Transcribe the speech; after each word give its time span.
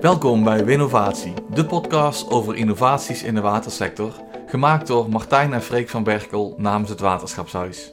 Welkom 0.00 0.44
bij 0.44 0.64
Winnovatie, 0.64 1.34
de 1.50 1.66
podcast 1.66 2.30
over 2.30 2.56
innovaties 2.56 3.22
in 3.22 3.34
de 3.34 3.40
watersector, 3.40 4.12
gemaakt 4.46 4.86
door 4.86 5.08
Martijn 5.10 5.52
en 5.52 5.62
Freek 5.62 5.88
van 5.88 6.02
Berkel 6.02 6.54
namens 6.56 6.90
het 6.90 7.00
Waterschapshuis. 7.00 7.92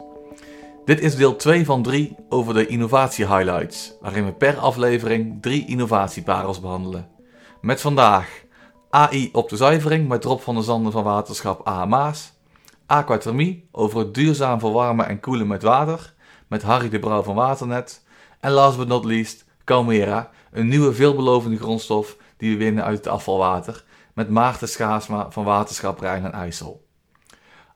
Dit 0.86 1.00
is 1.00 1.16
deel 1.16 1.36
2 1.36 1.66
van 1.66 1.84
3 1.84 2.16
over 2.30 2.54
de 2.54 2.68
innovatie 2.68 3.28
highlights, 3.28 3.94
waarin 4.02 4.26
we 4.26 4.34
per 4.34 4.58
aflevering 4.58 5.42
drie 5.42 5.68
innovatieparels 5.68 6.60
behandelen. 6.60 7.08
Met 7.62 7.82
vandaag 7.82 8.44
AI 8.90 9.30
op 9.32 9.50
de 9.50 9.56
zuivering 9.56 10.08
met 10.08 10.24
Rob 10.24 10.40
van 10.40 10.56
der 10.56 10.64
Zanden 10.64 10.92
van 10.92 11.04
Waterschap 11.04 11.68
AMA's, 11.68 12.34
Aquathermie 12.86 13.68
over 13.72 14.00
het 14.00 14.14
duurzaam 14.14 14.60
verwarmen 14.60 15.08
en 15.08 15.20
koelen 15.20 15.48
met 15.48 15.64
water 15.64 16.14
met 16.48 16.64
Harry 16.64 16.90
de 16.90 17.00
Brouw 17.00 17.24
van 17.24 17.36
Waternet 17.36 18.04
en 18.40 18.52
last 18.52 18.78
but 18.78 18.88
not 18.88 19.06
least 19.06 19.46
Calmera, 19.64 20.30
een 20.56 20.68
nieuwe 20.68 20.94
veelbelovende 20.94 21.58
grondstof 21.58 22.18
die 22.38 22.52
we 22.52 22.64
winnen 22.64 22.84
uit 22.84 22.98
het 22.98 23.08
afvalwater 23.08 23.84
met 24.14 24.30
Maarten 24.30 24.70
Schaasma 24.70 25.32
van 25.32 25.44
Waterschap 25.44 26.00
Rijn 26.00 26.26
en 26.26 26.32
IJssel. 26.32 26.86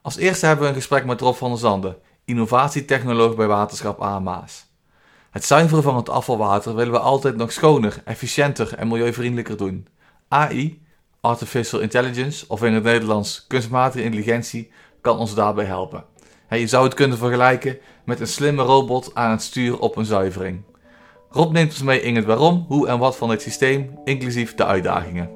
Als 0.02 0.16
eerste 0.16 0.46
hebben 0.46 0.64
we 0.64 0.70
een 0.70 0.76
gesprek 0.76 1.04
met 1.04 1.20
Rob 1.20 1.34
van 1.34 1.50
der 1.50 1.58
Zanden, 1.58 1.96
innovatietechnoloog 2.24 3.34
bij 3.34 3.46
Waterschap 3.46 4.00
AMA's. 4.00 4.68
Het 5.30 5.44
zuiveren 5.44 5.82
van 5.82 5.96
het 5.96 6.08
afvalwater 6.08 6.74
willen 6.74 6.92
we 6.92 6.98
altijd 6.98 7.36
nog 7.36 7.52
schoner, 7.52 8.02
efficiënter 8.04 8.74
en 8.74 8.88
milieuvriendelijker 8.88 9.56
doen. 9.56 9.86
AI, 10.28 10.82
Artificial 11.20 11.80
Intelligence, 11.80 12.44
of 12.48 12.62
in 12.62 12.72
het 12.72 12.82
Nederlands 12.82 13.46
kunstmatige 13.46 14.04
intelligentie, 14.04 14.70
kan 15.00 15.18
ons 15.18 15.34
daarbij 15.34 15.64
helpen. 15.64 16.04
Je 16.50 16.66
zou 16.66 16.84
het 16.84 16.94
kunnen 16.94 17.18
vergelijken 17.18 17.78
met 18.04 18.20
een 18.20 18.26
slimme 18.26 18.62
robot 18.62 19.14
aan 19.14 19.30
het 19.30 19.42
stuur 19.42 19.78
op 19.78 19.96
een 19.96 20.04
zuivering. 20.04 20.62
Rob 21.32 21.52
neemt 21.52 21.70
ons 21.70 21.82
mee 21.82 22.02
in 22.02 22.16
het 22.16 22.24
waarom, 22.24 22.64
hoe 22.68 22.88
en 22.88 22.98
wat 22.98 23.16
van 23.16 23.28
dit 23.28 23.42
systeem, 23.42 23.90
inclusief 24.04 24.54
de 24.54 24.64
uitdagingen. 24.64 25.30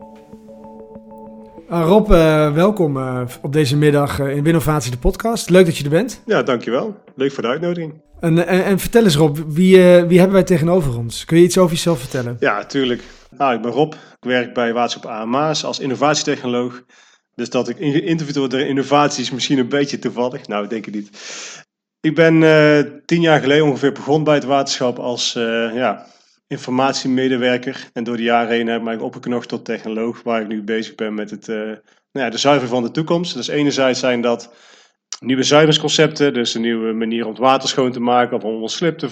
Uh, 1.70 1.84
Rob, 1.86 2.10
uh, 2.10 2.52
welkom 2.52 2.96
uh, 2.96 3.20
op 3.42 3.52
deze 3.52 3.77
middag 3.77 4.19
in 4.19 4.42
Winnovatie 4.42 4.91
de 4.91 4.98
podcast. 4.98 5.50
Leuk 5.50 5.64
dat 5.64 5.77
je 5.77 5.84
er 5.84 5.91
bent. 5.91 6.22
Ja, 6.27 6.42
dankjewel. 6.42 6.96
Leuk 7.14 7.32
voor 7.32 7.42
de 7.42 7.48
uitnodiging. 7.48 8.02
En, 8.20 8.46
en, 8.46 8.64
en 8.64 8.78
vertel 8.78 9.04
eens 9.04 9.16
Rob, 9.16 9.36
wie, 9.46 9.77
wie 9.82 10.19
hebben 10.19 10.32
wij 10.32 10.42
tegenover 10.42 10.98
ons? 10.98 11.24
Kun 11.24 11.38
je 11.38 11.44
iets 11.44 11.58
over 11.58 11.74
jezelf 11.74 11.98
vertellen? 11.98 12.36
Ja, 12.41 12.56
natuurlijk. 12.56 13.02
Nou, 13.38 13.54
ik 13.54 13.62
ben 13.62 13.70
Rob. 13.70 13.92
Ik 13.92 14.28
werk 14.28 14.54
bij 14.54 14.72
Waterschap 14.72 15.10
AMA's 15.10 15.64
als 15.64 15.78
innovatietechnoloog. 15.78 16.82
Dus 17.34 17.50
dat 17.50 17.69
ik 17.69 17.76
geïnterviewd 17.76 18.36
word 18.36 18.50
door 18.50 18.60
innovaties 18.60 19.30
misschien 19.30 19.58
een 19.58 19.69
beetje 19.69 19.98
toevallig. 19.98 20.48
Nou, 20.48 20.69
denk 20.69 20.86
ik 20.86 20.94
niet. 20.94 21.10
Ik 22.05 22.14
ben 22.14 22.34
uh, 22.42 22.80
tien 23.05 23.20
jaar 23.20 23.41
geleden 23.41 23.64
ongeveer 23.64 23.92
begonnen 23.92 24.24
bij 24.24 24.34
het 24.34 24.44
waterschap 24.44 24.98
als 24.98 25.34
uh, 25.34 25.74
ja, 25.74 26.06
informatiemedewerker. 26.47 27.91
En 27.92 28.05
door 28.05 28.16
de 28.16 28.22
jaren 28.22 28.50
heen 28.50 28.66
heb 28.66 28.78
ik 28.78 28.84
mij 28.84 28.98
opgeknocht 28.98 29.48
tot 29.48 29.64
technoloog, 29.64 30.22
waar 30.22 30.41
ik 30.41 30.48
nu 30.48 30.62
bezig 30.62 30.94
ben 30.94 31.14
met 31.14 31.30
het, 31.30 31.48
uh, 31.48 31.56
nou 31.56 31.78
ja, 32.12 32.30
de 32.30 32.38
zuivering 32.38 32.75
van 32.75 32.82
de 32.82 32.91
toekomst. 32.91 33.34
Dus 33.34 33.48
enerzijds 33.48 34.00
zijn 34.00 34.20
dat 34.20 34.55
nieuwe 35.20 35.42
zuiveringsconcepten, 35.42 36.34
dus 36.34 36.55
een 36.55 36.60
nieuwe 36.60 36.92
manier 36.92 37.25
om 37.25 37.30
het 37.30 37.41
water 37.41 37.69
schoon 37.69 37.92
te 37.92 38.00
maken 38.00 38.36
of 38.36 38.44
om 38.44 38.62
ons 38.62 38.77
slip 38.77 38.98
te, 38.98 39.08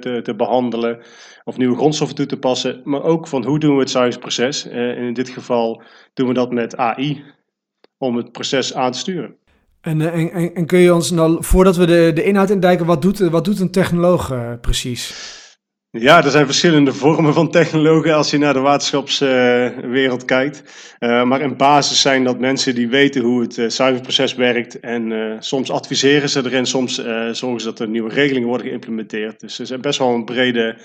te, 0.00 0.20
te, 0.22 0.34
behandelen 0.34 1.02
of 1.44 1.56
nieuwe 1.56 1.76
grondstoffen 1.76 2.16
toe 2.16 2.26
te 2.26 2.38
passen. 2.38 2.80
Maar 2.84 3.02
ook 3.02 3.28
van 3.28 3.44
hoe 3.44 3.58
doen 3.58 3.74
we 3.74 3.80
het 3.80 3.90
zuiveringsproces. 3.90 4.68
en 4.68 4.96
in 4.96 5.14
dit 5.14 5.28
geval 5.28 5.82
doen 6.14 6.28
we 6.28 6.34
dat 6.34 6.52
met 6.52 6.76
AI 6.76 7.24
om 7.98 8.16
het 8.16 8.32
proces 8.32 8.74
aan 8.74 8.92
te 8.92 8.98
sturen. 8.98 9.40
En, 9.82 10.00
en, 10.00 10.32
en, 10.32 10.54
en, 10.54 10.66
kun 10.66 10.78
je 10.78 10.94
ons 10.94 11.10
nou, 11.10 11.44
voordat 11.44 11.76
we 11.76 11.86
de, 11.86 12.10
de 12.14 12.24
inhoud 12.24 12.50
indijken, 12.50 12.86
wat 12.86 13.02
doet, 13.02 13.18
wat 13.18 13.44
doet 13.44 13.60
een 13.60 13.70
technoloog 13.70 14.32
uh, 14.32 14.52
precies? 14.60 15.30
Ja, 15.90 16.24
er 16.24 16.30
zijn 16.30 16.46
verschillende 16.46 16.92
vormen 16.92 17.34
van 17.34 17.50
technologen 17.50 18.14
als 18.14 18.30
je 18.30 18.38
naar 18.38 18.52
de 18.52 18.60
waterschapswereld 18.60 20.20
uh, 20.20 20.26
kijkt. 20.26 20.62
Maar 20.98 21.40
in 21.40 21.56
basis 21.56 22.00
zijn 22.00 22.24
dat 22.24 22.38
mensen 22.38 22.74
die 22.74 22.88
weten 22.88 23.22
hoe 23.22 23.42
het 23.42 23.72
zuiverproces 23.72 24.34
werkt. 24.34 24.80
En 24.80 25.36
soms 25.38 25.70
adviseren 25.70 26.28
ze 26.28 26.44
erin, 26.44 26.66
soms 26.66 26.94
zorgen 27.32 27.60
ze 27.60 27.66
dat 27.66 27.80
er 27.80 27.88
nieuwe 27.88 28.10
regelingen 28.10 28.48
worden 28.48 28.66
geïmplementeerd. 28.66 29.40
Dus 29.40 29.58
er 29.58 29.72
is 29.72 29.80
best 29.80 29.98
wel 29.98 30.14
een 30.14 30.24
brede 30.24 30.76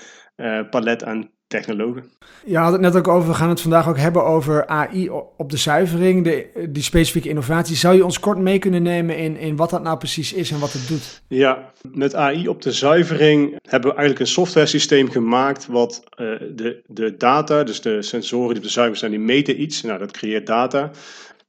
palet 0.70 1.04
aan 1.04 1.30
technologen. 1.48 2.04
Je 2.44 2.56
had 2.56 2.72
het 2.72 2.80
net 2.80 2.96
ook 2.96 3.08
over, 3.08 3.28
we 3.28 3.34
gaan 3.34 3.48
het 3.48 3.60
vandaag 3.60 3.88
ook 3.88 3.98
hebben 3.98 4.24
over 4.24 4.66
AI 4.66 5.08
op 5.36 5.50
de 5.50 5.56
zuivering, 5.56 6.24
de, 6.24 6.66
die 6.68 6.82
specifieke 6.82 7.28
innovatie. 7.28 7.76
Zou 7.76 7.96
je 7.96 8.04
ons 8.04 8.20
kort 8.20 8.38
mee 8.38 8.58
kunnen 8.58 8.82
nemen 8.82 9.16
in, 9.16 9.36
in 9.36 9.56
wat 9.56 9.70
dat 9.70 9.82
nou 9.82 9.98
precies 9.98 10.32
is 10.32 10.50
en 10.50 10.58
wat 10.58 10.72
het 10.72 10.88
doet? 10.88 11.22
Ja, 11.28 11.72
met 11.92 12.14
AI 12.14 12.48
op 12.48 12.62
de 12.62 12.72
zuivering 12.72 13.58
hebben 13.62 13.90
we 13.90 13.96
eigenlijk 13.96 14.20
een 14.20 14.32
software 14.32 14.66
systeem 14.66 15.10
gemaakt 15.10 15.66
wat 15.66 16.02
uh, 16.10 16.26
de, 16.54 16.82
de 16.86 17.16
data, 17.16 17.64
dus 17.64 17.80
de 17.80 18.02
sensoren 18.02 18.48
die 18.48 18.56
op 18.56 18.62
de 18.62 18.68
zuivering 18.68 18.98
zijn, 18.98 19.10
die 19.10 19.34
meten 19.36 19.60
iets. 19.60 19.82
Nou, 19.82 19.98
dat 19.98 20.10
creëert 20.10 20.46
data 20.46 20.90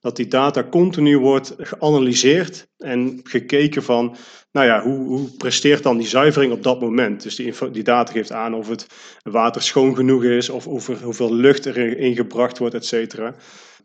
dat 0.01 0.15
die 0.15 0.27
data 0.27 0.63
continu 0.63 1.17
wordt 1.17 1.55
geanalyseerd 1.57 2.67
en 2.77 3.19
gekeken 3.23 3.83
van, 3.83 4.15
nou 4.51 4.67
ja, 4.67 4.81
hoe, 4.81 5.07
hoe 5.07 5.29
presteert 5.37 5.83
dan 5.83 5.97
die 5.97 6.07
zuivering 6.07 6.53
op 6.53 6.63
dat 6.63 6.81
moment? 6.81 7.23
Dus 7.23 7.35
die, 7.35 7.53
die 7.71 7.83
data 7.83 8.11
geeft 8.11 8.31
aan 8.31 8.53
of 8.53 8.67
het 8.69 8.85
water 9.23 9.61
schoon 9.61 9.95
genoeg 9.95 10.23
is, 10.23 10.49
of 10.49 10.67
over 10.67 11.03
hoeveel 11.03 11.35
lucht 11.35 11.65
er 11.65 11.97
ingebracht 11.97 12.57
wordt, 12.57 12.75
et 12.75 12.85
cetera. 12.85 13.35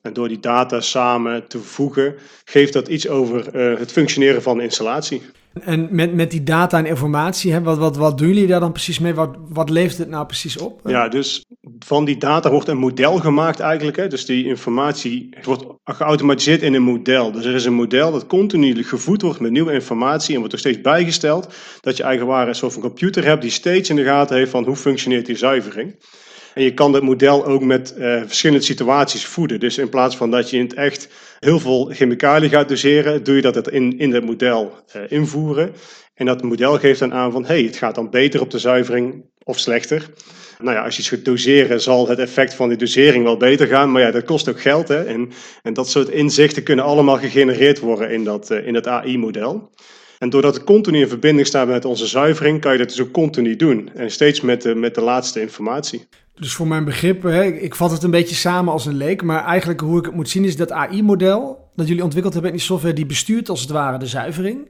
En 0.04 0.12
door 0.12 0.28
die 0.28 0.40
data 0.40 0.80
samen 0.80 1.46
te 1.48 1.58
voegen, 1.58 2.14
geeft 2.44 2.72
dat 2.72 2.88
iets 2.88 3.08
over 3.08 3.56
uh, 3.56 3.78
het 3.78 3.92
functioneren 3.92 4.42
van 4.42 4.56
de 4.56 4.62
installatie. 4.62 5.22
En 5.60 5.88
met, 5.90 6.14
met 6.14 6.30
die 6.30 6.42
data 6.42 6.78
en 6.78 6.86
informatie, 6.86 7.52
hè, 7.52 7.62
wat, 7.62 7.78
wat, 7.78 7.96
wat 7.96 8.18
doen 8.18 8.28
jullie 8.28 8.46
daar 8.46 8.60
dan 8.60 8.72
precies 8.72 8.98
mee? 8.98 9.14
Wat, 9.14 9.36
wat 9.48 9.70
levert 9.70 9.98
het 9.98 10.08
nou 10.08 10.26
precies 10.26 10.56
op? 10.56 10.80
Ja, 10.84 11.08
dus 11.08 11.44
van 11.78 12.04
die 12.04 12.16
data 12.16 12.50
wordt 12.50 12.68
een 12.68 12.78
model 12.78 13.18
gemaakt 13.18 13.60
eigenlijk. 13.60 13.96
Hè. 13.96 14.08
Dus 14.08 14.26
die 14.26 14.46
informatie 14.46 15.28
wordt 15.42 15.64
geautomatiseerd 15.84 16.62
in 16.62 16.74
een 16.74 16.82
model. 16.82 17.32
Dus 17.32 17.44
er 17.44 17.54
is 17.54 17.64
een 17.64 17.74
model 17.74 18.12
dat 18.12 18.26
continu 18.26 18.84
gevoed 18.84 19.22
wordt 19.22 19.40
met 19.40 19.50
nieuwe 19.50 19.72
informatie 19.72 20.32
en 20.32 20.38
wordt 20.38 20.52
er 20.52 20.58
steeds 20.58 20.80
bijgesteld. 20.80 21.54
Dat 21.80 21.96
je 21.96 22.02
eigenlijk 22.02 22.48
een 22.48 22.54
soort 22.54 22.72
van 22.72 22.82
computer 22.82 23.24
hebt 23.24 23.42
die 23.42 23.50
steeds 23.50 23.90
in 23.90 23.96
de 23.96 24.04
gaten 24.04 24.36
heeft 24.36 24.50
van 24.50 24.64
hoe 24.64 24.76
functioneert 24.76 25.26
die 25.26 25.36
zuivering. 25.36 25.96
En 26.54 26.62
je 26.62 26.74
kan 26.74 26.92
dat 26.92 27.02
model 27.02 27.46
ook 27.46 27.62
met 27.62 27.94
uh, 27.98 28.22
verschillende 28.26 28.64
situaties 28.64 29.26
voeden. 29.26 29.60
Dus 29.60 29.78
in 29.78 29.88
plaats 29.88 30.16
van 30.16 30.30
dat 30.30 30.50
je 30.50 30.56
in 30.56 30.62
het 30.62 30.74
echt 30.74 31.08
heel 31.38 31.60
veel 31.60 31.84
chemicaliën 31.92 32.50
gaat 32.50 32.68
doseren, 32.68 33.24
doe 33.24 33.36
je 33.36 33.42
dat 33.42 33.70
in, 33.70 33.98
in 33.98 34.12
het 34.12 34.24
model 34.24 34.72
uh, 34.96 35.02
invoeren. 35.08 35.72
En 36.14 36.26
dat 36.26 36.42
model 36.42 36.78
geeft 36.78 36.98
dan 36.98 37.14
aan 37.14 37.32
van, 37.32 37.44
hey, 37.44 37.62
het 37.62 37.76
gaat 37.76 37.94
dan 37.94 38.10
beter 38.10 38.40
op 38.40 38.50
de 38.50 38.58
zuivering 38.58 39.24
of 39.44 39.58
slechter. 39.58 40.06
Nou 40.58 40.76
ja, 40.76 40.84
als 40.84 40.94
je 40.94 41.00
iets 41.00 41.10
gaat 41.10 41.24
doseren, 41.24 41.80
zal 41.80 42.08
het 42.08 42.18
effect 42.18 42.54
van 42.54 42.68
die 42.68 42.78
dosering 42.78 43.24
wel 43.24 43.36
beter 43.36 43.66
gaan. 43.66 43.92
Maar 43.92 44.02
ja, 44.02 44.10
dat 44.10 44.24
kost 44.24 44.48
ook 44.48 44.60
geld. 44.60 44.88
Hè? 44.88 45.04
En, 45.04 45.30
en 45.62 45.74
dat 45.74 45.88
soort 45.88 46.08
inzichten 46.08 46.62
kunnen 46.62 46.84
allemaal 46.84 47.18
gegenereerd 47.18 47.80
worden 47.80 48.10
in 48.10 48.24
dat, 48.24 48.50
uh, 48.50 48.66
in 48.66 48.74
het 48.74 48.86
AI-model. 48.86 49.70
En 50.18 50.30
doordat 50.30 50.54
het 50.54 50.64
continu 50.64 51.00
in 51.00 51.08
verbinding 51.08 51.46
staat 51.46 51.68
met 51.68 51.84
onze 51.84 52.06
zuivering, 52.06 52.60
kan 52.60 52.72
je 52.72 52.78
dat 52.78 52.88
dus 52.88 53.00
ook 53.00 53.10
continu 53.10 53.56
doen. 53.56 53.90
En 53.94 54.10
steeds 54.10 54.40
met 54.40 54.62
de, 54.62 54.74
met 54.74 54.94
de 54.94 55.00
laatste 55.00 55.40
informatie. 55.40 56.08
Dus 56.34 56.54
voor 56.54 56.66
mijn 56.68 56.84
begrip, 56.84 57.22
hè, 57.22 57.44
ik 57.44 57.74
vat 57.74 57.90
het 57.90 58.02
een 58.02 58.10
beetje 58.10 58.34
samen 58.34 58.72
als 58.72 58.86
een 58.86 58.96
leek, 58.96 59.22
maar 59.22 59.44
eigenlijk 59.44 59.80
hoe 59.80 59.98
ik 59.98 60.04
het 60.04 60.14
moet 60.14 60.28
zien 60.28 60.44
is 60.44 60.56
dat 60.56 60.72
AI-model 60.72 61.70
dat 61.74 61.88
jullie 61.88 62.02
ontwikkeld 62.02 62.34
hebben 62.34 62.52
in 62.52 62.56
die 62.56 62.66
software, 62.66 62.94
die 62.94 63.06
bestuurt 63.06 63.48
als 63.48 63.60
het 63.60 63.70
ware 63.70 63.98
de 63.98 64.06
zuivering. 64.06 64.68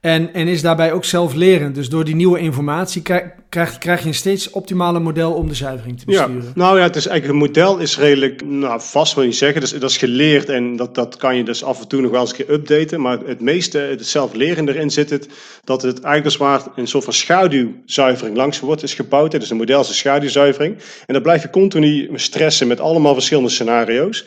En, 0.00 0.34
en 0.34 0.48
is 0.48 0.62
daarbij 0.62 0.92
ook 0.92 1.04
zelflerend. 1.04 1.74
Dus 1.74 1.88
door 1.88 2.04
die 2.04 2.14
nieuwe 2.14 2.38
informatie 2.38 3.02
krijg, 3.48 3.78
krijg 3.78 4.00
je 4.00 4.08
een 4.08 4.14
steeds 4.14 4.50
optimale 4.50 5.00
model 5.00 5.32
om 5.32 5.48
de 5.48 5.54
zuivering 5.54 5.98
te 5.98 6.04
besturen. 6.04 6.42
Ja, 6.42 6.52
nou 6.54 6.78
ja, 6.78 6.82
het 6.82 6.96
is 6.96 7.06
eigenlijk 7.06 7.40
een 7.40 7.46
model 7.46 7.78
is 7.78 7.98
redelijk 7.98 8.44
nou, 8.44 8.80
vast, 8.82 9.14
wil 9.14 9.24
je 9.24 9.32
zeggen. 9.32 9.60
Dus, 9.60 9.70
dat 9.70 9.90
is 9.90 9.96
geleerd 9.96 10.48
en 10.48 10.76
dat, 10.76 10.94
dat 10.94 11.16
kan 11.16 11.36
je 11.36 11.44
dus 11.44 11.64
af 11.64 11.80
en 11.80 11.88
toe 11.88 12.00
nog 12.00 12.10
wel 12.10 12.20
eens 12.20 12.30
een 12.30 12.36
keer 12.36 12.54
updaten. 12.54 13.00
Maar 13.00 13.18
het 13.26 13.40
meeste, 13.40 13.78
het 13.78 14.06
zelfleren 14.06 14.68
erin 14.68 14.90
zit 14.90 15.10
het, 15.10 15.28
dat 15.64 15.82
het 15.82 16.00
eigenlijk 16.00 16.24
als 16.24 16.36
waar 16.36 16.62
een 16.76 16.88
soort 16.88 17.04
van 17.04 17.12
schaduwzuivering 17.12 18.36
langs 18.36 18.60
wordt 18.60 18.82
is 18.82 18.94
gebouwd. 18.94 19.30
Dus 19.30 19.50
een 19.50 19.56
model 19.56 19.80
is 19.80 19.88
een 19.88 19.94
schaduwzuivering. 19.94 20.76
En 21.06 21.14
dan 21.14 21.22
blijf 21.22 21.42
je 21.42 21.50
continu 21.50 22.10
stressen 22.14 22.66
met 22.66 22.80
allemaal 22.80 23.14
verschillende 23.14 23.50
scenario's. 23.50 24.26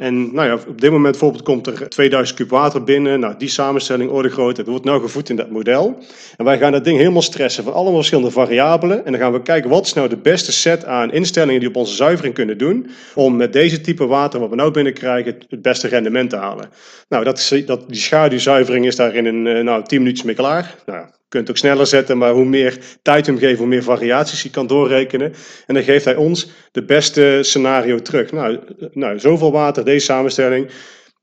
En 0.00 0.34
nou 0.34 0.48
ja, 0.48 0.54
op 0.68 0.80
dit 0.80 0.90
moment 0.90 1.10
bijvoorbeeld 1.10 1.42
komt 1.42 1.66
er 1.66 1.88
2000 1.88 2.38
kub 2.38 2.50
water 2.50 2.84
binnen. 2.84 3.20
Nou, 3.20 3.34
die 3.38 3.48
samenstelling, 3.48 4.10
orde 4.10 4.28
grootheid, 4.28 4.68
wordt 4.68 4.84
nou 4.84 5.00
gevoed 5.00 5.28
in 5.28 5.36
dat 5.36 5.50
model. 5.50 5.98
En 6.36 6.44
wij 6.44 6.58
gaan 6.58 6.72
dat 6.72 6.84
ding 6.84 6.98
helemaal 6.98 7.22
stressen 7.22 7.64
van 7.64 7.72
allemaal 7.72 7.94
verschillende 7.94 8.30
variabelen. 8.30 9.04
En 9.04 9.12
dan 9.12 9.20
gaan 9.20 9.32
we 9.32 9.42
kijken 9.42 9.70
wat 9.70 9.86
is 9.86 9.92
nou 9.92 10.08
de 10.08 10.16
beste 10.16 10.52
set 10.52 10.84
aan 10.84 11.12
instellingen 11.12 11.60
die 11.60 11.68
op 11.68 11.76
onze 11.76 11.94
zuivering 11.94 12.34
kunnen 12.34 12.58
doen. 12.58 12.90
Om 13.14 13.36
met 13.36 13.52
deze 13.52 13.80
type 13.80 14.06
water 14.06 14.40
wat 14.40 14.50
we 14.50 14.56
nou 14.56 14.70
binnenkrijgen 14.70 15.36
het 15.48 15.62
beste 15.62 15.88
rendement 15.88 16.30
te 16.30 16.36
halen. 16.36 16.70
Nou, 17.08 17.24
dat, 17.24 17.52
dat, 17.66 17.88
die 17.88 18.00
schaduwzuivering 18.00 18.86
is 18.86 18.96
daar 18.96 19.14
in 19.14 19.26
een, 19.26 19.46
eh, 19.46 19.62
nou, 19.62 19.84
10 19.84 19.98
minuutjes 19.98 20.26
mee 20.26 20.34
klaar. 20.34 20.74
Nou, 20.86 21.06
kunt 21.30 21.50
ook 21.50 21.56
sneller 21.56 21.86
zetten, 21.86 22.18
maar 22.18 22.32
hoe 22.32 22.44
meer 22.44 22.78
tijd 23.02 23.26
hem 23.26 23.38
geven, 23.38 23.58
hoe 23.58 23.66
meer 23.66 23.82
variaties 23.82 24.42
je 24.42 24.50
kan 24.50 24.66
doorrekenen. 24.66 25.32
En 25.66 25.74
dan 25.74 25.82
geeft 25.82 26.04
hij 26.04 26.16
ons 26.16 26.50
de 26.72 26.84
beste 26.84 27.38
scenario 27.42 27.98
terug. 27.98 28.32
Nou, 28.32 28.58
nou 28.92 29.18
zoveel 29.18 29.52
water, 29.52 29.84
deze 29.84 30.04
samenstelling. 30.04 30.70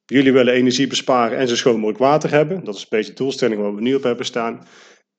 Jullie 0.06 0.33
willen 0.33 0.54
energie 0.54 0.88
besparen 0.88 1.38
en 1.38 1.48
zo 1.48 1.56
schoon 1.56 1.75
mogelijk 1.75 2.00
water 2.00 2.31
hebben. 2.31 2.63
Dat 2.63 2.75
is 2.75 2.81
een 2.81 2.88
beetje 2.89 3.12
de 3.12 3.18
doelstelling 3.18 3.62
waar 3.62 3.75
we 3.75 3.81
nu 3.81 3.95
op 3.95 4.04
hebben 4.04 4.25
staan. 4.25 4.68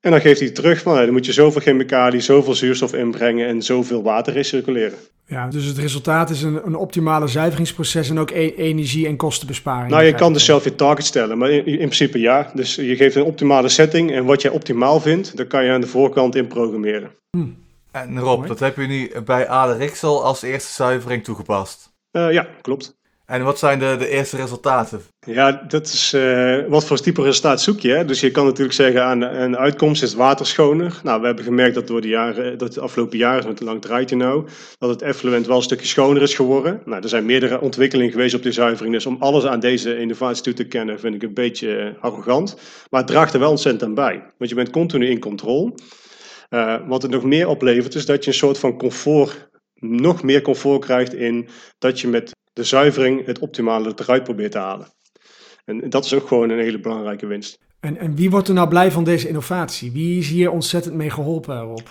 En 0.01 0.11
dan 0.11 0.21
geeft 0.21 0.39
hij 0.39 0.49
terug 0.49 0.81
van, 0.81 0.93
nou, 0.93 1.05
dan 1.05 1.13
moet 1.13 1.25
je 1.25 1.33
zoveel 1.33 1.61
chemicaliën, 1.61 2.21
zoveel 2.21 2.53
zuurstof 2.55 2.93
inbrengen 2.93 3.47
en 3.47 3.61
zoveel 3.61 4.03
water 4.03 4.33
recirculeren. 4.33 4.97
Ja, 5.25 5.47
dus 5.47 5.65
het 5.65 5.77
resultaat 5.77 6.29
is 6.29 6.41
een, 6.41 6.65
een 6.65 6.75
optimale 6.75 7.27
zuiveringsproces 7.27 8.09
en 8.09 8.19
ook 8.19 8.29
e- 8.31 8.53
energie- 8.55 9.07
en 9.07 9.15
kostenbesparing. 9.15 9.91
Nou, 9.91 10.03
je 10.03 10.13
kan 10.13 10.33
dus 10.33 10.45
zelf 10.45 10.63
je 10.63 10.75
target 10.75 11.05
stellen, 11.05 11.37
maar 11.37 11.49
in, 11.49 11.65
in, 11.65 11.77
principe 11.77 12.19
ja. 12.19 12.51
Dus 12.53 12.75
je 12.75 12.95
geeft 12.95 13.15
een 13.15 13.23
optimale 13.23 13.69
setting 13.69 14.11
en 14.11 14.25
wat 14.25 14.41
jij 14.41 14.51
optimaal 14.51 14.99
vindt, 14.99 15.37
dan 15.37 15.47
kan 15.47 15.65
je 15.65 15.71
aan 15.71 15.81
de 15.81 15.87
voorkant 15.87 16.35
in 16.35 16.47
programmeren. 16.47 17.11
Hm. 17.37 17.45
En 17.91 18.19
Rob, 18.19 18.47
dat 18.47 18.59
heb 18.59 18.75
je 18.75 18.87
nu 18.87 19.11
bij 19.25 19.47
Aderixel 19.47 20.23
als 20.23 20.41
eerste 20.41 20.71
zuivering 20.71 21.23
toegepast. 21.23 21.91
Uh, 22.11 22.31
ja, 22.31 22.47
klopt. 22.61 22.98
En 23.29 23.43
wat 23.43 23.59
zijn 23.59 23.79
de, 23.79 23.95
de 23.99 24.07
eerste 24.07 24.35
resultaten? 24.35 25.01
Ja, 25.19 25.65
dat 25.67 25.85
is 25.85 26.13
uh, 26.13 26.57
wat 26.67 26.85
voor 26.85 26.99
type 26.99 27.21
resultaat 27.21 27.61
zoek 27.61 27.79
je. 27.79 27.91
Hè? 27.91 28.05
Dus 28.05 28.19
je 28.19 28.31
kan 28.31 28.45
natuurlijk 28.45 28.75
zeggen 28.75 29.03
aan 29.03 29.21
een 29.21 29.57
uitkomst 29.57 30.03
is 30.03 30.09
het 30.09 30.17
water 30.17 30.45
schoner. 30.45 30.99
Nou, 31.03 31.19
we 31.19 31.25
hebben 31.25 31.43
gemerkt 31.43 31.75
dat 31.75 31.87
door 31.87 32.01
de 32.01 32.07
jaren, 32.07 32.57
dat 32.57 32.73
de 32.73 32.81
afgelopen 32.81 33.17
jaren, 33.17 33.43
want 33.43 33.59
lang 33.59 33.81
draait 33.81 34.09
je 34.09 34.15
nou, 34.15 34.47
dat 34.77 34.89
het 34.89 35.01
effluent 35.01 35.47
wel 35.47 35.55
een 35.55 35.61
stukje 35.63 35.87
schoner 35.87 36.21
is 36.21 36.35
geworden. 36.35 36.81
Nou, 36.85 37.01
er 37.01 37.09
zijn 37.09 37.25
meerdere 37.25 37.61
ontwikkelingen 37.61 38.11
geweest 38.11 38.35
op 38.35 38.43
die 38.43 38.51
zuivering. 38.51 38.93
Dus 38.93 39.05
om 39.05 39.17
alles 39.19 39.45
aan 39.45 39.59
deze 39.59 39.99
innovatie 39.99 40.43
toe 40.43 40.53
te 40.53 40.67
kennen, 40.67 40.99
vind 40.99 41.15
ik 41.15 41.23
een 41.23 41.33
beetje 41.33 41.67
uh, 41.67 42.03
arrogant. 42.03 42.55
Maar 42.89 42.99
het 42.99 43.09
draagt 43.09 43.33
er 43.33 43.39
wel 43.39 43.49
ontzettend 43.49 43.83
aan 43.83 43.93
bij. 43.93 44.23
Want 44.37 44.49
je 44.49 44.55
bent 44.55 44.69
continu 44.69 45.09
in 45.09 45.19
controle. 45.19 45.73
Wat 46.87 47.01
het 47.01 47.11
nog 47.11 47.23
meer 47.23 47.47
oplevert, 47.47 47.95
is 47.95 48.05
dat 48.05 48.23
je 48.23 48.29
een 48.29 48.37
soort 48.37 48.57
van 48.57 48.77
comfort, 48.77 49.49
nog 49.75 50.23
meer 50.23 50.41
comfort 50.41 50.85
krijgt 50.85 51.13
in 51.13 51.47
dat 51.77 51.99
je 51.99 52.07
met 52.07 52.37
de 52.59 52.65
zuivering 52.65 53.25
het 53.25 53.39
optimale 53.39 53.93
eruit 53.95 54.23
probeert 54.23 54.51
te 54.51 54.57
halen. 54.57 54.87
En 55.65 55.89
dat 55.89 56.05
is 56.05 56.13
ook 56.13 56.27
gewoon 56.27 56.49
een 56.49 56.59
hele 56.59 56.79
belangrijke 56.79 57.25
winst. 57.25 57.59
En, 57.79 57.97
en 57.97 58.15
wie 58.15 58.29
wordt 58.29 58.47
er 58.47 58.53
nou 58.53 58.67
blij 58.67 58.91
van 58.91 59.03
deze 59.03 59.27
innovatie? 59.27 59.91
Wie 59.91 60.19
is 60.19 60.29
hier 60.29 60.51
ontzettend 60.51 60.95
mee 60.95 61.09
geholpen, 61.09 61.61
Rob? 61.61 61.87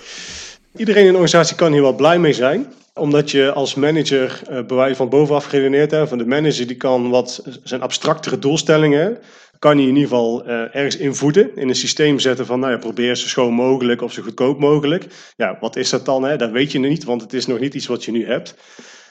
Iedereen 0.76 1.06
in 1.06 1.12
de 1.12 1.18
organisatie 1.18 1.56
kan 1.56 1.72
hier 1.72 1.82
wel 1.82 1.94
blij 1.94 2.18
mee 2.18 2.32
zijn 2.32 2.66
omdat 2.98 3.30
je 3.30 3.52
als 3.52 3.74
manager 3.74 4.40
uh, 4.50 4.62
bij 4.66 4.96
van 4.96 5.08
bovenaf 5.08 5.44
geredeneerd 5.44 5.90
hebt. 5.90 6.08
Van 6.08 6.18
de 6.18 6.26
manager 6.26 6.66
die 6.66 6.76
kan 6.76 7.10
wat 7.10 7.42
zijn 7.62 7.80
abstractere 7.80 8.38
doelstellingen. 8.38 9.18
Kan 9.58 9.76
hij 9.76 9.86
in 9.86 9.94
ieder 9.94 10.02
geval 10.02 10.46
uh, 10.46 10.74
ergens 10.74 10.96
invoeden. 10.96 11.56
In 11.56 11.68
een 11.68 11.74
systeem 11.74 12.18
zetten 12.18 12.46
van 12.46 12.60
nou 12.60 12.72
ja, 12.72 12.78
probeer 12.78 13.16
zo 13.16 13.26
schoon 13.28 13.52
mogelijk 13.52 14.02
of 14.02 14.12
zo 14.12 14.22
goedkoop 14.22 14.58
mogelijk. 14.58 15.06
Ja, 15.36 15.56
wat 15.60 15.76
is 15.76 15.90
dat 15.90 16.04
dan? 16.04 16.22
Hè? 16.22 16.36
Dat 16.36 16.50
weet 16.50 16.72
je 16.72 16.78
niet, 16.78 17.04
want 17.04 17.22
het 17.22 17.32
is 17.32 17.46
nog 17.46 17.58
niet 17.58 17.74
iets 17.74 17.86
wat 17.86 18.04
je 18.04 18.12
nu 18.12 18.26
hebt. 18.26 18.54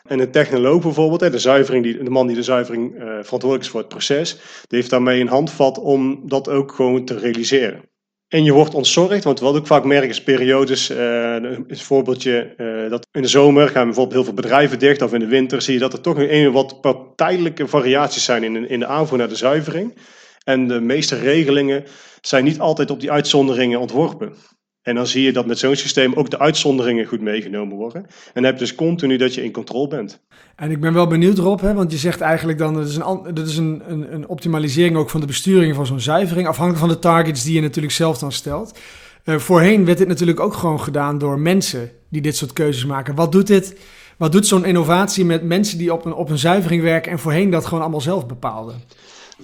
En 0.07 0.19
een 0.19 0.31
technoloog 0.31 0.81
bijvoorbeeld, 0.81 1.31
de, 1.31 1.39
zuivering 1.39 1.83
die, 1.83 2.03
de 2.03 2.09
man 2.09 2.27
die 2.27 2.35
de 2.35 2.43
zuivering 2.43 2.93
uh, 2.93 2.99
verantwoordelijk 2.99 3.63
is 3.63 3.69
voor 3.69 3.79
het 3.79 3.89
proces, 3.89 4.31
die 4.67 4.77
heeft 4.79 4.89
daarmee 4.89 5.21
een 5.21 5.27
handvat 5.27 5.79
om 5.79 6.21
dat 6.25 6.49
ook 6.49 6.71
gewoon 6.71 7.05
te 7.05 7.17
realiseren. 7.17 7.81
En 8.27 8.43
je 8.43 8.51
wordt 8.51 8.73
ontzorgd, 8.73 9.23
want 9.23 9.39
wat 9.39 9.55
ook 9.55 9.67
vaak 9.67 9.83
merken 9.83 10.09
is 10.09 10.23
periodes, 10.23 10.91
uh, 10.91 10.97
een 11.33 11.65
voorbeeldje, 11.69 12.53
uh, 12.57 12.89
dat 12.89 13.07
in 13.11 13.21
de 13.21 13.27
zomer 13.27 13.67
gaan 13.67 13.85
bijvoorbeeld 13.85 14.15
heel 14.15 14.23
veel 14.23 14.33
bedrijven 14.33 14.79
dicht, 14.79 15.01
of 15.01 15.13
in 15.13 15.19
de 15.19 15.27
winter 15.27 15.61
zie 15.61 15.73
je 15.73 15.79
dat 15.79 15.93
er 15.93 16.01
toch 16.01 16.17
een 16.17 16.51
wat 16.51 16.81
tijdelijke 17.15 17.67
variaties 17.67 18.23
zijn 18.23 18.43
in, 18.43 18.69
in 18.69 18.79
de 18.79 18.85
aanvoer 18.85 19.17
naar 19.17 19.29
de 19.29 19.35
zuivering. 19.35 19.97
En 20.43 20.67
de 20.67 20.79
meeste 20.79 21.15
regelingen 21.15 21.83
zijn 22.21 22.43
niet 22.43 22.59
altijd 22.59 22.91
op 22.91 22.99
die 22.99 23.11
uitzonderingen 23.11 23.79
ontworpen. 23.79 24.33
En 24.87 24.95
dan 24.95 25.07
zie 25.07 25.23
je 25.23 25.33
dat 25.33 25.45
met 25.45 25.59
zo'n 25.59 25.75
systeem 25.75 26.13
ook 26.13 26.29
de 26.29 26.39
uitzonderingen 26.39 27.05
goed 27.05 27.21
meegenomen 27.21 27.77
worden. 27.77 28.05
En 28.33 28.43
heb 28.43 28.57
dus 28.57 28.75
continu 28.75 29.17
dat 29.17 29.33
je 29.33 29.43
in 29.43 29.51
controle 29.51 29.87
bent. 29.87 30.19
En 30.55 30.71
ik 30.71 30.79
ben 30.79 30.93
wel 30.93 31.07
benieuwd 31.07 31.37
Rob, 31.37 31.61
hè, 31.61 31.73
want 31.73 31.91
je 31.91 31.97
zegt 31.97 32.21
eigenlijk 32.21 32.57
dan, 32.57 32.73
dat 32.73 32.87
is, 32.87 32.95
een, 32.95 33.33
dat 33.33 33.47
is 33.47 33.57
een, 33.57 33.81
een, 33.87 34.13
een 34.13 34.27
optimalisering 34.27 34.97
ook 34.97 35.09
van 35.09 35.19
de 35.19 35.25
besturing 35.25 35.75
van 35.75 35.85
zo'n 35.85 35.99
zuivering, 35.99 36.47
afhankelijk 36.47 36.85
van 36.85 36.93
de 36.93 36.99
targets 36.99 37.43
die 37.43 37.53
je 37.53 37.61
natuurlijk 37.61 37.93
zelf 37.93 38.17
dan 38.17 38.31
stelt. 38.31 38.79
Uh, 39.25 39.37
voorheen 39.37 39.85
werd 39.85 39.97
dit 39.97 40.07
natuurlijk 40.07 40.39
ook 40.39 40.53
gewoon 40.53 40.81
gedaan 40.81 41.17
door 41.17 41.39
mensen 41.39 41.91
die 42.09 42.21
dit 42.21 42.35
soort 42.35 42.53
keuzes 42.53 42.85
maken. 42.85 43.15
Wat 43.15 43.31
doet 43.31 43.47
dit? 43.47 43.77
Wat 44.17 44.31
doet 44.31 44.47
zo'n 44.47 44.65
innovatie 44.65 45.25
met 45.25 45.43
mensen 45.43 45.77
die 45.77 45.93
op 45.93 46.05
een, 46.05 46.13
op 46.13 46.29
een 46.29 46.37
zuivering 46.37 46.81
werken 46.81 47.11
en 47.11 47.19
voorheen 47.19 47.49
dat 47.49 47.65
gewoon 47.65 47.81
allemaal 47.81 48.01
zelf 48.01 48.25
bepaalden? 48.25 48.75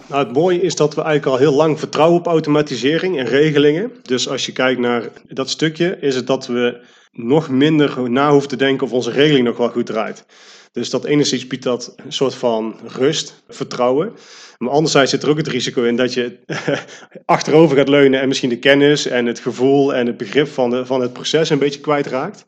Nou, 0.08 0.26
het 0.26 0.34
mooie 0.34 0.62
is 0.62 0.76
dat 0.76 0.96
we 0.96 1.02
eigenlijk 1.02 1.32
al 1.32 1.48
heel 1.48 1.58
lang 1.58 1.80
vertrouwen 1.80 2.20
op 2.20 2.28
automatisering 2.28 3.18
en 3.18 3.26
regelingen. 3.26 3.92
Dus 4.02 4.30
als 4.30 4.46
je 4.46 4.52
kijkt 4.52 4.80
naar 4.80 5.10
dat 5.28 5.50
stukje, 5.50 5.98
is 6.00 6.16
het 6.16 6.28
dat 6.28 6.48
we 6.48 6.82
nog 7.12 7.50
minder 7.50 8.10
na 8.12 8.32
hoeven 8.32 8.50
te 8.50 8.56
denken 8.56 8.88
of 8.88 8.94
onze 8.94 9.12
regeling 9.12 9.46
nog 9.46 9.58
wel 9.58 9.70
goed 9.70 9.86
draait. 9.86 10.26
Dus 10.72 10.90
dat 10.90 11.06
enerzijds 11.06 11.48
biedt 11.48 11.64
dat 11.64 11.94
een 12.06 12.14
soort 12.14 12.36
van 12.36 12.76
rust, 12.86 13.44
vertrouwen. 13.50 14.14
Maar 14.58 14.72
anderzijds 14.72 15.12
zit 15.12 15.24
er 15.24 15.30
ook 15.30 15.38
het 15.38 15.48
risico 15.48 15.84
in 15.84 15.96
dat 15.96 16.14
je 16.14 16.38
achterover 17.26 17.78
gaat 17.78 17.90
leunen 17.90 18.22
en 18.22 18.28
misschien 18.28 18.50
de 18.50 18.60
kennis 18.60 19.06
en 19.06 19.26
het 19.26 19.40
gevoel 19.40 19.94
en 19.94 20.08
het 20.08 20.18
begrip 20.18 20.48
van, 20.48 20.70
de, 20.70 20.86
van 20.86 21.02
het 21.02 21.14
proces 21.14 21.50
een 21.50 21.60
beetje 21.60 21.80
kwijtraakt. 21.80 22.46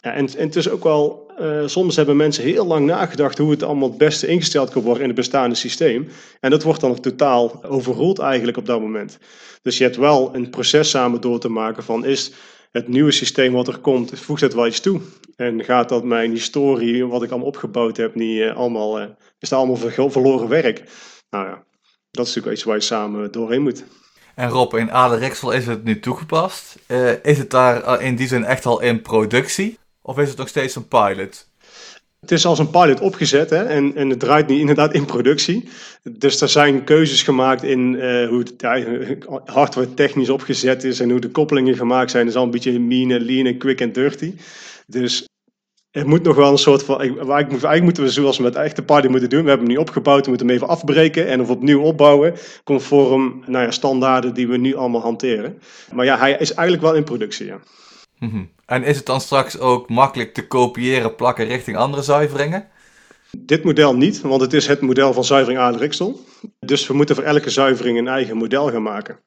En, 0.00 0.14
en 0.14 0.46
het 0.46 0.56
is 0.56 0.68
ook 0.68 0.84
wel, 0.84 1.31
uh, 1.42 1.66
soms 1.66 1.96
hebben 1.96 2.16
mensen 2.16 2.44
heel 2.44 2.66
lang 2.66 2.86
nagedacht 2.86 3.38
hoe 3.38 3.50
het 3.50 3.62
allemaal 3.62 3.88
het 3.88 3.98
beste 3.98 4.26
ingesteld 4.26 4.70
kan 4.70 4.82
worden 4.82 5.02
in 5.02 5.08
het 5.08 5.16
bestaande 5.16 5.54
systeem. 5.54 6.08
En 6.40 6.50
dat 6.50 6.62
wordt 6.62 6.80
dan 6.80 7.00
totaal 7.00 7.64
overroeld 7.64 8.18
eigenlijk 8.18 8.56
op 8.56 8.66
dat 8.66 8.80
moment. 8.80 9.18
Dus 9.62 9.78
je 9.78 9.84
hebt 9.84 9.96
wel 9.96 10.34
een 10.34 10.50
proces 10.50 10.90
samen 10.90 11.20
door 11.20 11.38
te 11.38 11.48
maken 11.48 11.82
van 11.82 12.04
is 12.04 12.32
het 12.70 12.88
nieuwe 12.88 13.10
systeem 13.10 13.52
wat 13.52 13.68
er 13.68 13.78
komt, 13.78 14.20
voegt 14.20 14.40
het 14.40 14.54
wel 14.54 14.66
iets 14.66 14.80
toe? 14.80 15.00
En 15.36 15.64
gaat 15.64 15.88
dat 15.88 16.04
mijn 16.04 16.30
historie, 16.30 17.06
wat 17.06 17.22
ik 17.22 17.30
allemaal 17.30 17.48
opgebouwd 17.48 17.96
heb, 17.96 18.14
niet 18.14 18.38
uh, 18.38 18.56
allemaal, 18.56 19.00
uh, 19.00 19.06
is 19.38 19.48
dat 19.48 19.58
allemaal 19.58 20.10
verloren 20.10 20.48
werk? 20.48 20.82
Nou 21.30 21.46
ja, 21.46 21.64
dat 22.10 22.26
is 22.26 22.34
natuurlijk 22.34 22.56
iets 22.56 22.64
waar 22.64 22.76
je 22.76 22.82
samen 22.82 23.32
doorheen 23.32 23.62
moet. 23.62 23.84
En 24.34 24.48
Rob, 24.48 24.74
in 24.74 24.92
Aderexel 24.92 25.50
is 25.50 25.66
het 25.66 25.84
nu 25.84 26.00
toegepast. 26.00 26.78
is 27.22 27.38
het 27.38 27.50
daar 27.50 28.02
in 28.02 28.16
die 28.16 28.26
zin 28.26 28.44
echt 28.44 28.66
al 28.66 28.80
in 28.80 29.02
productie? 29.02 29.78
Of 30.02 30.18
is 30.18 30.28
het 30.28 30.38
nog 30.38 30.48
steeds 30.48 30.76
een 30.76 30.88
pilot? 30.88 31.50
Het 32.20 32.30
is 32.30 32.46
als 32.46 32.58
een 32.58 32.70
pilot 32.70 33.00
opgezet 33.00 33.50
hè? 33.50 33.64
En, 33.64 33.96
en 33.96 34.10
het 34.10 34.20
draait 34.20 34.46
nu 34.46 34.58
inderdaad 34.58 34.94
in 34.94 35.04
productie. 35.04 35.68
Dus 36.02 36.40
er 36.40 36.48
zijn 36.48 36.84
keuzes 36.84 37.22
gemaakt 37.22 37.62
in 37.62 37.94
uh, 37.94 38.28
hoe 38.28 38.38
het 38.38 38.54
ja, 38.56 38.84
hardware 39.44 39.94
technisch 39.94 40.30
opgezet 40.30 40.84
is 40.84 41.00
en 41.00 41.10
hoe 41.10 41.20
de 41.20 41.30
koppelingen 41.30 41.76
gemaakt 41.76 42.10
zijn. 42.10 42.24
Dat 42.24 42.32
is 42.34 42.38
al 42.38 42.44
een 42.44 42.50
beetje 42.50 42.80
mean, 42.80 43.20
lean 43.20 43.46
en 43.46 43.58
quick 43.58 43.80
en 43.80 43.92
dirty. 43.92 44.34
Dus 44.86 45.26
er 45.90 46.08
moet 46.08 46.22
nog 46.22 46.36
wel 46.36 46.50
een 46.50 46.58
soort 46.58 46.82
van. 46.82 47.00
Eigenlijk, 47.00 47.30
eigenlijk 47.30 47.82
moeten 47.82 48.02
we 48.02 48.10
zoals 48.10 48.36
we 48.36 48.42
met 48.42 48.54
echte 48.54 48.82
party 48.82 49.06
moeten 49.08 49.30
doen. 49.30 49.42
We 49.42 49.48
hebben 49.48 49.66
hem 49.66 49.76
nu 49.76 49.82
opgebouwd, 49.82 50.24
we 50.24 50.28
moeten 50.28 50.46
hem 50.46 50.56
even 50.56 50.68
afbreken 50.68 51.26
en 51.26 51.40
of 51.40 51.50
opnieuw 51.50 51.80
opbouwen. 51.80 52.34
Conform 52.64 53.42
nou 53.46 53.64
ja, 53.64 53.70
standaarden 53.70 54.34
die 54.34 54.48
we 54.48 54.56
nu 54.56 54.74
allemaal 54.74 55.00
hanteren. 55.00 55.62
Maar 55.92 56.04
ja, 56.04 56.18
hij 56.18 56.30
is 56.30 56.54
eigenlijk 56.54 56.82
wel 56.82 56.94
in 56.94 57.04
productie. 57.04 57.46
Ja. 57.46 57.60
Mhm. 58.18 58.42
En 58.72 58.84
is 58.84 58.96
het 58.96 59.06
dan 59.06 59.20
straks 59.20 59.58
ook 59.58 59.88
makkelijk 59.88 60.34
te 60.34 60.46
kopiëren, 60.46 61.14
plakken 61.14 61.46
richting 61.46 61.76
andere 61.76 62.02
zuiveringen? 62.02 62.68
Dit 63.38 63.64
model 63.64 63.96
niet, 63.96 64.20
want 64.20 64.40
het 64.40 64.52
is 64.52 64.66
het 64.66 64.80
model 64.80 65.12
van 65.12 65.24
zuivering 65.24 65.60
Aardriksel. 65.60 66.20
Dus 66.60 66.86
we 66.86 66.94
moeten 66.94 67.14
voor 67.14 67.24
elke 67.24 67.50
zuivering 67.50 67.98
een 67.98 68.08
eigen 68.08 68.36
model 68.36 68.70
gaan 68.70 68.82
maken. 68.82 69.18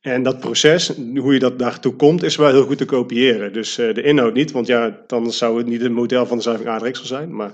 En 0.00 0.22
dat 0.22 0.40
proces, 0.40 0.92
hoe 1.16 1.32
je 1.32 1.38
dat 1.38 1.58
daartoe 1.58 1.96
komt, 1.96 2.22
is 2.22 2.36
wel 2.36 2.50
heel 2.50 2.66
goed 2.66 2.78
te 2.78 2.84
kopiëren. 2.84 3.52
Dus 3.52 3.78
uh, 3.78 3.94
de 3.94 4.02
inhoud 4.02 4.34
niet, 4.34 4.52
want 4.52 4.66
ja, 4.66 5.00
dan 5.06 5.32
zou 5.32 5.58
het 5.58 5.66
niet 5.66 5.82
het 5.82 5.92
model 5.92 6.26
van 6.26 6.36
de 6.36 6.42
zuivering 6.42 6.74
Aardriksel 6.74 7.06
zijn. 7.06 7.34
Maar... 7.34 7.52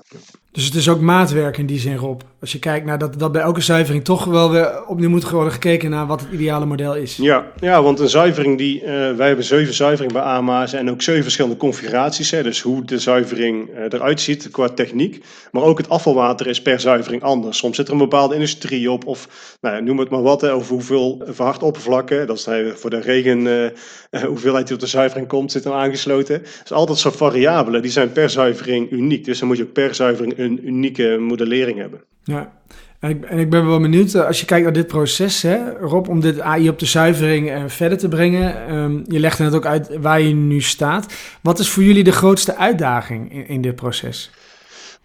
Dus 0.52 0.64
het 0.64 0.74
is 0.74 0.88
ook 0.88 1.00
maatwerk 1.00 1.58
in 1.58 1.66
die 1.66 1.78
zin, 1.78 1.96
Rob. 1.96 2.20
Als 2.40 2.52
je 2.52 2.58
kijkt 2.58 2.86
naar 2.86 2.98
dat, 2.98 3.18
dat 3.18 3.32
bij 3.32 3.42
elke 3.42 3.60
zuivering 3.60 4.04
toch 4.04 4.24
wel 4.24 4.50
weer 4.50 4.86
opnieuw 4.86 5.08
moet 5.08 5.30
worden 5.30 5.52
gekeken 5.52 5.90
naar 5.90 6.06
wat 6.06 6.20
het 6.20 6.30
ideale 6.32 6.66
model 6.66 6.94
is. 6.94 7.16
Ja, 7.16 7.46
ja 7.60 7.82
want 7.82 7.98
een 8.00 8.08
zuivering 8.08 8.58
die, 8.58 8.82
uh, 8.82 8.88
wij 8.88 9.26
hebben 9.26 9.44
zeven 9.44 9.74
zuiveringen 9.74 10.14
bij 10.14 10.22
AMA's 10.22 10.72
en 10.72 10.90
ook 10.90 11.02
zeven 11.02 11.22
verschillende 11.22 11.56
configuraties. 11.56 12.30
Hè, 12.30 12.42
dus 12.42 12.60
hoe 12.60 12.84
de 12.84 12.98
zuivering 12.98 13.68
uh, 13.68 13.82
eruit 13.82 14.20
ziet 14.20 14.50
qua 14.50 14.68
techniek. 14.68 15.24
Maar 15.52 15.62
ook 15.62 15.78
het 15.78 15.88
afvalwater 15.88 16.46
is 16.46 16.62
per 16.62 16.80
zuivering 16.80 17.22
anders. 17.22 17.58
Soms 17.58 17.76
zit 17.76 17.86
er 17.86 17.92
een 17.92 17.98
bepaalde 17.98 18.34
industrie 18.34 18.90
op 18.90 19.06
of 19.06 19.56
nou 19.60 19.82
noem 19.82 19.98
het 19.98 20.10
maar 20.10 20.22
wat, 20.22 20.40
hè, 20.40 20.52
over 20.52 20.72
hoeveel 20.72 21.22
verhard 21.26 21.62
oppervlakken. 21.62 22.26
Dat 22.26 22.36
is 22.36 22.48
voor 22.74 22.90
de 22.90 23.00
regen, 23.00 23.40
uh, 23.40 24.22
hoeveelheid 24.22 24.66
die 24.66 24.74
op 24.74 24.80
de 24.80 24.88
zuivering 24.88 25.28
komt, 25.28 25.52
zit 25.52 25.62
dan 25.62 25.72
aangesloten. 25.72 26.42
Dus 26.62 26.72
altijd 26.72 26.98
zo'n 26.98 27.12
variabelen, 27.12 27.82
die 27.82 27.90
zijn 27.90 28.12
per 28.12 28.30
zuivering 28.30 28.90
uniek. 28.90 29.24
Dus 29.24 29.38
dan 29.38 29.48
moet 29.48 29.56
je 29.56 29.62
ook 29.62 29.72
per 29.72 29.94
zuivering 29.94 30.38
een 30.40 30.66
unieke 30.66 31.16
modellering 31.20 31.78
hebben. 31.78 32.04
Ja, 32.22 32.52
en 33.00 33.10
ik, 33.10 33.24
en 33.24 33.38
ik 33.38 33.50
ben 33.50 33.66
wel 33.66 33.80
benieuwd, 33.80 34.14
als 34.14 34.40
je 34.40 34.46
kijkt 34.46 34.64
naar 34.64 34.72
dit 34.72 34.86
proces, 34.86 35.42
hè, 35.42 35.70
Rob, 35.70 36.08
om 36.08 36.20
dit 36.20 36.40
AI 36.40 36.68
op 36.68 36.78
de 36.78 36.86
zuivering 36.86 37.50
uh, 37.50 37.64
verder 37.66 37.98
te 37.98 38.08
brengen. 38.08 38.74
Um, 38.74 39.04
je 39.06 39.18
legt 39.18 39.38
het 39.38 39.54
ook 39.54 39.66
uit 39.66 39.96
waar 40.00 40.20
je 40.20 40.34
nu 40.34 40.60
staat. 40.60 41.14
Wat 41.42 41.58
is 41.58 41.68
voor 41.68 41.82
jullie 41.82 42.04
de 42.04 42.12
grootste 42.12 42.56
uitdaging 42.56 43.32
in, 43.32 43.46
in 43.46 43.60
dit 43.60 43.74
proces? 43.74 44.30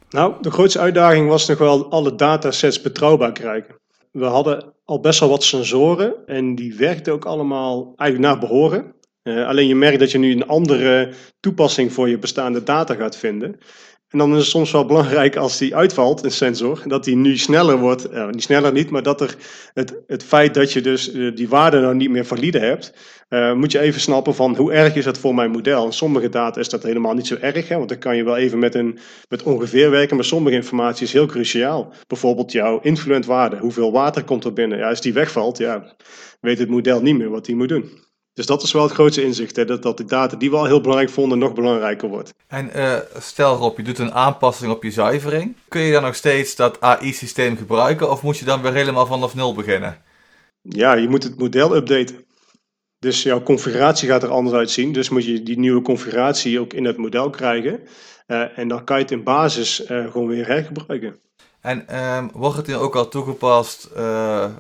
Nou, 0.09 0.33
de 0.41 0.51
grootste 0.51 0.79
uitdaging 0.79 1.27
was 1.27 1.47
nog 1.47 1.57
wel 1.57 1.91
alle 1.91 2.15
datasets 2.15 2.81
betrouwbaar 2.81 3.31
krijgen 3.31 3.75
we 4.15 4.25
hadden 4.25 4.73
al 4.85 4.99
best 4.99 5.19
wel 5.19 5.29
wat 5.29 5.43
sensoren 5.43 6.15
en 6.25 6.55
die 6.55 6.75
werkten 6.75 7.13
ook 7.13 7.25
allemaal 7.25 7.93
eigenlijk 7.95 8.31
naar 8.31 8.49
behoren. 8.49 8.93
Uh, 9.23 9.47
alleen 9.47 9.67
je 9.67 9.75
merkt 9.75 9.99
dat 9.99 10.11
je 10.11 10.17
nu 10.17 10.31
een 10.31 10.47
andere 10.47 11.13
toepassing 11.39 11.93
voor 11.93 12.09
je 12.09 12.17
bestaande 12.17 12.63
data 12.63 12.93
gaat 12.93 13.17
vinden. 13.17 13.57
En 14.15 14.21
dan 14.21 14.31
is 14.31 14.37
het 14.37 14.47
soms 14.47 14.71
wel 14.71 14.85
belangrijk 14.85 15.35
als 15.35 15.57
die 15.57 15.75
uitvalt, 15.75 16.23
een 16.23 16.31
sensor, 16.31 16.81
dat 16.85 17.03
die 17.03 17.15
nu 17.15 17.37
sneller 17.37 17.77
wordt. 17.77 18.13
Uh, 18.13 18.29
niet 18.29 18.43
sneller 18.43 18.71
niet, 18.71 18.89
maar 18.89 19.03
dat 19.03 19.21
er 19.21 19.35
het, 19.73 20.03
het 20.07 20.23
feit 20.23 20.53
dat 20.53 20.73
je 20.73 20.81
dus 20.81 21.13
uh, 21.13 21.35
die 21.35 21.49
waarde 21.49 21.79
nou 21.79 21.95
niet 21.95 22.09
meer 22.09 22.25
valide 22.25 22.59
hebt, 22.59 22.93
uh, 23.29 23.53
moet 23.53 23.71
je 23.71 23.79
even 23.79 24.01
snappen 24.01 24.35
van 24.35 24.55
hoe 24.55 24.71
erg 24.71 24.95
is 24.95 25.03
dat 25.03 25.17
voor 25.17 25.35
mijn 25.35 25.51
model. 25.51 25.85
In 25.85 25.93
sommige 25.93 26.29
data 26.29 26.59
is 26.59 26.69
dat 26.69 26.83
helemaal 26.83 27.13
niet 27.13 27.27
zo 27.27 27.35
erg, 27.35 27.67
hè, 27.67 27.77
want 27.77 27.89
dan 27.89 27.97
kan 27.97 28.15
je 28.15 28.23
wel 28.23 28.37
even 28.37 28.59
met, 28.59 28.75
een, 28.75 28.99
met 29.29 29.43
ongeveer 29.43 29.91
werken, 29.91 30.15
maar 30.15 30.25
sommige 30.25 30.55
informatie 30.55 31.05
is 31.05 31.13
heel 31.13 31.25
cruciaal. 31.25 31.93
Bijvoorbeeld 32.07 32.51
jouw 32.51 32.79
influent 32.81 33.25
waarde, 33.25 33.57
hoeveel 33.57 33.91
water 33.91 34.23
komt 34.23 34.43
er 34.43 34.53
binnen. 34.53 34.77
Ja, 34.77 34.89
als 34.89 35.01
die 35.01 35.13
wegvalt, 35.13 35.57
ja, 35.57 35.95
weet 36.41 36.59
het 36.59 36.69
model 36.69 37.01
niet 37.01 37.17
meer 37.17 37.29
wat 37.29 37.45
hij 37.45 37.55
moet 37.55 37.69
doen. 37.69 38.04
Dus 38.35 38.45
dat 38.45 38.63
is 38.63 38.71
wel 38.71 38.83
het 38.83 38.91
grootste 38.91 39.23
inzicht, 39.23 39.55
hè, 39.55 39.65
dat, 39.65 39.83
dat 39.83 39.97
de 39.97 40.05
data 40.05 40.35
die 40.35 40.49
we 40.49 40.57
al 40.57 40.65
heel 40.65 40.81
belangrijk 40.81 41.11
vonden 41.11 41.37
nog 41.37 41.53
belangrijker 41.53 42.09
wordt. 42.09 42.33
En 42.47 42.69
uh, 42.75 42.97
stel 43.17 43.55
Rob, 43.55 43.77
je 43.77 43.83
doet 43.83 43.99
een 43.99 44.13
aanpassing 44.13 44.71
op 44.71 44.83
je 44.83 44.91
zuivering. 44.91 45.55
Kun 45.67 45.81
je 45.81 45.91
dan 45.91 46.03
nog 46.03 46.15
steeds 46.15 46.55
dat 46.55 46.81
AI-systeem 46.81 47.57
gebruiken 47.57 48.11
of 48.11 48.21
moet 48.21 48.37
je 48.37 48.45
dan 48.45 48.61
weer 48.61 48.73
helemaal 48.73 49.05
vanaf 49.05 49.35
nul 49.35 49.53
beginnen? 49.53 50.01
Ja, 50.61 50.93
je 50.93 51.09
moet 51.09 51.23
het 51.23 51.39
model 51.39 51.75
updaten. 51.75 52.25
Dus 52.99 53.23
jouw 53.23 53.43
configuratie 53.43 54.09
gaat 54.09 54.23
er 54.23 54.29
anders 54.29 54.55
uitzien. 54.55 54.91
Dus 54.91 55.09
moet 55.09 55.25
je 55.25 55.43
die 55.43 55.59
nieuwe 55.59 55.81
configuratie 55.81 56.59
ook 56.59 56.73
in 56.73 56.85
het 56.85 56.97
model 56.97 57.29
krijgen. 57.29 57.79
Uh, 58.27 58.57
en 58.57 58.67
dan 58.67 58.83
kan 58.83 58.97
je 58.97 59.03
het 59.03 59.11
in 59.11 59.23
basis 59.23 59.89
uh, 59.89 60.11
gewoon 60.11 60.27
weer 60.27 60.47
hergebruiken. 60.47 61.19
En 61.61 62.05
um, 62.15 62.29
wordt 62.33 62.57
het 62.57 62.67
nu 62.67 62.75
ook 62.75 62.95
al 62.95 63.07
toegepast 63.07 63.89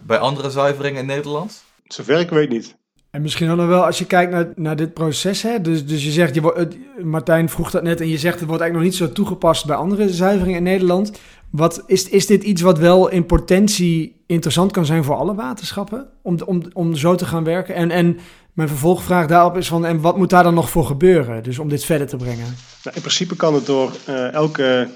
bij 0.03 0.17
andere 0.17 0.49
zuiveringen 0.49 1.01
in 1.01 1.07
Nederland? 1.07 1.63
Zover 1.83 2.19
ik 2.19 2.29
weet 2.29 2.49
niet. 2.49 2.75
En 3.15 3.21
misschien 3.21 3.47
dan 3.47 3.67
wel, 3.67 3.85
als 3.85 3.97
je 3.97 4.05
kijkt 4.05 4.31
naar, 4.31 4.47
naar 4.55 4.75
dit 4.75 4.93
proces, 4.93 5.41
hè, 5.41 5.61
dus, 5.61 5.85
dus 5.85 6.03
je 6.03 6.11
zegt, 6.11 6.35
je 6.35 6.67
Martijn 7.03 7.49
vroeg 7.49 7.71
dat 7.71 7.83
net 7.83 8.01
en 8.01 8.07
je 8.07 8.17
zegt 8.17 8.39
het 8.39 8.47
wordt 8.47 8.61
eigenlijk 8.61 8.73
nog 8.73 8.99
niet 8.99 9.09
zo 9.09 9.15
toegepast 9.15 9.65
bij 9.65 9.75
andere 9.75 10.09
zuiveringen 10.09 10.57
in 10.57 10.63
Nederland. 10.63 11.11
Wat, 11.49 11.83
is, 11.87 12.09
is 12.09 12.25
dit 12.25 12.43
iets 12.43 12.61
wat 12.61 12.79
wel 12.79 13.09
in 13.09 13.25
potentie 13.25 14.23
interessant 14.27 14.71
kan 14.71 14.85
zijn 14.85 15.03
voor 15.03 15.15
alle 15.15 15.35
waterschappen? 15.35 16.07
Om, 16.21 16.37
om, 16.45 16.61
om 16.73 16.95
zo 16.95 17.15
te 17.15 17.25
gaan 17.25 17.43
werken? 17.43 17.75
En, 17.75 17.91
en 17.91 18.17
mijn 18.53 18.67
vervolgvraag 18.67 19.27
daarop 19.27 19.57
is 19.57 19.67
van, 19.67 19.85
en 19.85 20.01
wat 20.01 20.17
moet 20.17 20.29
daar 20.29 20.43
dan 20.43 20.53
nog 20.53 20.69
voor 20.69 20.85
gebeuren? 20.85 21.43
Dus 21.43 21.59
om 21.59 21.69
dit 21.69 21.85
verder 21.85 22.07
te 22.07 22.17
brengen. 22.17 22.55
Nou, 22.83 22.95
in 22.95 23.01
principe 23.01 23.35
kan 23.35 23.53
het 23.53 23.65
door 23.65 23.91
uh, 24.09 24.33
elke 24.33 24.87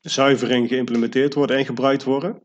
zuivering 0.00 0.68
geïmplementeerd 0.68 1.34
worden 1.34 1.56
en 1.56 1.64
gebruikt 1.64 2.04
worden. 2.04 2.38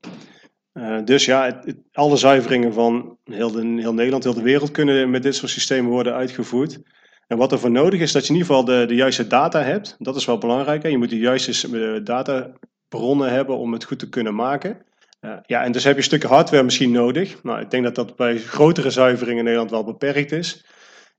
Uh, 0.74 0.98
dus 1.06 1.26
ja, 1.26 1.62
het, 1.64 1.78
alle 1.92 2.18
zuiveringen 2.18 2.74
van 2.74 3.18
heel, 3.24 3.52
de, 3.52 3.68
heel, 3.82 3.94
Nederland, 3.94 4.24
heel 4.24 4.34
de 4.34 4.42
wereld 4.42 4.72
kunnen 4.72 5.10
met 5.10 5.24
dit 5.24 5.36
soort 5.36 5.52
systemen 5.52 5.92
worden 5.92 6.14
uitgevoerd. 6.14 6.80
En 7.28 7.38
wat 7.38 7.52
er 7.52 7.60
voor 7.60 7.72
nodig 7.72 8.00
is, 8.00 8.12
dat 8.12 8.28
je 8.28 8.34
in 8.34 8.40
ieder 8.40 8.56
geval 8.56 8.66
de, 8.66 8.86
de 8.86 8.96
juiste 8.96 9.28
data 9.28 9.62
hebt. 9.62 9.96
Dat 10.00 10.16
is 10.16 10.26
wel 10.26 10.38
belangrijk. 10.38 10.84
Hè? 10.84 10.90
Je 10.90 10.98
moet 10.98 11.10
de 11.10 11.18
juiste 11.18 12.04
databronnen 12.04 13.32
hebben 13.32 13.58
om 13.58 13.74
het 13.74 13.84
goed 13.84 14.00
te 14.00 14.10
kunnen 14.10 14.36
maken. 14.36 14.78
Uh, 15.22 15.34
ja, 15.46 15.64
en 15.64 15.72
dus 15.72 15.84
heb 15.84 15.94
je 15.94 15.98
een 15.98 16.06
stukje 16.06 16.28
hardware 16.28 16.64
misschien 16.64 16.92
nodig. 16.92 17.44
Nou, 17.44 17.62
ik 17.62 17.72
denk 17.72 17.84
dat 17.84 17.96
dat 17.96 18.16
bij 18.16 18.38
grotere 18.38 18.90
zuiveringen 18.90 19.38
in 19.38 19.44
Nederland 19.44 19.72
wel 19.72 19.84
beperkt 19.84 20.32
is. 20.32 20.66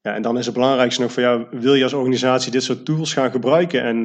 Ja, 0.03 0.15
en 0.15 0.23
dan 0.23 0.39
is 0.39 0.45
het 0.45 0.55
belangrijkste 0.55 1.03
nog 1.03 1.13
voor 1.13 1.23
jou, 1.23 1.47
wil 1.51 1.75
je 1.75 1.83
als 1.83 1.93
organisatie 1.93 2.53
dit 2.53 2.63
soort 2.63 2.85
tools 2.85 3.13
gaan 3.13 3.31
gebruiken 3.31 3.83
en 3.83 4.03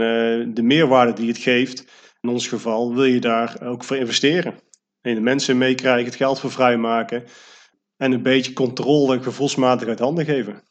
de 0.53 0.61
meerwaarde 0.61 1.13
die 1.13 1.27
het 1.27 1.37
geeft, 1.37 1.85
in 2.21 2.29
ons 2.29 2.47
geval, 2.47 2.95
wil 2.95 3.03
je 3.03 3.19
daar 3.19 3.57
ook 3.63 3.83
voor 3.83 3.97
investeren 3.97 4.53
en 5.01 5.15
de 5.15 5.21
mensen 5.21 5.57
meekrijgen, 5.57 6.05
het 6.05 6.15
geld 6.15 6.39
voor 6.39 6.51
vrijmaken 6.51 7.23
en 7.97 8.11
een 8.11 8.23
beetje 8.23 8.53
controle 8.53 9.21
gevoelsmatig 9.21 9.87
uit 9.87 9.99
handen 9.99 10.25
geven. 10.25 10.63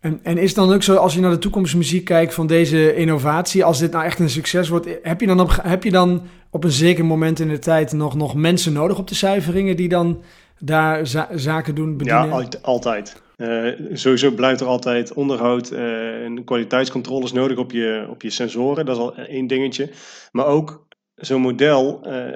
En, 0.00 0.20
en 0.22 0.38
is 0.38 0.46
het 0.46 0.56
dan 0.56 0.72
ook 0.72 0.82
zo, 0.82 0.94
als 0.94 1.14
je 1.14 1.20
naar 1.20 1.30
de 1.30 1.38
toekomstmuziek 1.38 2.04
kijkt 2.04 2.34
van 2.34 2.46
deze 2.46 2.94
innovatie, 2.94 3.64
als 3.64 3.78
dit 3.78 3.92
nou 3.92 4.04
echt 4.04 4.18
een 4.18 4.30
succes 4.30 4.68
wordt, 4.68 4.88
heb 5.02 5.20
je 5.20 5.26
dan 5.26 5.40
op, 5.40 5.58
heb 5.62 5.84
je 5.84 5.90
dan 5.90 6.22
op 6.50 6.64
een 6.64 6.70
zeker 6.70 7.04
moment 7.04 7.40
in 7.40 7.48
de 7.48 7.58
tijd 7.58 7.92
nog, 7.92 8.14
nog 8.14 8.34
mensen 8.34 8.72
nodig 8.72 8.98
op 8.98 9.08
de 9.08 9.14
zuiveringen 9.14 9.76
die 9.76 9.88
dan 9.88 10.22
daar 10.58 11.06
zaken 11.30 11.74
doen 11.74 11.96
bedienen? 11.96 12.28
Ja, 12.28 12.48
altijd. 12.62 13.22
Uh, 13.36 13.72
sowieso 13.92 14.30
blijft 14.30 14.60
er 14.60 14.66
altijd 14.66 15.12
onderhoud 15.12 15.72
uh, 15.72 16.24
en 16.24 16.44
kwaliteitscontroles 16.44 17.32
nodig 17.32 17.58
op 17.58 17.72
je, 17.72 18.06
op 18.10 18.22
je 18.22 18.30
sensoren. 18.30 18.86
Dat 18.86 18.96
is 18.96 19.02
al 19.02 19.16
één 19.16 19.46
dingetje. 19.46 19.90
Maar 20.32 20.46
ook 20.46 20.86
zo'n 21.14 21.40
model 21.40 22.00
uh, 22.06 22.32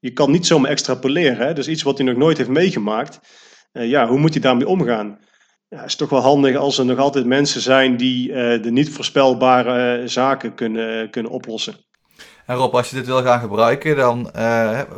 je 0.00 0.12
kan 0.12 0.30
niet 0.30 0.46
zomaar 0.46 0.70
extrapoleren. 0.70 1.46
Hè? 1.46 1.52
Dus 1.52 1.68
iets 1.68 1.82
wat 1.82 1.98
hij 1.98 2.06
nog 2.06 2.16
nooit 2.16 2.36
heeft 2.36 2.48
meegemaakt. 2.48 3.20
Uh, 3.72 3.88
ja, 3.88 4.08
hoe 4.08 4.18
moet 4.18 4.32
hij 4.32 4.42
daarmee 4.42 4.68
omgaan? 4.68 5.18
Ja, 5.68 5.76
het 5.76 5.86
is 5.86 5.96
toch 5.96 6.08
wel 6.08 6.20
handig 6.20 6.56
als 6.56 6.78
er 6.78 6.84
nog 6.84 6.98
altijd 6.98 7.26
mensen 7.26 7.60
zijn 7.60 7.96
die 7.96 8.28
uh, 8.28 8.62
de 8.62 8.70
niet 8.70 8.90
voorspelbare 8.90 10.02
uh, 10.02 10.08
zaken 10.08 10.54
kunnen, 10.54 11.10
kunnen 11.10 11.32
oplossen. 11.32 11.74
En 12.46 12.56
Rob, 12.56 12.74
als 12.74 12.90
je 12.90 12.96
dit 12.96 13.06
wil 13.06 13.22
gaan 13.22 13.40
gebruiken, 13.40 13.96
dan 13.96 14.30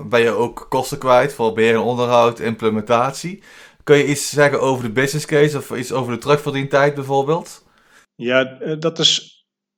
ben 0.08 0.20
je 0.20 0.30
ook 0.30 0.66
kosten 0.68 0.98
kwijt 0.98 1.34
voor 1.34 1.52
beheer 1.52 1.74
en 1.74 1.80
onderhoud, 1.80 2.40
implementatie. 2.40 3.42
Kun 3.84 3.96
je 3.96 4.06
iets 4.06 4.30
zeggen 4.30 4.60
over 4.60 4.84
de 4.84 4.90
business 4.90 5.26
case 5.26 5.56
of 5.56 5.70
iets 5.70 5.92
over 5.92 6.12
de 6.12 6.18
terugverdientijd 6.18 6.94
bijvoorbeeld? 6.94 7.64
Ja, 8.14 8.44
dat 8.78 8.98
is 8.98 9.31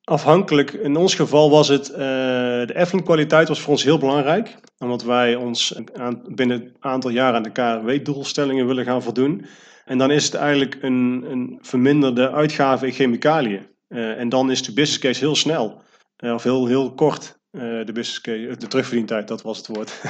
Afhankelijk, 0.05 0.73
in 0.73 0.97
ons 0.97 1.15
geval 1.15 1.51
was 1.51 1.69
het, 1.69 1.91
uh, 1.91 1.97
de 1.97 2.73
Efteling 2.75 3.05
kwaliteit 3.05 3.49
was 3.49 3.61
voor 3.61 3.73
ons 3.73 3.85
heel 3.85 3.99
belangrijk. 3.99 4.55
Omdat 4.79 5.03
wij 5.03 5.35
ons 5.35 5.75
aan, 5.95 6.23
binnen 6.27 6.63
een 6.63 6.77
aantal 6.81 7.11
jaar 7.11 7.35
aan 7.35 7.43
de 7.43 7.53
KRW-doelstellingen 7.53 8.67
willen 8.67 8.85
gaan 8.85 9.03
voldoen. 9.03 9.47
En 9.85 9.99
dan 9.99 10.11
is 10.11 10.25
het 10.25 10.35
eigenlijk 10.35 10.79
een, 10.81 11.25
een 11.31 11.59
verminderde 11.61 12.31
uitgave 12.31 12.87
in 12.87 12.93
chemicaliën. 12.93 13.67
Uh, 13.89 14.21
en 14.21 14.29
dan 14.29 14.51
is 14.51 14.63
de 14.63 14.73
business 14.73 14.99
case 14.99 15.21
heel 15.21 15.37
snel. 15.37 15.83
Uh, 16.19 16.35
of 16.35 16.43
heel, 16.43 16.67
heel 16.67 16.95
kort, 16.95 17.39
de 17.51 17.93
business 17.93 18.21
case, 18.21 18.57
de 18.59 18.67
terugverdientijd, 18.67 19.29
dat 19.29 19.43
was 19.43 19.57
het 19.57 19.67
woord. 19.67 20.01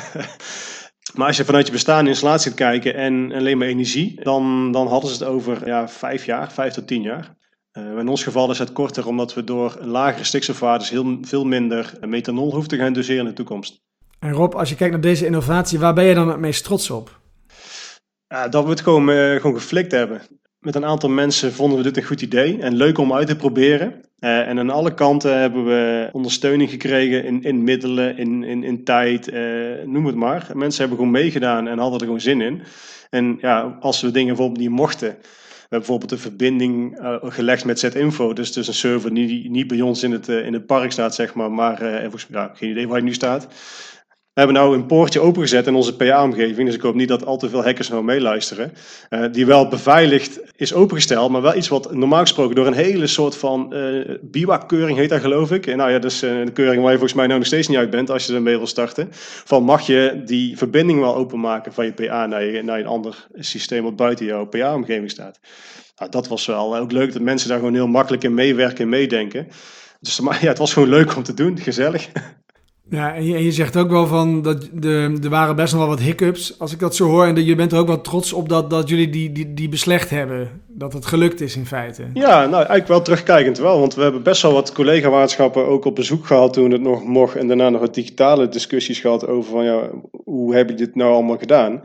maar 1.17 1.27
als 1.27 1.37
je 1.37 1.45
vanuit 1.45 1.67
je 1.67 1.73
bestaande 1.73 2.11
installatie 2.11 2.51
gaat 2.51 2.59
kijken 2.59 2.95
en 2.95 3.33
alleen 3.33 3.59
maar 3.59 3.69
energie, 3.69 4.21
dan, 4.23 4.73
dan 4.73 4.87
hadden 4.87 5.11
ze 5.11 5.25
het 5.25 5.33
over 5.33 5.67
ja, 5.67 5.89
vijf 5.89 6.25
jaar, 6.25 6.53
vijf 6.53 6.73
tot 6.73 6.87
tien 6.87 7.03
jaar. 7.03 7.37
Uh, 7.79 7.99
in 7.99 8.09
ons 8.09 8.23
geval 8.23 8.51
is 8.51 8.59
het 8.59 8.73
korter 8.73 9.07
omdat 9.07 9.35
we 9.35 9.45
door 9.45 9.79
lagere 9.81 10.25
stikstofwaardes 10.25 10.91
heel 10.91 11.19
veel 11.23 11.45
minder 11.45 11.93
methanol 12.07 12.51
hoeven 12.53 12.69
te 12.69 12.77
gaan 12.77 12.93
doseren 12.93 13.21
in 13.21 13.29
de 13.29 13.33
toekomst. 13.33 13.83
En 14.19 14.33
Rob, 14.33 14.55
als 14.55 14.69
je 14.69 14.75
kijkt 14.75 14.93
naar 14.93 15.03
deze 15.03 15.27
innovatie, 15.27 15.79
waar 15.79 15.95
ben 15.95 16.05
je 16.05 16.15
dan 16.15 16.29
het 16.29 16.39
meest 16.39 16.65
trots 16.65 16.91
op? 16.91 17.21
Uh, 18.33 18.43
dat 18.51 18.65
we 18.65 18.71
het 18.71 18.81
gewoon, 18.81 19.11
uh, 19.11 19.41
gewoon 19.41 19.57
geflikt 19.57 19.93
hebben. 19.93 20.23
Met 20.59 20.75
een 20.75 20.85
aantal 20.85 21.09
mensen 21.09 21.53
vonden 21.53 21.79
we 21.79 21.85
dit 21.85 21.97
een 21.97 22.05
goed 22.05 22.23
idee 22.23 22.61
en 22.61 22.75
leuk 22.75 22.99
om 22.99 23.13
uit 23.13 23.27
te 23.27 23.37
proberen. 23.37 23.95
Uh, 24.19 24.49
en 24.49 24.59
aan 24.59 24.71
alle 24.71 24.95
kanten 24.95 25.39
hebben 25.41 25.65
we 25.65 26.09
ondersteuning 26.13 26.71
gekregen 26.71 27.25
in, 27.25 27.43
in 27.43 27.65
middelen, 27.65 28.19
in, 28.19 28.45
in, 28.45 28.65
in 28.65 28.85
tijd, 28.85 29.33
noem 29.87 30.07
het 30.07 30.15
maar. 30.15 30.51
Mensen 30.53 30.81
hebben 30.81 30.99
gewoon 30.99 31.13
meegedaan 31.13 31.69
en 31.69 31.79
hadden 31.79 31.99
er 31.99 32.05
gewoon 32.05 32.21
zin 32.21 32.41
in. 32.41 32.63
En 33.11 33.39
ja, 33.41 33.77
als 33.81 34.01
we 34.01 34.11
dingen 34.11 34.35
bijvoorbeeld 34.35 34.61
niet 34.61 34.71
mochten, 34.71 35.17
hebben 35.75 35.97
bijvoorbeeld 35.97 36.13
een 36.13 36.31
verbinding 36.31 37.01
uh, 37.01 37.17
gelegd 37.23 37.65
met 37.65 37.79
Z-Info. 37.79 38.33
Dus, 38.33 38.53
dus 38.53 38.69
een 38.69 38.75
server 38.75 39.15
die 39.15 39.51
niet 39.51 39.67
bij 39.67 39.81
ons 39.81 40.03
in 40.03 40.13
het, 40.13 40.29
uh, 40.29 40.47
in 40.47 40.53
het 40.53 40.67
park 40.67 40.93
staat, 40.93 41.15
zeg 41.15 41.35
maar, 41.35 41.51
maar 41.51 41.83
uh, 41.83 42.11
ja, 42.29 42.53
geen 42.55 42.71
idee 42.71 42.87
waar 42.87 42.97
hij 42.97 43.07
nu 43.07 43.15
staat. 43.15 43.49
We 44.35 44.41
hebben 44.41 44.63
nou 44.63 44.75
een 44.75 44.87
poortje 44.87 45.21
opengezet 45.21 45.67
in 45.67 45.75
onze 45.75 45.97
PA-omgeving, 45.97 46.67
dus 46.67 46.75
ik 46.75 46.81
hoop 46.81 46.95
niet 46.95 47.09
dat 47.09 47.25
al 47.25 47.37
te 47.37 47.49
veel 47.49 47.63
hackers 47.63 47.89
nou 47.89 48.05
meeluisteren. 48.05 48.73
Uh, 49.11 49.25
die 49.33 49.47
wel 49.47 49.69
beveiligd 49.69 50.41
is 50.57 50.75
opengesteld, 50.75 51.31
maar 51.31 51.43
wel 51.43 51.57
iets 51.57 51.69
wat 51.69 51.95
normaal 51.95 52.21
gesproken 52.21 52.55
door 52.55 52.67
een 52.67 52.73
hele 52.73 53.07
soort 53.07 53.37
van 53.37 53.75
uh, 53.75 54.17
BIWAC-keuring 54.23 54.99
heet 54.99 55.09
dat 55.09 55.21
geloof 55.21 55.53
ik. 55.53 55.67
En 55.67 55.77
nou 55.77 55.91
ja, 55.91 55.99
dat 55.99 56.11
is 56.11 56.23
een 56.23 56.53
keuring 56.53 56.83
waar 56.83 56.91
je 56.91 56.99
volgens 56.99 57.19
mij 57.19 57.27
nou 57.27 57.39
nog 57.39 57.47
steeds 57.47 57.69
niet 57.69 57.79
uit 57.79 57.91
bent 57.91 58.11
als 58.11 58.27
je 58.27 58.35
ermee 58.35 58.57
wil 58.57 58.67
starten. 58.67 59.09
Van 59.45 59.63
mag 59.63 59.87
je 59.87 60.23
die 60.25 60.57
verbinding 60.57 61.01
wel 61.01 61.17
openmaken 61.17 61.73
van 61.73 61.85
je 61.85 61.93
PA 61.93 62.27
naar, 62.27 62.45
je, 62.45 62.63
naar 62.63 62.79
een 62.79 62.87
ander 62.87 63.27
systeem 63.35 63.83
wat 63.83 63.97
buiten 63.97 64.27
jouw 64.27 64.47
PA-omgeving 64.47 65.11
staat. 65.11 65.41
Nou, 65.97 66.11
dat 66.11 66.29
was 66.29 66.47
wel 66.47 66.77
ook 66.77 66.93
leuk 66.93 67.13
dat 67.13 67.23
mensen 67.23 67.49
daar 67.49 67.59
gewoon 67.59 67.75
heel 67.75 67.87
makkelijk 67.87 68.25
in 68.25 68.35
meewerken 68.35 68.85
en 68.85 68.89
meedenken. 68.89 69.49
Dus 70.01 70.21
maar, 70.21 70.39
ja, 70.43 70.49
het 70.49 70.59
was 70.59 70.73
gewoon 70.73 70.89
leuk 70.89 71.17
om 71.17 71.23
te 71.23 71.35
doen, 71.35 71.59
gezellig. 71.59 72.09
Ja, 72.91 73.15
en 73.15 73.25
je, 73.25 73.53
zegt 73.53 73.77
ook 73.77 73.91
wel 73.91 74.07
van 74.07 74.43
dat 74.43 74.69
de, 74.73 75.19
er 75.23 75.29
waren 75.29 75.57
best 75.57 75.73
nog 75.73 75.83
wel 75.83 75.91
wat 75.91 76.01
hiccups. 76.01 76.59
Als 76.59 76.73
ik 76.73 76.79
dat 76.79 76.97
zo 76.97 77.09
hoor, 77.09 77.27
en 77.27 77.45
je 77.45 77.55
bent 77.55 77.73
er 77.73 77.79
ook 77.79 77.87
wel 77.87 78.01
trots 78.01 78.33
op 78.33 78.49
dat, 78.49 78.71
dat 78.71 78.89
jullie 78.89 79.11
die, 79.11 79.33
die, 79.33 79.55
die 79.55 79.69
beslecht 79.69 80.11
hebben. 80.11 80.63
Dat 80.67 80.93
het 80.93 81.07
gelukt 81.07 81.41
is 81.41 81.57
in 81.57 81.67
feite. 81.67 82.03
Ja, 82.15 82.41
nou 82.41 82.55
eigenlijk 82.55 82.89
wel 82.89 83.03
terugkijkend 83.03 83.59
wel. 83.59 83.81
Want 83.81 83.95
we 83.95 84.03
hebben 84.03 84.23
best 84.23 84.43
wel 84.43 84.53
wat 84.53 84.73
collega-waterschappen 84.73 85.67
ook 85.67 85.85
op 85.85 85.95
bezoek 85.95 86.27
gehad 86.27 86.53
toen 86.53 86.71
het 86.71 86.81
nog 86.81 87.05
mocht. 87.05 87.37
En 87.37 87.49
daarna 87.49 87.69
nog 87.69 87.81
wat 87.81 87.95
digitale 87.95 88.49
discussies 88.49 89.01
gehad 89.01 89.27
over 89.27 89.51
van 89.51 89.65
ja, 89.65 89.91
hoe 90.25 90.55
heb 90.55 90.69
je 90.69 90.75
dit 90.75 90.95
nou 90.95 91.13
allemaal 91.13 91.39
gedaan? 91.39 91.83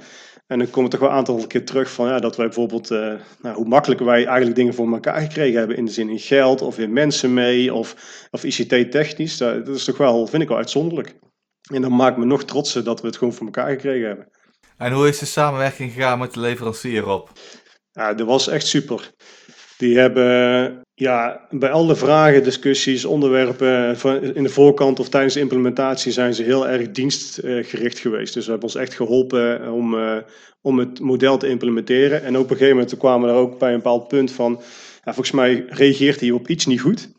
En 0.49 0.57
dan 0.57 0.69
komt 0.69 0.85
er 0.85 0.91
toch 0.91 0.99
wel 0.99 1.09
een 1.09 1.15
aantal 1.15 1.47
keer 1.47 1.65
terug 1.65 1.91
van 1.91 2.07
ja, 2.07 2.19
dat 2.19 2.35
wij 2.35 2.45
bijvoorbeeld, 2.45 2.91
uh, 2.91 3.13
nou, 3.41 3.55
hoe 3.55 3.67
makkelijk 3.67 4.01
wij 4.01 4.25
eigenlijk 4.25 4.55
dingen 4.55 4.73
voor 4.73 4.91
elkaar 4.91 5.21
gekregen 5.21 5.57
hebben. 5.57 5.77
In 5.77 5.85
de 5.85 5.91
zin 5.91 6.09
in 6.09 6.19
geld 6.19 6.61
of 6.61 6.77
in 6.79 6.93
mensen 6.93 7.33
mee 7.33 7.73
of, 7.73 7.95
of 8.31 8.43
ICT-technisch. 8.43 9.37
Dat, 9.37 9.65
dat, 9.65 9.75
is 9.75 9.83
toch 9.83 9.97
wel, 9.97 10.27
vind 10.27 10.41
ik 10.41 10.47
wel 10.47 10.57
uitzonderlijk. 10.57 11.15
En 11.73 11.81
dan 11.81 11.95
maakt 11.95 12.17
me 12.17 12.25
nog 12.25 12.43
trotser 12.43 12.83
dat 12.83 13.01
we 13.01 13.07
het 13.07 13.17
gewoon 13.17 13.33
voor 13.33 13.45
elkaar 13.45 13.69
gekregen 13.69 14.07
hebben. 14.07 14.29
En 14.77 14.91
hoe 14.91 15.07
is 15.07 15.19
de 15.19 15.25
samenwerking 15.25 15.91
gegaan 15.91 16.19
met 16.19 16.33
de 16.33 16.39
leverancier 16.39 17.07
op? 17.07 17.31
Ja, 17.91 18.13
dat 18.13 18.27
was 18.27 18.47
echt 18.47 18.67
super. 18.67 19.11
Die 19.79 19.97
hebben 19.97 20.81
ja, 20.93 21.47
bij 21.49 21.71
alle 21.71 21.95
vragen, 21.95 22.43
discussies, 22.43 23.05
onderwerpen 23.05 23.97
in 24.35 24.43
de 24.43 24.49
voorkant 24.49 24.99
of 24.99 25.09
tijdens 25.09 25.33
de 25.33 25.39
implementatie 25.39 26.11
zijn 26.11 26.33
ze 26.33 26.43
heel 26.43 26.67
erg 26.67 26.91
dienstgericht 26.91 27.99
geweest. 27.99 28.33
Dus 28.33 28.43
ze 28.43 28.49
hebben 28.49 28.67
ons 28.67 28.77
echt 28.77 28.93
geholpen 28.93 29.71
om, 29.71 29.95
om 30.61 30.79
het 30.79 30.99
model 30.99 31.37
te 31.37 31.47
implementeren. 31.47 32.23
En 32.23 32.37
op 32.37 32.49
een 32.49 32.57
gegeven 32.57 32.75
moment 32.75 32.97
kwamen 32.97 33.27
we 33.27 33.33
er 33.33 33.39
ook 33.39 33.59
bij 33.59 33.69
een 33.69 33.75
bepaald 33.75 34.07
punt 34.07 34.31
van, 34.31 34.61
ja, 35.03 35.13
volgens 35.13 35.31
mij 35.31 35.65
reageert 35.67 36.19
hij 36.19 36.31
op 36.31 36.47
iets 36.47 36.65
niet 36.65 36.81
goed. 36.81 37.09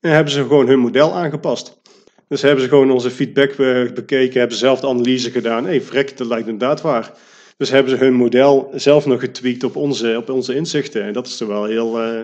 En 0.00 0.10
hebben 0.10 0.32
ze 0.32 0.42
gewoon 0.42 0.66
hun 0.66 0.78
model 0.78 1.14
aangepast. 1.14 1.80
Dus 2.28 2.42
hebben 2.42 2.62
ze 2.62 2.68
gewoon 2.68 2.90
onze 2.90 3.10
feedback 3.10 3.56
bekeken, 3.94 4.38
hebben 4.38 4.56
ze 4.56 4.64
zelf 4.64 4.80
de 4.80 4.86
analyse 4.88 5.30
gedaan. 5.30 5.64
Hé, 5.64 5.70
hey, 5.70 5.80
vrek, 5.80 6.16
dat 6.16 6.26
lijkt 6.26 6.48
inderdaad 6.48 6.80
waar. 6.80 7.12
Dus 7.56 7.70
hebben 7.70 7.90
ze 7.98 8.04
hun 8.04 8.14
model 8.14 8.70
zelf 8.74 9.06
nog 9.06 9.20
getweakt 9.20 9.64
op 9.64 9.76
onze, 9.76 10.16
op 10.16 10.30
onze 10.30 10.54
inzichten. 10.54 11.04
En 11.04 11.12
dat 11.12 11.26
is 11.26 11.36
toch 11.36 11.48
wel 11.48 11.64
heel, 11.64 11.88
uh, 11.88 12.20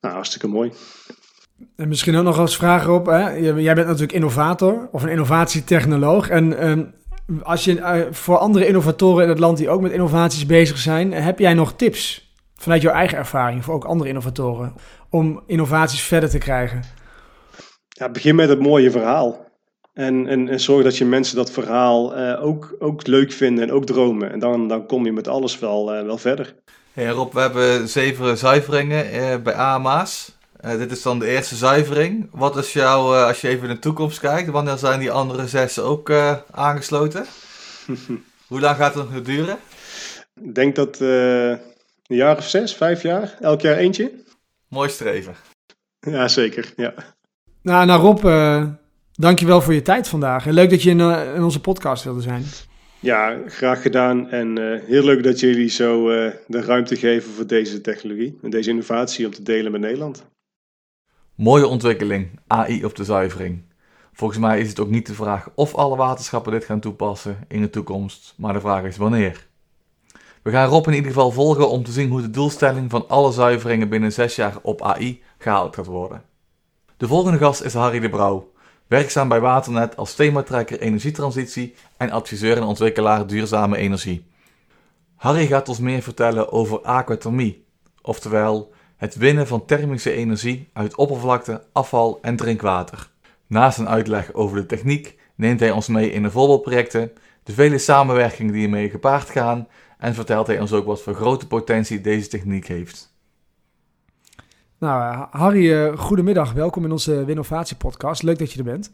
nou, 0.00 0.14
hartstikke 0.14 0.48
mooi. 0.48 0.72
En 1.76 1.88
misschien 1.88 2.16
ook 2.16 2.24
nog 2.24 2.38
als 2.38 2.56
vraag 2.56 2.88
op. 2.88 3.06
Hè? 3.06 3.30
Jij 3.36 3.74
bent 3.74 3.86
natuurlijk 3.86 4.12
innovator 4.12 4.88
of 4.92 5.02
een 5.02 5.08
innovatietechnoloog. 5.08 6.28
En 6.28 6.58
ehm, 6.58 6.84
als 7.42 7.64
je 7.64 7.76
uh, 7.76 8.00
voor 8.10 8.38
andere 8.38 8.66
innovatoren 8.66 9.22
in 9.22 9.28
het 9.28 9.38
land 9.38 9.58
die 9.58 9.68
ook 9.68 9.80
met 9.80 9.92
innovaties 9.92 10.46
bezig 10.46 10.78
zijn, 10.78 11.12
heb 11.12 11.38
jij 11.38 11.54
nog 11.54 11.72
tips 11.72 12.32
vanuit 12.54 12.82
jouw 12.82 12.92
eigen 12.92 13.18
ervaring 13.18 13.64
voor 13.64 13.74
ook 13.74 13.84
andere 13.84 14.08
innovatoren 14.10 14.74
om 15.10 15.42
innovaties 15.46 16.02
verder 16.02 16.30
te 16.30 16.38
krijgen? 16.38 16.82
Ja, 17.88 18.08
begin 18.08 18.34
met 18.34 18.48
het 18.48 18.60
mooie 18.60 18.90
verhaal. 18.90 19.41
En, 19.92 20.26
en, 20.26 20.48
en 20.48 20.60
zorg 20.60 20.84
dat 20.84 20.96
je 20.96 21.04
mensen 21.04 21.36
dat 21.36 21.50
verhaal 21.50 22.18
uh, 22.18 22.44
ook, 22.44 22.76
ook 22.78 23.06
leuk 23.06 23.32
vinden 23.32 23.64
en 23.64 23.72
ook 23.72 23.86
dromen. 23.86 24.32
En 24.32 24.38
dan, 24.38 24.68
dan 24.68 24.86
kom 24.86 25.04
je 25.04 25.12
met 25.12 25.28
alles 25.28 25.58
wel, 25.58 25.98
uh, 25.98 26.04
wel 26.04 26.18
verder. 26.18 26.54
Hey 26.92 27.08
Rob, 27.08 27.32
we 27.32 27.40
hebben 27.40 27.88
zeven 27.88 28.38
zuiveringen 28.38 29.14
uh, 29.14 29.36
bij 29.42 29.54
AMA's. 29.54 30.36
dit 30.60 30.90
is 30.90 31.02
dan 31.02 31.18
de 31.18 31.26
eerste 31.26 31.56
zuivering. 31.56 32.28
Wat 32.30 32.56
is 32.56 32.72
jouw, 32.72 33.14
als 33.14 33.40
je 33.40 33.48
even 33.48 33.68
in 33.68 33.74
de 33.74 33.80
toekomst 33.80 34.20
kijkt, 34.20 34.50
wanneer 34.50 34.78
zijn 34.78 35.00
die 35.00 35.10
andere 35.10 35.46
zes 35.46 35.78
ook 35.78 36.12
aangesloten? 36.50 37.26
Hoe 38.48 38.60
lang 38.60 38.76
gaat 38.76 38.94
het 38.94 39.10
nog 39.10 39.22
duren? 39.22 39.58
Ik 40.42 40.54
denk 40.54 40.76
dat 40.76 41.00
een 41.00 41.58
jaar 42.06 42.36
of 42.36 42.48
zes, 42.48 42.74
vijf 42.74 43.02
jaar, 43.02 43.36
elk 43.40 43.60
jaar 43.60 43.76
eentje. 43.76 44.12
Mooi 44.68 44.88
streven. 44.88 45.34
Ja, 46.00 46.28
zeker. 46.28 46.72
Ja. 46.76 46.94
Nou, 47.62 47.86
nou 47.86 48.00
Rob, 48.00 48.24
uh, 48.24 48.64
dankjewel 49.22 49.60
voor 49.60 49.74
je 49.74 49.82
tijd 49.82 50.08
vandaag. 50.08 50.46
En 50.46 50.52
leuk 50.52 50.70
dat 50.70 50.82
je 50.82 50.90
in, 50.90 50.98
uh, 50.98 51.34
in 51.34 51.42
onze 51.42 51.60
podcast 51.60 52.04
wilde 52.04 52.20
zijn. 52.20 52.44
Ja, 53.00 53.38
graag 53.46 53.82
gedaan. 53.82 54.30
En 54.30 54.58
uh, 54.58 54.80
heel 54.84 55.04
leuk 55.04 55.22
dat 55.22 55.40
jullie 55.40 55.68
zo 55.68 56.06
de 56.46 56.60
ruimte 56.60 56.96
geven 56.96 57.32
voor 57.32 57.46
deze 57.46 57.80
technologie 57.80 58.38
en 58.42 58.50
deze 58.50 58.70
innovatie 58.70 59.26
om 59.26 59.32
te 59.32 59.42
delen 59.42 59.72
met 59.72 59.80
Nederland. 59.80 60.24
Mooie 61.34 61.66
ontwikkeling, 61.66 62.38
AI 62.46 62.84
op 62.84 62.96
de 62.96 63.04
zuivering. 63.04 63.62
Volgens 64.12 64.40
mij 64.40 64.60
is 64.60 64.68
het 64.68 64.80
ook 64.80 64.90
niet 64.90 65.06
de 65.06 65.14
vraag 65.14 65.48
of 65.54 65.74
alle 65.74 65.96
waterschappen 65.96 66.52
dit 66.52 66.64
gaan 66.64 66.80
toepassen 66.80 67.36
in 67.48 67.60
de 67.60 67.70
toekomst, 67.70 68.34
maar 68.36 68.52
de 68.52 68.60
vraag 68.60 68.84
is 68.84 68.96
wanneer. 68.96 69.46
We 70.42 70.50
gaan 70.50 70.68
Rob 70.68 70.86
in 70.86 70.92
ieder 70.92 71.08
geval 71.08 71.30
volgen 71.30 71.68
om 71.68 71.84
te 71.84 71.92
zien 71.92 72.10
hoe 72.10 72.20
de 72.20 72.30
doelstelling 72.30 72.90
van 72.90 73.08
alle 73.08 73.32
zuiveringen 73.32 73.88
binnen 73.88 74.12
6 74.12 74.36
jaar 74.36 74.56
op 74.62 74.82
AI 74.82 75.22
gehaald 75.38 75.74
gaat 75.74 75.86
worden. 75.86 76.22
De 76.96 77.06
volgende 77.06 77.38
gast 77.38 77.62
is 77.62 77.74
Harry 77.74 78.00
de 78.00 78.08
Brouw, 78.08 78.51
werkzaam 78.92 79.28
bij 79.28 79.40
Waternet 79.40 79.96
als 79.96 80.14
thematrekker 80.14 80.80
energietransitie 80.80 81.74
en 81.96 82.10
adviseur 82.10 82.56
en 82.56 82.62
ontwikkelaar 82.62 83.26
duurzame 83.26 83.76
energie. 83.76 84.24
Harry 85.16 85.46
gaat 85.46 85.68
ons 85.68 85.78
meer 85.78 86.02
vertellen 86.02 86.52
over 86.52 86.80
aquathermie, 86.80 87.64
oftewel 88.02 88.72
het 88.96 89.14
winnen 89.14 89.46
van 89.46 89.64
thermische 89.64 90.12
energie 90.12 90.68
uit 90.72 90.94
oppervlakte, 90.94 91.62
afval 91.72 92.18
en 92.22 92.36
drinkwater. 92.36 93.10
Naast 93.46 93.78
een 93.78 93.88
uitleg 93.88 94.32
over 94.32 94.56
de 94.56 94.66
techniek 94.66 95.18
neemt 95.34 95.60
hij 95.60 95.70
ons 95.70 95.88
mee 95.88 96.10
in 96.12 96.22
de 96.22 96.30
voorbeeldprojecten, 96.30 97.12
de 97.42 97.52
vele 97.52 97.78
samenwerkingen 97.78 98.52
die 98.52 98.64
ermee 98.64 98.90
gepaard 98.90 99.30
gaan 99.30 99.68
en 99.98 100.14
vertelt 100.14 100.46
hij 100.46 100.60
ons 100.60 100.72
ook 100.72 100.86
wat 100.86 101.02
voor 101.02 101.14
grote 101.14 101.46
potentie 101.46 102.00
deze 102.00 102.28
techniek 102.28 102.66
heeft. 102.66 103.11
Nou, 104.82 105.26
Harry, 105.30 105.72
uh, 105.72 105.98
goedemiddag. 105.98 106.52
Welkom 106.52 106.84
in 106.84 106.92
onze 106.92 107.24
Winnovatie 107.24 107.76
podcast. 107.76 108.22
Leuk 108.22 108.38
dat 108.38 108.52
je 108.52 108.58
er 108.58 108.64
bent. 108.64 108.92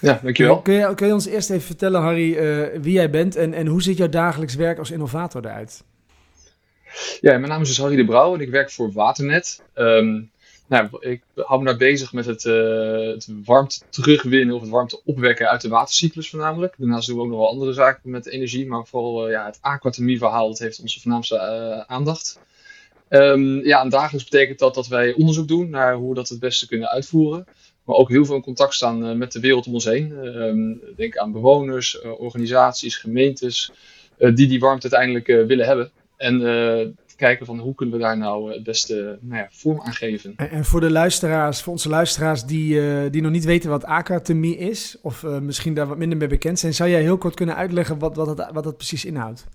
Ja, 0.00 0.20
dankjewel. 0.22 0.62
Kun 0.62 0.74
je, 0.74 0.94
kun 0.94 1.06
je 1.06 1.12
ons 1.12 1.26
eerst 1.26 1.50
even 1.50 1.66
vertellen, 1.66 2.00
Harry, 2.00 2.32
uh, 2.32 2.80
wie 2.80 2.92
jij 2.92 3.10
bent 3.10 3.36
en, 3.36 3.54
en 3.54 3.66
hoe 3.66 3.82
ziet 3.82 3.96
jouw 3.96 4.08
dagelijks 4.08 4.54
werk 4.54 4.78
als 4.78 4.90
innovator 4.90 5.44
eruit? 5.44 5.84
Ja, 7.20 7.38
mijn 7.38 7.48
naam 7.48 7.60
is 7.62 7.68
dus 7.68 7.78
Harry 7.78 7.96
de 7.96 8.04
Brouw 8.04 8.34
en 8.34 8.40
ik 8.40 8.50
werk 8.50 8.70
voor 8.70 8.92
Waternet. 8.92 9.62
Um, 9.74 10.30
nou, 10.66 10.88
ik 11.00 11.22
hou 11.34 11.60
me 11.60 11.66
daar 11.66 11.76
bezig 11.76 12.12
met 12.12 12.26
het, 12.26 12.44
uh, 12.44 13.12
het 13.14 13.28
warmte 13.44 13.80
terugwinnen 13.90 14.54
of 14.54 14.60
het 14.60 14.70
warmte 14.70 15.00
opwekken 15.04 15.48
uit 15.48 15.60
de 15.60 15.68
watercyclus 15.68 16.30
voornamelijk. 16.30 16.74
Daarnaast 16.78 17.06
doen 17.06 17.16
we 17.16 17.22
ook 17.22 17.28
nog 17.28 17.38
wel 17.38 17.48
andere 17.48 17.72
zaken 17.72 18.10
met 18.10 18.26
energie, 18.26 18.66
maar 18.66 18.86
vooral 18.86 19.30
ja, 19.30 19.46
het 19.46 19.58
aquatermie 19.60 20.18
verhaal, 20.18 20.48
dat 20.48 20.58
heeft 20.58 20.80
onze 20.80 21.00
voornaamste 21.00 21.38
aandacht. 21.88 22.38
Um, 23.10 23.66
ja, 23.66 23.82
en 23.82 23.88
dagelijks 23.88 24.28
betekent 24.30 24.58
dat 24.58 24.74
dat 24.74 24.86
wij 24.86 25.12
onderzoek 25.12 25.48
doen 25.48 25.70
naar 25.70 25.94
hoe 25.94 26.08
we 26.08 26.14
dat 26.14 26.28
het 26.28 26.40
beste 26.40 26.68
kunnen 26.68 26.88
uitvoeren. 26.88 27.46
Maar 27.84 27.96
ook 27.96 28.08
heel 28.08 28.24
veel 28.24 28.34
in 28.34 28.42
contact 28.42 28.74
staan 28.74 29.06
uh, 29.06 29.12
met 29.14 29.32
de 29.32 29.40
wereld 29.40 29.66
om 29.66 29.74
ons 29.74 29.84
heen. 29.84 30.10
Um, 30.10 30.80
denk 30.96 31.16
aan 31.16 31.32
bewoners, 31.32 32.00
uh, 32.04 32.20
organisaties, 32.20 32.96
gemeentes, 32.96 33.72
uh, 34.18 34.34
die 34.34 34.46
die 34.46 34.60
warmte 34.60 34.90
uiteindelijk 34.90 35.46
willen 35.48 35.66
hebben. 35.66 35.90
En 36.16 36.40
kijken 37.18 37.46
van 37.46 37.58
hoe 37.58 37.74
kunnen 37.74 37.94
we 37.94 38.00
daar 38.00 38.18
nou 38.18 38.52
het 38.52 38.62
beste 38.62 39.18
nou 39.20 39.40
ja, 39.40 39.48
vorm 39.50 39.80
aan 39.80 39.92
geven. 39.92 40.32
En, 40.36 40.50
en, 40.50 40.64
voor 40.64 40.80
de 40.80 40.90
luisteraars, 40.90 41.62
voor 41.62 41.72
onze 41.72 41.88
luisteraars 41.88 42.44
die, 42.44 43.10
die 43.10 43.22
nog 43.22 43.32
niet 43.32 43.44
weten 43.44 43.70
wat 43.70 43.84
aquatemie 43.84 44.56
is, 44.56 44.96
of 45.02 45.22
misschien 45.22 45.74
daar 45.74 45.86
wat 45.86 45.98
minder 45.98 46.18
mee 46.18 46.28
bekend 46.28 46.58
zijn, 46.58 46.74
zou 46.74 46.90
jij 46.90 47.02
heel 47.02 47.18
kort 47.18 47.34
kunnen 47.34 47.56
uitleggen 47.56 47.98
wat, 47.98 48.16
wat, 48.16 48.36
dat, 48.36 48.50
wat 48.52 48.64
dat 48.64 48.76
precies 48.76 49.04
inhoudt? 49.04 49.46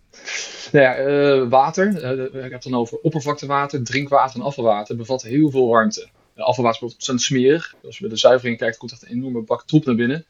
Nou 0.72 0.86
ja, 0.86 1.06
uh, 1.06 1.50
water, 1.50 1.88
ik 2.26 2.34
heb 2.34 2.52
het 2.52 2.64
dan 2.64 2.76
over 2.76 2.98
oppervlaktewater, 2.98 3.84
drinkwater 3.84 4.40
en 4.40 4.46
afvalwater, 4.46 4.96
bevat 4.96 5.22
heel 5.22 5.50
veel 5.50 5.68
warmte. 5.68 6.08
Afvalwater 6.36 6.84
is 6.84 6.94
ontzettend 6.94 7.22
smerig. 7.22 7.76
Als 7.86 7.96
je 7.96 8.02
bij 8.02 8.14
de 8.14 8.20
zuivering 8.20 8.58
kijkt, 8.58 8.78
komt 8.78 8.92
echt 8.92 9.02
een 9.02 9.10
enorme 9.18 9.42
bak 9.42 9.64
troep 9.66 9.86
naar 9.86 9.96
binnen 9.96 10.26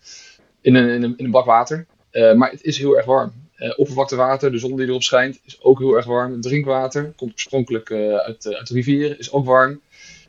in 0.61 0.75
een, 0.75 0.89
in 0.89 1.03
een, 1.03 1.17
in 1.17 1.25
een 1.25 1.31
bak 1.31 1.45
water. 1.45 1.85
maar 2.11 2.51
het 2.51 2.63
is 2.63 2.77
heel 2.77 2.97
erg 2.97 3.05
warm. 3.05 3.42
Oppervlaktewater, 3.75 4.51
de 4.51 4.57
zon 4.57 4.75
die 4.75 4.87
erop 4.87 5.03
schijnt, 5.03 5.39
is 5.45 5.61
ook 5.61 5.79
heel 5.79 5.95
erg 5.95 6.05
warm. 6.05 6.41
Drinkwater 6.41 7.13
komt 7.15 7.31
oorspronkelijk 7.31 7.91
uit, 7.91 8.55
uit 8.55 8.67
de 8.67 8.73
rivieren, 8.73 9.19
is 9.19 9.31
ook 9.31 9.45
warm. 9.45 9.81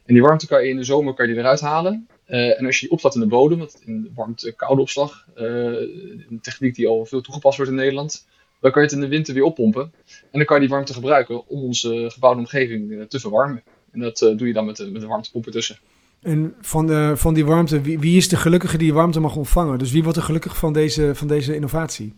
En 0.05 0.15
die 0.15 0.23
warmte 0.23 0.47
kan 0.47 0.63
je 0.63 0.69
in 0.69 0.77
de 0.77 0.85
zomer 0.85 1.15
kan 1.15 1.29
je 1.29 1.37
eruit 1.37 1.61
halen. 1.61 2.09
en 2.27 2.67
als 2.67 2.75
je 2.75 2.81
die 2.81 2.91
opslaat 2.91 3.15
in 3.15 3.21
de 3.21 3.27
bodem, 3.27 3.59
wat 3.59 3.81
in 3.85 4.13
warmte-koude 4.15 4.83
opslag, 4.83 5.27
een 5.35 6.39
techniek 6.43 6.75
die 6.75 6.89
al 6.89 7.05
veel 7.05 7.21
toegepast 7.21 7.57
wordt 7.57 7.73
in 7.73 7.79
Nederland, 7.79 8.25
dan 8.65 8.73
kan 8.73 8.83
je 8.83 8.89
het 8.89 8.97
in 8.97 9.03
de 9.05 9.09
winter 9.17 9.35
weer 9.35 9.43
oppompen. 9.43 9.93
En 10.07 10.39
dan 10.39 10.45
kan 10.45 10.57
je 10.57 10.63
die 10.63 10.75
warmte 10.75 10.93
gebruiken 10.93 11.49
om 11.49 11.63
onze 11.63 12.11
gebouwde 12.13 12.41
omgeving 12.41 12.93
eh, 12.93 13.03
te 13.03 13.21
verwarmen. 13.21 13.63
En 13.91 14.01
dat 14.01 14.21
uh, 14.21 14.37
doe 14.39 14.47
je 14.47 14.53
dan 14.53 14.65
met 14.65 14.77
de, 14.77 14.91
met 14.91 15.01
de 15.01 15.07
warmtepomp 15.07 15.47
ertussen. 15.47 15.79
En 16.23 16.55
van, 16.61 16.87
de, 16.87 17.13
van 17.17 17.35
die 17.35 17.45
warmte, 17.45 17.81
wie, 17.81 17.99
wie, 17.99 18.17
is 18.17 18.29
de 18.29 18.37
gelukkige 18.37 18.79
die 18.79 18.95
warmte 18.95 19.21
mag 19.21 19.37
ontvangen? 19.37 19.79
Dus 19.79 19.93
wie 19.93 20.03
wordt 20.03 20.19
er 20.19 20.25
gelukkig 20.25 20.57
van 20.57 20.73
deze, 20.73 21.15
van 21.15 21.29
deze 21.29 21.55
innovatie? 21.55 22.15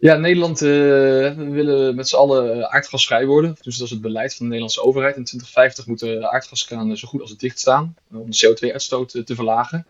Ja, 0.00 0.16
Nederland 0.16 0.62
uh, 0.62 0.68
we 1.36 1.48
willen 1.50 1.94
met 1.94 2.08
z'n 2.08 2.16
allen 2.16 2.70
aardgasvrij 2.70 3.26
worden. 3.26 3.56
Dus 3.62 3.76
dat 3.76 3.86
is 3.86 3.92
het 3.92 4.00
beleid 4.00 4.30
van 4.30 4.38
de 4.38 4.44
Nederlandse 4.44 4.82
overheid. 4.82 5.16
In 5.16 5.24
2050 5.24 5.86
moeten 5.86 6.20
de 6.20 6.30
aardgaskranen 6.30 6.96
zo 6.96 7.08
goed 7.08 7.20
als 7.20 7.30
het 7.30 7.40
dicht 7.40 7.58
staan 7.58 7.96
om 8.12 8.30
de 8.30 8.46
CO2-uitstoot 8.46 9.10
te 9.24 9.34
verlagen. 9.34 9.86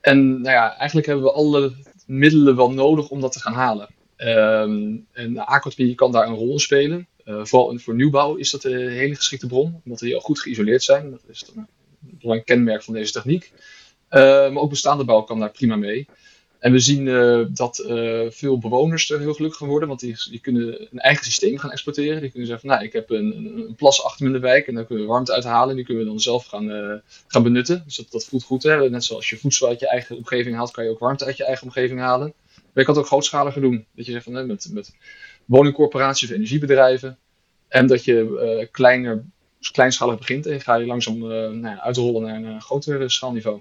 En 0.00 0.40
nou 0.40 0.54
ja, 0.54 0.76
eigenlijk 0.76 1.06
hebben 1.06 1.24
we 1.24 1.32
alle 1.32 1.72
middelen 2.06 2.56
wel 2.56 2.70
nodig 2.70 3.08
om 3.08 3.20
dat 3.20 3.32
te 3.32 3.40
gaan 3.40 3.52
halen. 3.52 3.88
Um, 4.16 5.06
en 5.12 5.38
aquathermie 5.38 5.94
kan 5.94 6.12
daar 6.12 6.26
een 6.26 6.34
rol 6.34 6.52
in 6.52 6.58
spelen. 6.58 7.08
Uh, 7.24 7.44
vooral 7.44 7.78
voor 7.78 7.94
nieuwbouw 7.94 8.34
is 8.34 8.50
dat 8.50 8.64
een 8.64 8.88
hele 8.88 9.14
geschikte 9.14 9.46
bron, 9.46 9.80
omdat 9.84 9.98
die 9.98 10.14
al 10.14 10.20
goed 10.20 10.40
geïsoleerd 10.40 10.82
zijn. 10.82 11.10
Dat 11.10 11.22
is 11.28 11.50
een 11.54 11.66
belangrijk 11.98 12.46
kenmerk 12.46 12.82
van 12.82 12.94
deze 12.94 13.12
techniek. 13.12 13.52
Maar 14.08 14.56
ook 14.56 14.70
bestaande 14.70 15.04
bouw 15.04 15.22
kan 15.22 15.40
daar 15.40 15.50
prima 15.50 15.76
mee. 15.76 16.08
En 16.64 16.72
we 16.72 16.78
zien 16.78 17.06
uh, 17.06 17.46
dat 17.48 17.84
veel 18.28 18.58
bewoners 18.58 19.10
er 19.10 19.20
heel 19.20 19.34
gelukkig 19.34 19.58
van 19.58 19.68
worden, 19.68 19.88
want 19.88 20.00
die, 20.00 20.40
kunnen 20.40 20.88
een 20.90 20.98
eigen 20.98 21.24
systeem 21.24 21.58
gaan 21.58 21.70
exploiteren. 21.70 22.20
Die 22.20 22.30
kunnen 22.30 22.48
zeggen 22.48 22.68
van, 22.68 22.76
nou, 22.76 22.88
ik 22.88 22.92
heb 22.92 23.10
een, 23.10 23.56
een, 23.56 23.74
plas 23.74 24.04
achter 24.04 24.26
me 24.26 24.34
in 24.34 24.40
de 24.40 24.46
wijk 24.46 24.66
en 24.66 24.74
daar 24.74 24.84
kunnen 24.84 25.04
we 25.04 25.10
warmte 25.10 25.32
uithalen 25.32 25.70
en 25.70 25.76
die 25.76 25.84
kunnen 25.84 26.04
we 26.04 26.08
dan 26.08 26.20
zelf 26.20 26.46
gaan, 26.46 27.02
gaan 27.26 27.42
benutten. 27.42 27.82
Dus 27.84 27.96
dat, 27.96 28.10
dat 28.10 28.24
voelt 28.24 28.44
goed. 28.44 28.62
Hè? 28.62 28.90
Net 28.90 29.04
zoals 29.04 29.30
je 29.30 29.36
voedsel 29.36 29.68
uit 29.68 29.80
je 29.80 29.88
eigen 29.88 30.16
omgeving 30.16 30.56
haalt, 30.56 30.70
kan 30.70 30.84
je 30.84 30.90
ook 30.90 30.98
warmte 30.98 31.24
uit 31.24 31.36
je 31.36 31.44
eigen 31.44 31.66
omgeving 31.66 32.00
halen. 32.00 32.32
Maar 32.54 32.82
je 32.82 32.84
kan 32.84 32.94
het 32.94 33.02
ook 33.02 33.10
grootschaliger 33.10 33.60
doen. 33.60 33.86
Dat 33.94 34.06
je 34.06 34.12
zegt 34.12 34.24
van, 34.24 34.46
met, 34.46 34.68
met 34.72 34.94
woningcorporaties 35.44 36.28
of 36.28 36.34
energiebedrijven. 36.34 37.18
En 37.68 37.86
dat 37.86 38.04
je 38.04 38.58
uh, 38.60 38.66
kleiner, 38.70 39.24
kleinschalig 39.72 40.18
begint 40.18 40.46
en 40.46 40.60
ga 40.60 40.74
je 40.74 40.86
langzaam 40.86 41.16
uh, 41.22 41.48
nou, 41.50 41.78
uitrollen 41.78 42.22
naar 42.22 42.52
een 42.52 42.60
groter 42.60 43.10
schaalniveau. 43.10 43.60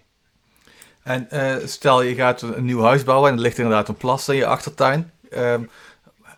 En 1.04 1.28
stel 1.66 2.02
je 2.02 2.16
gaat 2.16 2.42
een 2.42 2.66
nieuw 2.66 2.82
huis 2.82 3.04
bouwen 3.04 3.30
en 3.30 3.36
er 3.36 3.42
ligt 3.42 3.58
inderdaad 3.58 3.88
een 3.88 3.96
plas 3.96 4.30
in 4.30 4.36
je 4.36 4.46
achtertuin. 4.46 5.12
Ehm, 5.30 5.64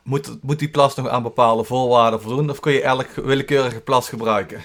moet, 0.03 0.37
moet 0.41 0.59
die 0.59 0.69
plas 0.69 0.95
nog 0.95 1.07
aan 1.07 1.23
bepaalde 1.23 1.63
voorwaarden 1.63 2.21
voldoen? 2.21 2.49
Of 2.49 2.59
kun 2.59 2.71
je 2.71 2.81
elk 2.81 3.07
willekeurige 3.15 3.81
plas 3.81 4.09
gebruiken? 4.09 4.61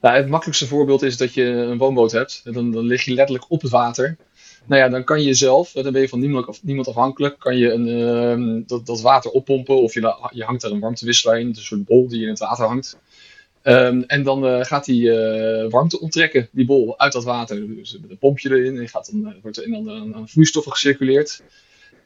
Nou, 0.00 0.16
het 0.16 0.28
makkelijkste 0.28 0.66
voorbeeld 0.66 1.02
is 1.02 1.16
dat 1.16 1.34
je 1.34 1.44
een 1.44 1.78
woonboot 1.78 2.12
hebt. 2.12 2.40
En 2.44 2.52
dan, 2.52 2.70
dan 2.70 2.84
lig 2.84 3.04
je 3.04 3.14
letterlijk 3.14 3.50
op 3.50 3.62
het 3.62 3.70
water. 3.70 4.16
Nou 4.66 4.82
ja, 4.82 4.88
dan 4.88 5.04
kan 5.04 5.22
je 5.22 5.34
zelf, 5.34 5.72
dan 5.72 5.92
ben 5.92 6.00
je 6.00 6.08
van 6.08 6.20
niemand, 6.20 6.62
niemand 6.62 6.88
afhankelijk, 6.88 7.38
kan 7.38 7.56
je 7.56 7.72
een, 7.72 7.88
ehm, 7.88 8.62
dat, 8.66 8.86
dat 8.86 9.00
water 9.00 9.30
oppompen 9.30 9.82
of 9.82 9.94
je, 9.94 10.14
je 10.30 10.44
hangt 10.44 10.62
daar 10.62 10.70
een 10.70 10.80
warmtewisselaar 10.80 11.40
in, 11.40 11.46
een 11.46 11.54
soort 11.54 11.84
bol 11.84 12.08
die 12.08 12.22
in 12.22 12.28
het 12.28 12.38
water 12.38 12.66
hangt. 12.66 12.98
Ehm, 13.62 14.02
en 14.06 14.22
dan 14.22 14.44
uh, 14.44 14.64
gaat 14.64 14.84
die 14.84 15.02
uh, 15.02 15.70
warmte 15.70 16.00
onttrekken, 16.00 16.48
die 16.52 16.66
bol, 16.66 16.98
uit 16.98 17.12
dat 17.12 17.24
water. 17.24 17.76
Dus 17.76 17.98
met 18.00 18.10
een 18.10 18.18
pompje 18.18 18.50
erin, 18.50 18.78
en 18.78 18.88
gaat 18.88 19.10
dan, 19.12 19.34
wordt 19.42 19.56
er 19.56 19.64
in 19.64 19.84
dan 19.84 20.14
aan 20.14 20.28
vloeistoffen 20.28 20.72
gecirculeerd. 20.72 21.42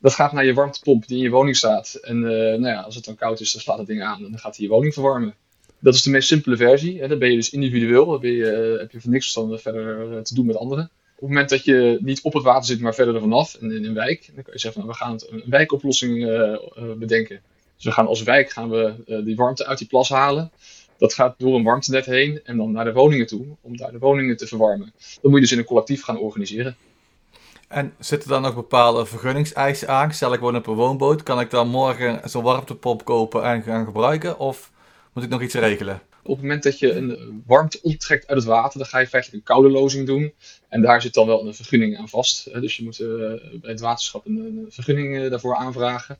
Dat 0.01 0.15
gaat 0.15 0.33
naar 0.33 0.45
je 0.45 0.55
warmtepomp 0.55 1.07
die 1.07 1.17
in 1.17 1.23
je 1.23 1.31
woning 1.31 1.57
staat. 1.57 1.95
En 1.95 2.21
nou 2.21 2.67
ja, 2.67 2.81
als 2.81 2.95
het 2.95 3.05
dan 3.05 3.15
koud 3.15 3.41
is, 3.41 3.53
dan 3.53 3.61
slaat 3.61 3.79
het 3.79 3.87
ding 3.87 4.03
aan 4.03 4.25
en 4.25 4.31
dan 4.31 4.39
gaat 4.39 4.57
hij 4.57 4.67
je 4.67 4.73
woning 4.73 4.95
verwarmen. 4.95 5.35
Dat 5.79 5.95
is 5.95 6.03
de 6.03 6.11
meest 6.11 6.29
simpele 6.29 6.57
versie. 6.57 7.01
Hè. 7.01 7.09
Dan 7.09 7.19
ben 7.19 7.31
je 7.31 7.37
dus 7.37 7.51
individueel, 7.51 8.07
dan 8.07 8.31
je, 8.31 8.77
heb 8.79 8.91
je 8.91 9.01
voor 9.01 9.11
niks 9.11 9.39
verder 9.51 10.23
te 10.23 10.35
doen 10.35 10.47
met 10.47 10.57
anderen. 10.57 10.85
Op 10.85 11.21
het 11.21 11.29
moment 11.29 11.49
dat 11.49 11.65
je 11.65 11.99
niet 12.01 12.23
op 12.23 12.33
het 12.33 12.43
water 12.43 12.65
zit, 12.65 12.81
maar 12.81 12.95
verder 12.95 13.15
ervan 13.15 13.33
af, 13.33 13.57
in, 13.61 13.73
in 13.73 13.85
een 13.85 13.95
wijk, 13.95 14.31
dan 14.35 14.43
kan 14.43 14.53
je 14.53 14.61
zeggen, 14.61 14.81
nou, 14.81 14.93
we 14.93 14.99
gaan 14.99 15.21
een 15.31 15.43
wijkoplossing 15.47 16.25
bedenken. 16.99 17.41
Dus 17.77 17.85
we 17.85 17.93
gaan 17.93 18.07
als 18.07 18.23
wijk 18.23 18.51
gaan 18.51 18.71
we 18.71 19.23
die 19.25 19.37
warmte 19.37 19.67
uit 19.67 19.79
die 19.79 19.89
plas 19.89 20.09
halen. 20.09 20.51
Dat 20.99 21.15
gaat 21.15 21.35
door 21.39 21.55
een 21.55 21.65
warmtenet 21.65 22.07
heen 22.07 22.41
en 22.45 22.57
dan 22.57 22.73
naar 22.73 22.85
de 22.85 22.93
woningen 22.93 23.27
toe, 23.27 23.47
om 23.61 23.77
daar 23.77 23.93
de 23.93 23.99
woningen 23.99 24.37
te 24.37 24.47
verwarmen. 24.47 24.93
Dat 24.97 25.23
moet 25.23 25.35
je 25.35 25.41
dus 25.41 25.53
in 25.53 25.59
een 25.59 25.65
collectief 25.65 26.03
gaan 26.03 26.19
organiseren. 26.19 26.77
En 27.69 27.95
zitten 27.99 28.29
dan 28.29 28.43
nog 28.43 28.55
bepaalde 28.55 29.07
vergunningseisen 29.07 29.89
aan? 29.89 30.13
Stel 30.13 30.33
ik 30.33 30.41
woon 30.41 30.57
op 30.57 30.67
een 30.67 30.75
woonboot, 30.75 31.23
kan 31.23 31.41
ik 31.41 31.51
dan 31.51 31.69
morgen 31.69 32.31
zo'n 32.31 32.43
warmtepomp 32.43 33.05
kopen 33.05 33.45
en 33.45 33.63
gaan 33.63 33.85
gebruiken? 33.85 34.39
Of 34.39 34.71
moet 35.13 35.25
ik 35.25 35.31
nog 35.31 35.43
iets 35.43 35.55
regelen? 35.55 36.01
Op 36.23 36.31
het 36.31 36.41
moment 36.41 36.63
dat 36.63 36.79
je 36.79 36.93
een 36.93 37.43
warmte 37.47 37.79
onttrekt 37.83 38.27
uit 38.27 38.39
het 38.39 38.47
water, 38.47 38.79
dan 38.79 38.89
ga 38.89 38.99
je 38.99 39.07
feitelijk 39.07 39.41
een 39.41 39.55
koude 39.55 39.71
lozing 39.71 40.07
doen. 40.07 40.33
En 40.69 40.83
daar 40.83 41.03
zit 41.03 41.15
dan 41.15 41.27
wel 41.27 41.47
een 41.47 41.55
vergunning 41.55 41.99
aan 41.99 42.09
vast. 42.09 42.53
Dus 42.61 42.77
je 42.77 42.85
moet 42.85 43.01
eh, 43.01 43.09
bij 43.61 43.71
het 43.71 43.81
waterschap 43.81 44.27
een, 44.27 44.67
vergunning 44.69 45.17
eh, 45.17 45.31
daarvoor 45.31 45.57
aanvragen. 45.57 46.19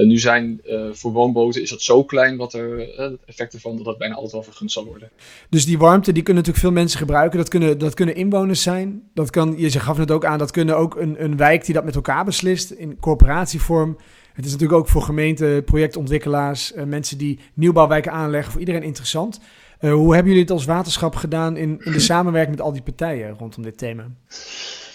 Uh, 0.00 0.06
nu 0.06 0.18
zijn 0.18 0.60
uh, 0.66 0.92
voor 0.92 1.12
woonboten 1.12 1.62
is 1.62 1.70
dat 1.70 1.82
zo 1.82 2.04
klein 2.04 2.36
wat 2.36 2.52
er 2.52 2.78
uh, 2.78 2.96
het 2.96 3.24
effect 3.24 3.54
ervan 3.54 3.76
dat 3.76 3.84
dat 3.84 3.98
bijna 3.98 4.14
altijd 4.14 4.32
wel 4.32 4.42
vergund 4.42 4.72
zal 4.72 4.84
worden. 4.84 5.10
Dus 5.48 5.64
die 5.66 5.78
warmte 5.78 6.12
die 6.12 6.22
kunnen 6.22 6.42
natuurlijk 6.42 6.66
veel 6.66 6.82
mensen 6.82 6.98
gebruiken. 6.98 7.38
Dat 7.38 7.48
kunnen, 7.48 7.78
dat 7.78 7.94
kunnen 7.94 8.14
inwoners 8.14 8.62
zijn. 8.62 9.02
Dat 9.14 9.30
kan, 9.30 9.54
je 9.56 9.70
gaf 9.70 9.98
net 9.98 10.10
ook 10.10 10.24
aan, 10.24 10.38
dat 10.38 10.50
kunnen 10.50 10.76
ook 10.76 10.96
een, 10.96 11.24
een 11.24 11.36
wijk 11.36 11.64
die 11.64 11.74
dat 11.74 11.84
met 11.84 11.94
elkaar 11.94 12.24
beslist 12.24 12.70
in 12.70 12.98
corporatievorm. 13.00 13.96
Het 14.32 14.44
is 14.44 14.52
natuurlijk 14.52 14.78
ook 14.80 14.88
voor 14.88 15.02
gemeenten, 15.02 15.64
projectontwikkelaars, 15.64 16.72
mensen 16.86 17.18
die 17.18 17.38
nieuwbouwwijken 17.54 18.12
aanleggen, 18.12 18.50
voor 18.52 18.60
iedereen 18.60 18.82
interessant. 18.82 19.40
hoe 19.80 20.14
hebben 20.14 20.32
jullie 20.32 20.40
het 20.40 20.50
als 20.50 20.64
waterschap 20.64 21.14
gedaan 21.14 21.56
in, 21.56 21.80
in 21.84 21.92
de 21.92 21.98
samenwerking 21.98 22.56
met 22.56 22.64
al 22.64 22.72
die 22.72 22.82
partijen 22.82 23.34
rondom 23.38 23.62
dit 23.62 23.78
thema? 23.78 24.06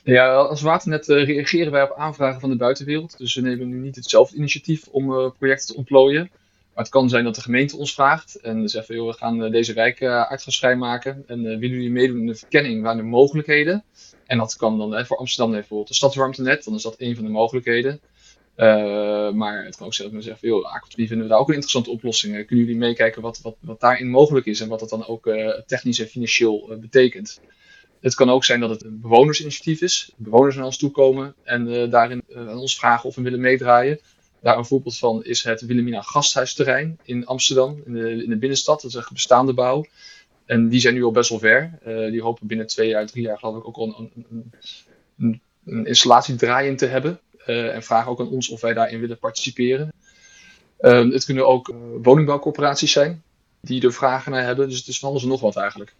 Ja, 0.06 0.36
als 0.36 0.62
Waternet 0.62 1.08
uh, 1.08 1.26
reageren 1.26 1.72
wij 1.72 1.84
op 1.84 1.94
aanvragen 1.98 2.40
van 2.40 2.50
de 2.50 2.56
buitenwereld. 2.56 3.18
Dus 3.18 3.36
we 3.36 3.42
nemen 3.42 3.70
nu 3.70 3.78
niet 3.78 3.96
hetzelfde 3.96 4.38
initiatief 4.38 4.88
om 4.88 5.12
uh, 5.12 5.30
projecten 5.38 5.68
te 5.68 5.76
ontplooien. 5.76 6.30
Maar 6.74 6.84
het 6.84 6.90
kan 6.90 7.10
zijn 7.10 7.24
dat 7.24 7.36
de 7.36 7.42
gemeente 7.42 7.78
ons 7.78 7.94
vraagt 7.94 8.36
en 8.36 8.70
zegt 8.70 8.86
van, 8.86 8.96
joh, 8.96 9.08
we 9.08 9.14
gaan 9.14 9.44
uh, 9.44 9.52
deze 9.52 9.74
wijk 9.74 10.04
aardgasvrij 10.04 10.76
maken. 10.76 11.24
En 11.28 11.42
willen 11.44 11.70
jullie 11.70 11.92
meedoen 11.92 12.20
in 12.20 12.26
de 12.26 12.36
verkenning 12.36 12.84
van 12.84 12.98
de 12.98 13.04
mogelijkheden? 13.04 13.84
En 14.26 14.38
dat 14.38 14.56
kan 14.56 14.78
dan 14.78 15.06
voor 15.06 15.18
Amsterdam 15.18 15.52
bijvoorbeeld 15.52 15.88
de 15.88 15.94
stadswarmtenet, 15.94 16.64
dan 16.64 16.74
is 16.74 16.82
dat 16.82 16.96
een 16.98 17.16
van 17.16 17.24
de 17.24 17.30
mogelijkheden. 17.30 18.00
maar 19.36 19.66
het 19.66 19.76
kan 19.76 19.86
ook 19.86 19.98
dat 19.98 20.12
men 20.12 20.24
zegt 20.24 20.40
van, 20.40 20.50
joh, 20.50 20.74
aquatomie 20.74 21.08
vinden 21.08 21.26
we 21.26 21.32
daar 21.32 21.42
ook 21.42 21.48
een 21.48 21.54
interessante 21.54 21.92
oplossing. 21.92 22.46
kunnen 22.46 22.66
jullie 22.66 22.80
meekijken 22.80 23.22
wat, 23.22 23.40
wat, 23.42 23.56
wat 23.60 23.80
daarin 23.80 24.10
mogelijk 24.10 24.46
is 24.46 24.60
en 24.62 24.70
wat 24.70 24.80
dat 24.80 24.90
dan 24.90 25.08
ook 25.08 25.30
technisch 25.66 26.00
en 26.00 26.08
financieel 26.08 26.78
betekent? 26.80 27.40
Het 28.06 28.16
kan 28.16 28.30
ook 28.30 28.44
zijn 28.44 28.60
dat 28.60 28.70
het 28.70 28.84
een 28.84 29.02
bewonersinitiatief 29.02 29.82
is. 29.82 30.12
Bewoners 30.16 30.56
naar 30.56 30.66
ons 30.66 30.78
toe 30.78 30.92
komen 30.92 31.36
en 31.44 31.68
uh, 31.68 31.92
daarin 31.92 32.22
uh, 32.30 32.38
aan 32.50 32.58
ons 32.58 32.78
vragen 32.78 33.10
of 33.10 33.16
we 33.16 33.22
willen 33.22 33.40
meedraaien. 33.40 34.00
Daar 34.42 34.58
een 34.58 34.66
voorbeeld 34.66 34.98
van 34.98 35.24
is 35.24 35.44
het 35.44 35.62
Wilhelmina 35.62 36.02
Gasthuisterrein 36.02 37.00
in 37.04 37.26
Amsterdam, 37.26 37.82
in 37.86 37.94
de, 37.94 38.24
in 38.24 38.30
de 38.30 38.38
binnenstad. 38.38 38.82
Dat 38.82 38.92
is 38.92 38.98
een 38.98 39.06
bestaande 39.14 39.54
bouw. 39.54 39.86
En 40.46 40.70
die 40.70 40.80
zijn 40.80 40.94
nu 40.94 41.04
al 41.04 41.12
best 41.12 41.30
wel 41.30 41.40
ver. 41.40 41.80
Uh, 41.88 42.12
die 42.12 42.22
hopen 42.22 42.48
binnen 42.48 42.68
twee 42.68 42.90
jaar, 42.90 43.06
drie 43.06 43.24
jaar 43.24 43.38
geloof 43.38 43.58
ik 43.58 43.68
ook 43.68 43.76
al 43.76 43.96
een, 44.00 44.12
een, 44.30 44.52
een, 45.20 45.42
een 45.66 45.86
installatie 45.86 46.36
draaien 46.36 46.76
te 46.76 46.86
hebben. 46.86 47.20
en 47.46 47.84
vragen 47.84 48.12
ook 48.12 48.20
aan 48.20 48.30
ons 48.30 48.50
of 48.50 48.62
wij 48.62 48.74
daarin 48.74 49.00
willen 49.00 49.20
participeren. 49.20 49.94
het 50.78 51.26
kunnen 51.26 51.48
ook 51.48 51.74
woningbouwcorporaties 52.02 52.92
zijn 52.92 53.24
die 53.62 53.84
er 53.84 53.94
vragen 53.94 54.32
naar 54.32 54.44
hebben. 54.44 54.70
Dus 54.70 54.78
het 54.78 54.88
is 54.88 55.00
van 55.00 55.10
alles 55.10 55.24
en 55.24 55.30
nog 55.30 55.42
wat 55.42 55.56
eigenlijk. 55.56 55.96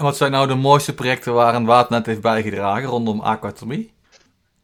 Wat 0.00 0.16
zijn 0.16 0.30
nou 0.30 0.48
de 0.48 0.54
mooiste 0.54 0.94
projecten 0.94 1.32
waar 1.32 1.54
een 1.54 1.64
Waternet 1.64 2.06
heeft 2.06 2.20
bijgedragen 2.20 2.88
rondom 2.88 3.20
aquatomie? 3.20 3.92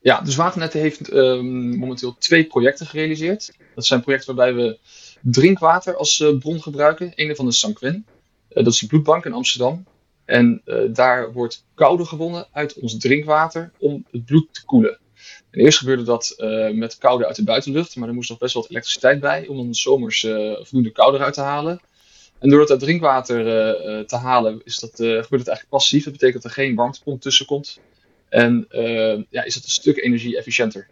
Ja, 0.00 0.20
dus 0.20 0.36
Waternet 0.36 0.72
heeft 0.72 1.12
um, 1.12 1.78
momenteel 1.78 2.16
twee 2.18 2.44
projecten 2.44 2.86
gerealiseerd. 2.86 3.52
Dat 3.74 3.86
zijn 3.86 4.00
projecten 4.00 4.34
waarbij 4.34 4.54
we 4.54 4.78
drinkwater 5.20 5.96
als 5.96 6.18
uh, 6.18 6.38
bron 6.38 6.62
gebruiken. 6.62 7.12
Een 7.14 7.36
van 7.36 7.44
de 7.44 7.52
Sanquin. 7.52 8.06
Uh, 8.50 8.64
dat 8.64 8.72
is 8.72 8.78
de 8.78 8.86
bloedbank 8.86 9.24
in 9.24 9.32
Amsterdam. 9.32 9.84
En 10.24 10.62
uh, 10.64 10.80
daar 10.88 11.32
wordt 11.32 11.64
koude 11.74 12.04
gewonnen 12.04 12.46
uit 12.52 12.74
ons 12.74 12.96
drinkwater 12.98 13.72
om 13.78 14.06
het 14.10 14.24
bloed 14.24 14.54
te 14.54 14.64
koelen. 14.64 14.98
En 15.50 15.60
eerst 15.60 15.78
gebeurde 15.78 16.02
dat 16.02 16.34
met 16.72 16.98
koude 16.98 17.26
uit 17.26 17.36
de 17.36 17.44
buitenlucht, 17.44 17.96
maar 17.96 18.08
er 18.08 18.14
moest 18.14 18.28
nog 18.30 18.38
best 18.38 18.54
wat 18.54 18.70
elektriciteit 18.70 19.20
bij 19.20 19.46
om 19.46 19.56
dan 19.56 19.74
zomers 19.74 20.20
voldoende 20.58 20.92
koude 20.92 21.16
eruit 21.18 21.34
te 21.34 21.40
halen. 21.40 21.80
En 22.38 22.50
door 22.50 22.68
het 22.68 22.80
drinkwater 22.80 23.38
uh, 23.38 24.00
te 24.04 24.16
halen, 24.16 24.60
is 24.64 24.78
dat, 24.78 24.90
uh, 24.90 24.96
gebeurt 24.96 25.30
het 25.30 25.30
eigenlijk 25.30 25.68
passief. 25.68 26.04
Dat 26.04 26.12
betekent 26.12 26.42
dat 26.42 26.52
er 26.52 26.62
geen 26.62 26.74
warmtepomp 26.74 27.20
tussen 27.20 27.46
komt. 27.46 27.80
En 28.28 28.66
uh, 28.70 29.22
ja, 29.30 29.44
is 29.44 29.54
het 29.54 29.64
een 29.64 29.70
stuk 29.70 29.96
energie-efficiënter. 29.96 30.86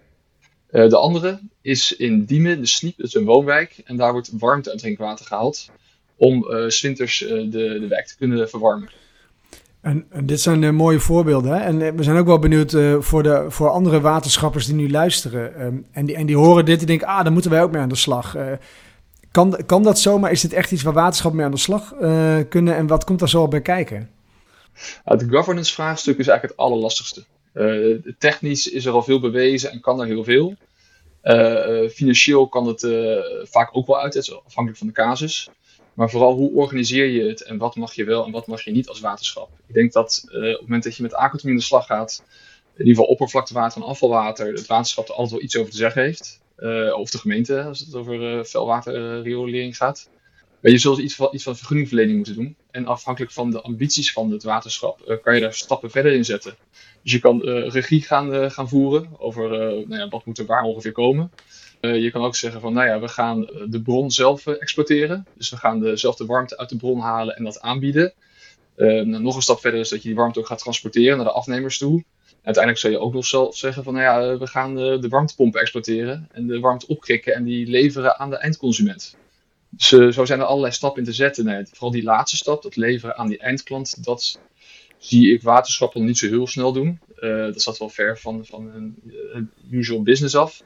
de 0.71 0.97
andere 0.97 1.41
is 1.63 1.97
in 1.97 2.25
Diemen, 2.25 2.61
de 2.61 2.67
Sliep, 2.67 2.97
dat 2.97 3.07
is 3.07 3.15
een 3.15 3.25
woonwijk. 3.25 3.83
En 3.85 3.97
daar 3.97 4.13
wordt 4.13 4.31
warmte 4.39 4.71
uit 4.71 4.79
drinkwater 4.79 5.27
gehaald. 5.27 5.71
Om 6.17 6.47
s 6.69 6.81
winters 6.81 7.19
de, 7.19 7.49
de 7.51 7.87
wijk 7.89 8.07
te 8.07 8.17
kunnen 8.17 8.49
verwarmen. 8.49 8.91
En, 9.81 10.07
dit 10.23 10.41
zijn 10.41 10.75
mooie 10.75 11.01
voorbeelden. 11.01 11.53
Hè? 11.53 11.59
En 11.59 11.97
we 11.97 12.03
zijn 12.03 12.17
ook 12.17 12.27
wel 12.27 12.39
benieuwd 12.39 12.77
voor, 12.99 13.23
de, 13.23 13.45
voor 13.49 13.69
andere 13.69 14.01
waterschappers 14.01 14.67
die 14.67 14.75
nu 14.75 14.91
luisteren. 14.91 15.65
Um, 15.65 15.87
en, 15.93 16.07
die, 16.07 16.17
en 16.17 16.27
die 16.27 16.37
horen 16.37 16.65
dit 16.65 16.81
en 16.81 16.87
denken, 16.87 17.07
ah, 17.07 17.23
daar 17.23 17.33
moeten 17.33 17.51
wij 17.51 17.63
ook 17.63 17.73
mee 17.73 17.83
aan 17.83 17.89
de 17.89 17.95
slag. 17.95 18.37
Kan, 19.35 19.63
kan 19.67 19.83
dat 19.83 19.99
zomaar? 19.99 20.31
Is 20.31 20.41
dit 20.41 20.53
echt 20.53 20.73
iets 20.73 20.83
waar 20.83 20.93
waterschap 20.93 21.33
mee 21.33 21.45
aan 21.45 21.51
de 21.51 21.57
slag 21.57 21.95
uh, 22.01 22.39
kunnen? 22.49 22.77
En 22.77 22.87
wat 22.87 23.05
komt 23.05 23.19
daar 23.19 23.29
zo 23.29 23.49
bij 23.49 23.61
kijken? 23.61 24.11
Het 25.05 25.27
governance 25.31 25.73
vraagstuk 25.73 26.19
is 26.19 26.27
eigenlijk 26.27 26.59
het 26.59 26.67
allerlastigste. 26.67 27.25
Uh, 27.55 28.13
technisch 28.19 28.71
is 28.71 28.85
er 28.85 28.93
al 28.93 29.03
veel 29.03 29.21
bewezen 29.21 29.71
en 29.71 29.81
kan 29.81 30.01
er 30.01 30.07
heel 30.07 30.25
veel. 30.25 30.55
Uh, 31.23 31.89
financieel 31.89 32.49
kan 32.49 32.67
het 32.67 32.87
vaak 33.51 33.69
ook 33.73 33.87
wel 33.87 34.01
uit, 34.01 34.41
afhankelijk 34.47 34.79
van 34.79 34.87
de 34.87 34.93
casus. 34.93 35.51
Maar 35.95 36.11
vooral 36.11 36.35
hoe 36.35 36.53
organiseer 36.53 37.07
je 37.07 37.29
het 37.29 37.43
en 37.43 37.59
wat 37.59 37.77
mag 37.77 37.95
je 37.95 38.05
wel 38.05 38.25
en 38.25 38.33
wat 38.33 38.47
mag 38.47 38.63
je 38.65 38.71
niet 38.71 38.89
als 38.89 39.01
waterschap? 39.01 39.49
Ik 39.67 39.75
denk 39.75 39.93
dat 39.93 40.23
op 40.27 40.33
het 40.33 40.61
moment 40.61 40.85
dat 40.85 40.97
je 40.97 41.03
met 41.03 41.15
aquatomie 41.15 41.55
in 41.55 41.61
de 41.61 41.67
slag 41.67 41.87
gaat, 41.87 42.23
in 42.75 42.79
ieder 42.79 42.95
geval 42.95 43.11
oppervlaktewater 43.11 43.83
en 43.83 43.89
afvalwater, 43.89 44.53
het 44.53 44.67
waterschap 44.67 45.09
er 45.09 45.15
altijd 45.15 45.31
wel 45.31 45.43
iets 45.43 45.57
over 45.57 45.71
te 45.71 45.77
zeggen 45.77 46.03
heeft. 46.03 46.43
Uh, 46.59 46.99
of 46.99 47.11
de 47.11 47.19
gemeente, 47.19 47.63
als 47.63 47.81
het 47.81 47.95
over 47.95 48.15
uh, 48.15 48.39
eh, 48.39 48.45
vuilwaterriolering 48.45 49.77
gaat. 49.77 50.11
Je 50.61 50.79
zult 50.79 50.99
iets 50.99 51.15
van, 51.15 51.29
iets 51.33 51.43
van 51.43 51.57
vergunningverlening 51.57 52.17
moeten 52.17 52.35
doen. 52.35 52.57
En 52.71 52.87
afhankelijk 52.87 53.33
van 53.33 53.51
de 53.51 53.61
ambities 53.61 54.13
van 54.13 54.31
het 54.31 54.43
waterschap 54.43 55.01
uh, 55.09 55.17
kan 55.23 55.35
je 55.35 55.41
daar 55.41 55.55
stappen 55.55 55.91
verder 55.91 56.13
in 56.13 56.25
zetten. 56.25 56.57
Dus 57.03 57.13
je 57.13 57.19
kan 57.19 57.41
regie 57.43 58.03
gaan, 58.03 58.51
gaan 58.51 58.69
voeren 58.69 59.09
over 59.19 59.49
nou 59.51 59.97
ja, 59.97 60.09
wat 60.09 60.25
moet 60.25 60.39
er 60.39 60.47
waar 60.47 60.63
ongeveer 60.63 60.93
komen. 60.93 61.31
je 61.81 62.11
kan 62.13 62.25
ook 62.25 62.37
zeggen 62.37 62.61
van, 62.61 62.73
nou 62.73 62.87
ja, 62.87 63.01
we 63.01 63.09
gaan 63.09 63.41
de 63.69 63.83
bron 63.83 64.11
zelf 64.11 64.47
exploiteren. 64.47 65.27
Dus 65.37 65.51
we 65.51 65.57
gaan 65.57 65.81
dezelfde 65.81 66.27
warmte 66.27 66.57
uit 66.57 66.69
de 66.69 66.77
bron 66.77 67.01
halen 67.01 67.37
en 67.37 67.45
dat 67.45 67.61
aanbieden. 67.61 68.13
Nou, 68.77 69.07
nog 69.07 69.37
een 69.37 69.43
stap 69.43 69.61
verder 69.61 69.81
is 69.81 69.89
dat 69.89 70.03
je 70.03 70.09
die 70.09 70.17
warmte 70.17 70.39
ook 70.39 70.47
gaat 70.47 70.59
transporteren 70.59 71.17
naar 71.17 71.27
de 71.27 71.33
afnemers 71.33 71.79
toe 71.79 72.05
uiteindelijk 72.45 72.79
zou 72.79 72.93
je 72.93 72.99
ook 72.99 73.13
nog 73.13 73.27
zelf 73.27 73.57
zeggen 73.57 73.85
van 73.85 73.93
nou 73.95 74.05
ja, 74.05 74.33
eh, 74.33 74.39
we 74.39 74.47
gaan 74.47 74.75
de, 74.75 74.99
de 75.01 75.09
warmtepompen 75.09 75.61
exploiteren 75.61 76.29
en 76.33 76.47
de 76.47 76.61
warmte 76.61 76.87
opkrikken 76.87 77.35
en 77.35 77.45
die 77.45 77.67
leveren 77.67 78.19
aan 78.19 78.31
de 78.31 78.37
eindconsument. 78.37 79.17
Dus 79.71 79.93
uh, 79.93 80.13
zo 80.13 80.25
zijn 80.25 80.41
er 80.41 80.47
allerlei 80.47 80.73
stappen 80.73 81.01
in 81.01 81.09
te 81.09 81.15
zetten. 81.15 81.45
Nee, 81.45 81.65
vooral 81.67 81.91
die 81.91 82.03
laatste 82.03 82.37
stap, 82.37 82.63
dat 82.63 82.77
leveren 82.77 83.17
aan 83.17 83.29
die 83.29 83.39
eindklant, 83.39 84.05
dat 84.05 84.41
zie 84.99 85.33
ik 85.33 85.43
waterschappen 85.43 86.05
niet 86.05 86.19
zo 86.19 86.29
heel 86.29 86.47
snel 86.47 86.73
doen. 86.73 87.01
Dat 87.21 87.61
staat 87.61 87.79
wel 87.79 87.89
ver 87.89 88.19
van, 88.19 88.47
van 88.47 88.71
een 89.33 89.51
usual 89.71 90.03
business 90.03 90.37
af. 90.37 90.63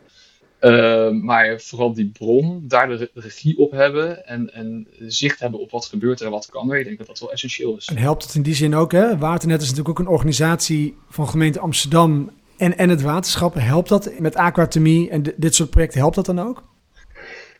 Uh, 0.60 1.10
maar 1.10 1.60
vooral 1.60 1.94
die 1.94 2.10
bron, 2.18 2.64
daar 2.68 2.88
de 2.88 3.10
regie 3.14 3.58
op 3.58 3.70
hebben 3.70 4.26
en, 4.26 4.54
en 4.54 4.86
zicht 4.98 5.40
hebben 5.40 5.60
op 5.60 5.70
wat 5.70 5.86
gebeurt 5.86 6.20
er 6.20 6.26
en 6.26 6.32
wat 6.32 6.46
kan 6.50 6.72
er. 6.72 6.78
Ik 6.78 6.84
denk 6.84 6.98
dat 6.98 7.06
dat 7.06 7.20
wel 7.20 7.32
essentieel 7.32 7.76
is. 7.76 7.86
En 7.86 7.96
helpt 7.96 8.22
het 8.22 8.34
in 8.34 8.42
die 8.42 8.54
zin 8.54 8.74
ook, 8.74 8.92
hè? 8.92 9.18
Waternet 9.18 9.62
is 9.62 9.68
natuurlijk 9.68 9.98
ook 9.98 10.06
een 10.06 10.12
organisatie 10.12 10.96
van 11.08 11.28
gemeente 11.28 11.60
Amsterdam 11.60 12.30
en, 12.56 12.78
en 12.78 12.88
het 12.88 13.02
waterschap. 13.02 13.54
Helpt 13.54 13.88
dat 13.88 14.10
met 14.18 14.36
aquatomie 14.36 15.10
en 15.10 15.22
dit 15.36 15.54
soort 15.54 15.70
projecten, 15.70 16.00
helpt 16.00 16.14
dat 16.14 16.26
dan 16.26 16.40
ook? 16.40 16.62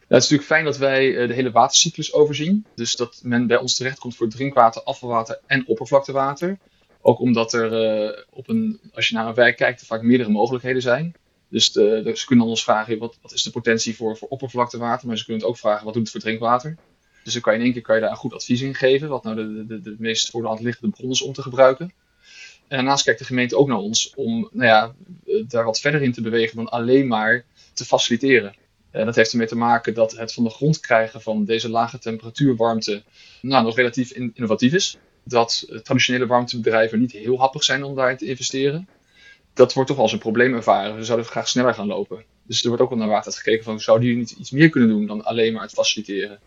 het 0.08 0.22
is 0.22 0.28
natuurlijk 0.30 0.48
fijn 0.48 0.64
dat 0.64 0.76
wij 0.76 1.16
eh, 1.16 1.28
de 1.28 1.34
hele 1.34 1.50
watercyclus 1.50 2.12
overzien. 2.12 2.66
Dus 2.74 2.96
dat 2.96 3.20
men 3.22 3.46
bij 3.46 3.56
ons 3.56 3.76
terechtkomt 3.76 4.16
voor 4.16 4.28
drinkwater, 4.28 4.82
afvalwater 4.82 5.40
en 5.46 5.66
oppervlaktewater. 5.66 6.58
Ook 7.00 7.20
omdat 7.20 7.52
er 7.52 8.02
uh, 8.06 8.22
op 8.30 8.48
een, 8.48 8.80
als 8.94 9.08
je 9.08 9.14
naar 9.14 9.26
een 9.26 9.34
wijk 9.34 9.56
kijkt, 9.56 9.80
er 9.80 9.86
vaak 9.86 10.02
meerdere 10.02 10.30
mogelijkheden 10.30 10.82
zijn. 10.82 11.14
Dus, 11.50 11.72
ze 11.72 12.22
kunnen 12.26 12.46
ons 12.46 12.64
vragen, 12.64 12.98
wat, 12.98 13.18
wat 13.22 13.32
is 13.32 13.42
de 13.42 13.50
potentie 13.50 13.96
voor, 13.96 14.16
voor 14.16 14.28
oppervlaktewater? 14.28 15.06
Maar 15.06 15.18
ze 15.18 15.24
kunnen 15.24 15.42
het 15.42 15.52
ook 15.52 15.58
vragen, 15.58 15.84
wat 15.84 15.94
doet 15.94 16.02
het 16.02 16.12
voor 16.12 16.20
drinkwater? 16.20 16.76
Dus 17.24 17.32
dan 17.32 17.42
kan 17.42 17.52
je 17.52 17.58
in 17.58 17.64
één 17.64 17.74
keer 17.74 17.82
kan 17.82 17.94
je 17.94 18.00
daar 18.00 18.10
een 18.10 18.16
goed 18.16 18.34
advies 18.34 18.60
in 18.60 18.74
geven. 18.74 19.08
Wat 19.08 19.22
nou 19.24 19.36
de, 19.36 19.66
de, 19.66 19.80
de 19.80 19.96
meest 19.98 20.30
voor 20.30 20.42
de 20.42 20.48
hand 20.48 20.60
liggende 20.60 20.96
bron 20.96 21.10
is 21.10 21.22
om 21.22 21.32
te 21.32 21.42
gebruiken. 21.42 21.92
En 22.68 22.76
daarnaast 22.76 23.04
kijkt 23.04 23.18
de 23.18 23.24
gemeente 23.24 23.56
ook 23.56 23.68
naar 23.68 23.78
ons 23.78 24.12
om 24.14 24.48
nou 24.52 24.66
ja, 24.66 24.94
daar 25.48 25.64
wat 25.64 25.80
verder 25.80 26.02
in 26.02 26.12
te 26.12 26.22
bewegen 26.22 26.56
dan 26.56 26.68
alleen 26.68 27.06
maar 27.06 27.44
te 27.72 27.84
faciliteren. 27.84 28.54
En 28.90 29.06
dat 29.06 29.14
heeft 29.14 29.30
ermee 29.30 29.46
te 29.46 29.56
maken 29.56 29.94
dat 29.94 30.16
het 30.16 30.32
van 30.32 30.44
de 30.44 30.50
grond 30.50 30.80
krijgen 30.80 31.22
van 31.22 31.44
deze 31.44 31.68
lage 31.68 31.98
temperatuurwarmte 31.98 33.02
nou, 33.40 33.64
nog 33.64 33.76
relatief 33.76 34.10
innovatief 34.10 34.72
is. 34.72 34.98
Dat 35.24 35.80
traditionele 35.82 36.26
warmtebedrijven 36.26 37.00
niet 37.00 37.12
heel 37.12 37.38
happig 37.38 37.64
zijn 37.64 37.84
om 37.84 37.94
daarin 37.94 38.16
te 38.16 38.26
investeren. 38.26 38.88
Dat 39.58 39.72
wordt 39.72 39.90
toch 39.90 39.98
als 39.98 40.12
een 40.12 40.18
probleem 40.18 40.54
ervaren. 40.54 40.96
We 40.96 41.04
zouden 41.04 41.26
graag 41.26 41.48
sneller 41.48 41.74
gaan 41.74 41.86
lopen. 41.86 42.24
Dus 42.42 42.62
er 42.62 42.68
wordt 42.68 42.82
ook 42.82 42.88
wel 42.88 42.98
naar 42.98 43.08
water 43.08 43.32
gekeken 43.32 43.64
van 43.64 43.80
zouden 43.80 44.06
jullie 44.06 44.22
niet 44.22 44.30
iets 44.38 44.50
meer 44.50 44.68
kunnen 44.70 44.88
doen 44.88 45.06
dan 45.06 45.24
alleen 45.24 45.52
maar 45.52 45.62
het 45.62 45.72
faciliteren. 45.72 46.38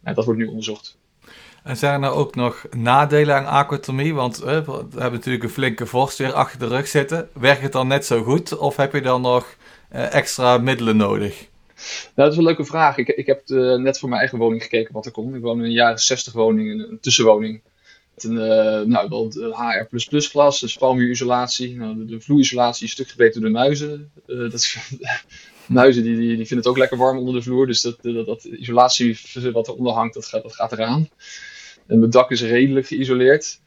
Nou, 0.00 0.14
dat 0.14 0.24
wordt 0.24 0.40
nu 0.40 0.46
onderzocht. 0.46 0.98
En 1.62 1.76
zijn 1.76 1.92
er 1.92 1.98
nou 1.98 2.14
ook 2.14 2.34
nog 2.34 2.66
nadelen 2.76 3.34
aan 3.34 3.46
aquathermie? 3.46 4.14
Want 4.14 4.38
we 4.38 4.50
hebben 4.50 5.12
natuurlijk 5.12 5.44
een 5.44 5.50
flinke 5.50 5.86
vorst 5.86 6.18
weer 6.18 6.32
achter 6.32 6.58
de 6.58 6.66
rug 6.66 6.86
zitten. 6.86 7.28
Werkt 7.32 7.62
het 7.62 7.72
dan 7.72 7.88
net 7.88 8.06
zo 8.06 8.22
goed 8.22 8.58
of 8.58 8.76
heb 8.76 8.92
je 8.92 9.00
dan 9.00 9.20
nog 9.20 9.56
eh, 9.88 10.14
extra 10.14 10.58
middelen 10.58 10.96
nodig? 10.96 11.48
Nou, 11.78 12.10
dat 12.14 12.32
is 12.32 12.36
een 12.36 12.44
leuke 12.44 12.64
vraag. 12.64 12.96
Ik, 12.96 13.08
ik 13.08 13.26
heb 13.26 13.42
uh, 13.46 13.74
net 13.76 13.98
voor 13.98 14.08
mijn 14.08 14.20
eigen 14.20 14.38
woning 14.38 14.62
gekeken 14.62 14.92
wat 14.92 15.06
er 15.06 15.12
kon. 15.12 15.34
Ik 15.34 15.42
woon 15.42 15.58
in 15.58 15.64
een 15.64 15.72
jaren 15.72 15.98
60 15.98 16.32
woning, 16.32 16.70
een, 16.70 16.98
tussenwoning. 17.00 17.60
Een 18.24 18.32
uh, 18.32 18.80
nou, 18.80 19.08
wel 19.08 19.32
HR++ 19.56 20.20
glas, 20.20 20.62
een 20.62 20.68
spalmuurisolatie. 20.68 21.76
Nou, 21.76 21.96
de, 21.96 22.04
de 22.04 22.20
vloerisolatie 22.20 22.86
is 22.86 22.92
stuk 22.92 23.08
gebeten 23.08 23.40
door 23.40 23.50
de 23.50 23.56
muizen. 23.56 24.10
dat 24.26 24.52
is, 24.52 24.78
muizen 25.66 26.02
die, 26.02 26.16
die, 26.16 26.36
vinden 26.36 26.56
het 26.56 26.66
ook 26.66 26.78
lekker 26.78 26.98
warm 26.98 27.18
onder 27.18 27.34
de 27.34 27.42
vloer. 27.42 27.66
Dus 27.66 27.80
dat, 27.80 27.98
dat, 28.02 28.26
dat 28.26 28.44
isolatie 28.44 29.18
wat 29.52 29.68
eronder 29.68 29.92
hangt, 29.92 30.14
dat 30.14 30.26
gaat, 30.26 30.42
dat 30.42 30.54
gaat 30.54 30.72
eraan. 30.72 31.08
En 31.86 31.98
mijn 31.98 32.10
dak 32.10 32.30
is 32.30 32.42
redelijk 32.42 32.86
geïsoleerd. 32.86 33.60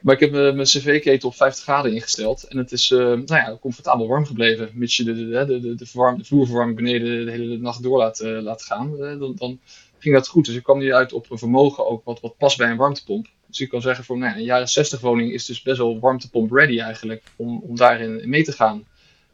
Maar 0.00 0.14
ik 0.14 0.20
heb 0.20 0.30
mijn 0.30 0.58
cv-ketel 0.58 1.28
op 1.28 1.34
50 1.34 1.62
graden 1.62 1.92
ingesteld. 1.92 2.42
En 2.42 2.58
het 2.58 2.72
is 2.72 2.88
nou 2.88 3.24
ja, 3.26 3.58
comfortabel 3.60 4.08
warm 4.08 4.26
gebleven. 4.26 4.70
Mits 4.72 4.96
je 4.96 5.04
de, 5.04 5.14
de, 5.14 5.44
de, 5.46 5.60
de, 5.60 5.74
de 5.74 6.24
vloerverwarming 6.24 6.76
beneden 6.76 7.24
de 7.24 7.30
hele 7.30 7.58
nacht 7.58 7.82
door 7.82 7.98
laat, 7.98 8.20
laat 8.20 8.62
gaan. 8.62 8.96
Dan, 8.98 9.34
dan, 9.36 9.60
ging 10.04 10.16
dat 10.16 10.28
goed. 10.28 10.46
Dus 10.46 10.54
ik 10.54 10.62
kwam 10.62 10.78
nu 10.78 10.94
uit 10.94 11.12
op 11.12 11.30
een 11.30 11.38
vermogen 11.38 11.86
ook 11.86 12.04
wat, 12.04 12.20
wat 12.20 12.36
past 12.36 12.58
bij 12.58 12.70
een 12.70 12.76
warmtepomp. 12.76 13.26
Dus 13.54 13.62
ik 13.62 13.68
kan 13.68 13.82
zeggen 13.82 14.04
voor 14.04 14.18
nou 14.18 14.36
een 14.36 14.44
jaren 14.44 14.68
60 14.68 15.00
woning 15.00 15.32
is 15.32 15.46
dus 15.46 15.62
best 15.62 15.78
wel 15.78 16.00
warmtepomp 16.00 16.52
ready 16.52 16.78
eigenlijk. 16.80 17.22
Om, 17.36 17.60
om 17.60 17.76
daarin 17.76 18.28
mee 18.28 18.44
te 18.44 18.52
gaan. 18.52 18.86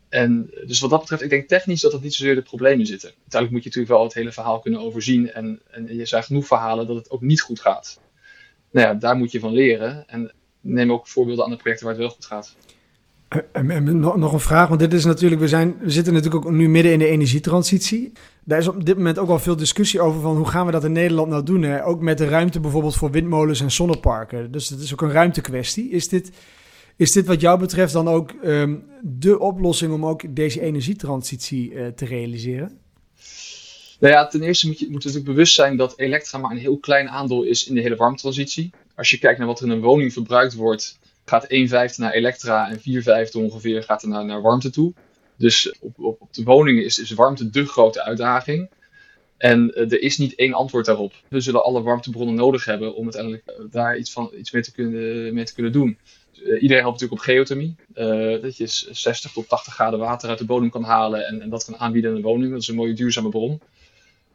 En 0.09 0.50
dus 0.66 0.80
wat 0.80 0.90
dat 0.90 1.00
betreft, 1.00 1.22
ik 1.22 1.30
denk 1.30 1.48
technisch 1.48 1.80
dat 1.80 1.92
dat 1.92 2.02
niet 2.02 2.14
zozeer 2.14 2.35
de 2.35 2.42
problemen 2.42 2.87
zitten. 2.87 3.09
Uiteindelijk 3.09 3.52
moet 3.52 3.62
je 3.62 3.68
natuurlijk 3.68 3.94
wel 3.94 4.04
het 4.04 4.14
hele 4.14 4.33
verhaal 4.33 4.61
kunnen 4.61 4.80
overzien. 4.80 5.33
En, 5.33 5.61
en 5.70 5.96
je 5.96 6.06
zijn 6.06 6.22
genoeg 6.22 6.46
verhalen 6.46 6.87
dat 6.87 6.96
het 6.96 7.11
ook 7.11 7.20
niet 7.20 7.40
goed 7.40 7.61
gaat. 7.61 8.00
Nou 8.70 8.87
ja, 8.87 8.94
daar 8.94 9.16
moet 9.16 9.33
je 9.33 9.40
van 9.40 9.52
leren. 9.52 10.09
En 10.09 10.33
neem 10.61 10.92
ook 10.92 11.09
voorbeelden 11.09 11.44
aan 11.44 11.50
de 11.50 11.56
projecten 11.56 11.87
waar 11.87 11.94
het 11.94 12.04
wel 12.04 12.14
goed 12.14 12.26
gaat. 12.26 12.56
En, 13.52 14.00
nog 14.00 14.32
een 14.32 14.40
vraag, 14.40 14.68
want 14.68 14.80
dit 14.80 14.92
is 14.92 15.04
natuurlijk, 15.04 15.40
we, 15.40 15.48
zijn, 15.48 15.76
we 15.80 15.90
zitten 15.90 16.12
natuurlijk 16.12 16.46
ook 16.46 16.52
nu 16.52 16.68
midden 16.68 16.92
in 16.92 16.98
de 16.98 17.06
energietransitie. 17.06 18.12
Daar 18.44 18.58
is 18.58 18.68
op 18.68 18.84
dit 18.84 18.96
moment 18.96 19.18
ook 19.18 19.26
wel 19.26 19.38
veel 19.38 19.56
discussie 19.56 20.00
over 20.00 20.20
van 20.20 20.36
hoe 20.36 20.48
gaan 20.48 20.66
we 20.66 20.72
dat 20.72 20.84
in 20.84 20.92
Nederland 20.92 21.28
nou 21.28 21.42
doen. 21.42 21.62
Hè? 21.62 21.84
Ook 21.84 22.00
met 22.00 22.18
de 22.18 22.28
ruimte 22.28 22.60
bijvoorbeeld 22.60 22.96
voor 22.96 23.10
windmolens 23.10 23.60
en 23.60 23.70
zonneparken. 23.70 24.50
Dus 24.52 24.68
het 24.68 24.80
is 24.80 24.92
ook 24.92 25.02
een 25.02 25.12
ruimtekwestie. 25.12 25.90
Is 25.90 26.08
dit, 26.08 26.30
is 26.96 27.12
dit 27.12 27.26
wat 27.26 27.40
jou 27.40 27.58
betreft 27.58 27.92
dan 27.92 28.08
ook 28.08 28.32
um, 28.44 28.84
de 29.02 29.38
oplossing 29.38 29.92
om 29.92 30.06
ook 30.06 30.34
deze 30.34 30.60
energietransitie 30.60 31.72
uh, 31.72 31.86
te 31.86 32.04
realiseren? 32.04 32.78
Nou 34.00 34.12
ja, 34.12 34.26
ten 34.26 34.42
eerste 34.42 34.66
moet 34.66 34.78
je 34.78 34.84
moet 34.84 35.04
natuurlijk 35.04 35.24
bewust 35.24 35.54
zijn 35.54 35.76
dat 35.76 35.98
elektra 35.98 36.38
maar 36.38 36.50
een 36.50 36.56
heel 36.56 36.78
klein 36.78 37.08
aandeel 37.08 37.42
is 37.42 37.68
in 37.68 37.74
de 37.74 37.80
hele 37.80 37.96
warmtransitie. 37.96 38.70
Als 38.94 39.10
je 39.10 39.18
kijkt 39.18 39.38
naar 39.38 39.46
wat 39.46 39.60
er 39.60 39.66
in 39.66 39.72
een 39.72 39.80
woning 39.80 40.12
verbruikt 40.12 40.54
wordt, 40.54 40.98
gaat 41.30 41.44
1 41.44 41.68
vijfde 41.68 42.02
naar 42.02 42.12
elektra 42.12 42.70
en 42.70 42.80
4 42.80 43.02
vijfde 43.02 43.38
ongeveer 43.38 43.82
gaat 43.82 44.02
er 44.02 44.08
naar, 44.08 44.42
warmte 44.42 44.70
toe. 44.70 44.92
Dus 45.36 45.74
op, 45.80 45.98
op, 45.98 46.20
op 46.20 46.34
de 46.34 46.42
woningen 46.42 46.84
is, 46.84 46.98
is 46.98 47.10
warmte 47.10 47.50
de 47.50 47.66
grote 47.66 48.04
uitdaging. 48.04 48.70
En 49.36 49.72
uh, 49.74 49.92
er 49.92 50.02
is 50.02 50.18
niet 50.18 50.34
één 50.34 50.52
antwoord 50.52 50.86
daarop. 50.86 51.12
We 51.28 51.40
zullen 51.40 51.64
alle 51.64 51.82
warmtebronnen 51.82 52.34
nodig 52.34 52.64
hebben 52.64 52.94
om 52.94 53.02
uiteindelijk 53.02 53.42
uh, 53.46 53.64
daar 53.70 53.96
iets, 53.96 54.12
van, 54.12 54.30
iets 54.38 54.50
mee, 54.50 54.62
te 54.62 54.72
kunnen, 54.72 55.54
kunnen 55.54 55.72
doen. 55.72 55.98
Uh, 56.34 56.62
iedereen 56.62 56.82
helpt 56.82 57.00
natuurlijk 57.00 57.20
op 57.20 57.26
geothermie. 57.26 57.76
dat 58.42 58.56
je 58.56 58.66
60 58.90 59.32
tot 59.32 59.48
80 59.48 59.74
graden 59.74 59.98
water 59.98 60.28
uit 60.28 60.38
de 60.38 60.44
bodem 60.44 60.70
kan 60.70 60.84
halen 60.84 61.26
en, 61.26 61.40
en 61.40 61.50
dat 61.50 61.64
kan 61.64 61.76
aanbieden 61.76 62.10
in 62.10 62.16
een 62.16 62.22
woning. 62.22 62.52
Dat 62.52 62.62
is 62.62 62.68
een 62.68 62.74
mooie 62.74 62.94
duurzame 62.94 63.28
bron. 63.28 63.60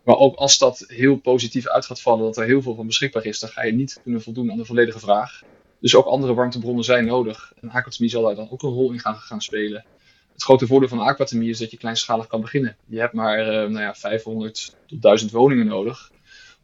Maar 0.03 0.17
ook 0.17 0.35
als 0.35 0.57
dat 0.57 0.83
heel 0.87 1.15
positief 1.15 1.67
uit 1.67 1.85
gaat 1.85 2.01
vallen, 2.01 2.25
dat 2.25 2.37
er 2.37 2.45
heel 2.45 2.61
veel 2.61 2.75
van 2.75 2.85
beschikbaar 2.85 3.25
is, 3.25 3.39
dan 3.39 3.49
ga 3.49 3.63
je 3.63 3.73
niet 3.73 3.99
kunnen 4.03 4.21
voldoen 4.21 4.51
aan 4.51 4.57
de 4.57 4.65
volledige 4.65 4.99
vraag. 4.99 5.41
Dus 5.85 5.95
ook 5.95 6.05
andere 6.05 6.33
warmtebronnen 6.33 6.83
zijn 6.83 7.05
nodig. 7.05 7.53
En 7.61 7.69
aquathermie 7.69 8.09
zal 8.09 8.23
daar 8.23 8.35
dan 8.35 8.49
ook 8.51 8.63
een 8.63 8.69
rol 8.69 8.91
in 8.91 8.99
gaan, 8.99 9.15
gaan 9.15 9.41
spelen. 9.41 9.85
Het 10.33 10.43
grote 10.43 10.67
voordeel 10.67 10.89
van 10.89 10.99
aquathermie 10.99 11.49
is 11.49 11.57
dat 11.57 11.71
je 11.71 11.77
kleinschalig 11.77 12.27
kan 12.27 12.41
beginnen. 12.41 12.77
Je 12.85 12.99
hebt 12.99 13.13
maar 13.13 13.39
uh, 13.39 13.45
nou 13.45 13.79
ja, 13.79 13.95
500 13.95 14.75
tot 14.85 15.01
1000 15.01 15.31
woningen 15.31 15.65
nodig 15.65 16.11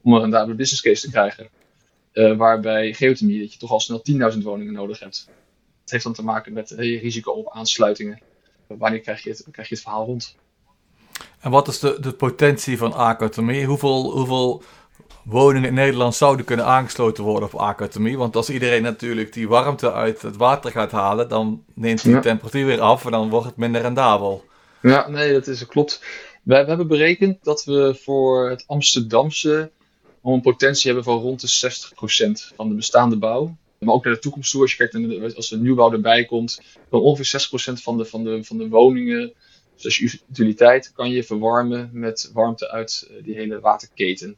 om 0.01 0.13
een 0.13 0.21
rendabele 0.21 0.55
business 0.55 0.81
case 0.81 1.01
te 1.01 1.11
krijgen. 1.11 1.49
Uh, 2.13 2.37
waarbij 2.37 2.93
geothermie 2.93 3.39
dat 3.39 3.53
je 3.53 3.59
toch 3.59 3.71
al 3.71 3.79
snel 3.79 4.03
10.000 4.33 4.37
woningen 4.37 4.73
nodig 4.73 4.99
hebt. 4.99 5.29
Het 5.81 5.91
heeft 5.91 6.03
dan 6.03 6.13
te 6.13 6.23
maken 6.23 6.53
met 6.53 6.69
je 6.69 6.99
risico 6.99 7.31
op 7.31 7.51
aansluitingen. 7.51 8.21
Wanneer 8.67 8.99
krijg 8.99 9.23
je 9.23 9.29
het, 9.29 9.47
krijg 9.51 9.69
je 9.69 9.73
het 9.73 9.83
verhaal 9.83 10.05
rond? 10.05 10.35
En 11.39 11.51
wat 11.51 11.67
is 11.67 11.79
de, 11.79 11.97
de 11.99 12.11
potentie 12.11 12.77
van 12.77 12.93
aquathermie? 12.93 13.65
Hoeveel, 13.65 14.11
hoeveel 14.11 14.63
woningen 15.23 15.67
in 15.67 15.73
Nederland 15.73 16.15
zouden 16.15 16.45
kunnen 16.45 16.65
aangesloten 16.65 17.23
worden 17.23 17.49
op 17.53 17.59
aquathermie? 17.59 18.17
Want 18.17 18.35
als 18.35 18.49
iedereen 18.49 18.83
natuurlijk 18.83 19.33
die 19.33 19.47
warmte 19.47 19.93
uit 19.93 20.21
het 20.21 20.37
water 20.37 20.71
gaat 20.71 20.91
halen, 20.91 21.29
dan 21.29 21.63
neemt 21.73 22.03
die 22.03 22.19
temperatuur 22.19 22.65
weer 22.65 22.81
af 22.81 23.05
en 23.05 23.11
dan 23.11 23.29
wordt 23.29 23.45
het 23.45 23.57
minder 23.57 23.81
rendabel. 23.81 24.45
Ja, 24.81 25.09
nee, 25.09 25.33
dat 25.33 25.47
is, 25.47 25.65
klopt. 25.65 26.03
We, 26.43 26.55
we 26.55 26.67
hebben 26.67 26.87
berekend 26.87 27.43
dat 27.43 27.63
we 27.63 27.99
voor 28.03 28.49
het 28.49 28.63
Amsterdamse 28.67 29.71
een 30.23 30.41
potentie 30.41 30.85
hebben 30.85 31.03
van 31.03 31.19
rond 31.19 31.41
de 31.41 31.71
60% 32.51 32.55
van 32.55 32.69
de 32.69 32.75
bestaande 32.75 33.17
bouw. 33.17 33.55
Maar 33.79 33.93
ook 33.93 34.03
naar 34.03 34.13
de 34.13 34.19
toekomst 34.19 34.51
toe, 34.51 34.61
als 34.61 34.71
je 34.71 34.77
kijkt 34.77 34.93
naar 34.93 35.35
als 35.35 35.51
er 35.51 35.57
nieuwbouw 35.57 35.91
erbij 35.91 36.25
komt, 36.25 36.61
dan 36.89 37.01
ongeveer 37.01 37.47
6% 37.49 37.81
van 37.81 37.97
de, 37.97 38.05
van, 38.05 38.23
de, 38.23 38.43
van 38.43 38.57
de 38.57 38.67
woningen 38.67 39.33
dus 39.81 40.01
als 40.01 40.21
utiliteit 40.29 40.91
kan 40.93 41.09
je 41.09 41.23
verwarmen 41.23 41.89
met 41.93 42.29
warmte 42.33 42.69
uit 42.69 43.07
eh, 43.09 43.23
die 43.23 43.35
hele 43.35 43.59
waterketen. 43.59 44.37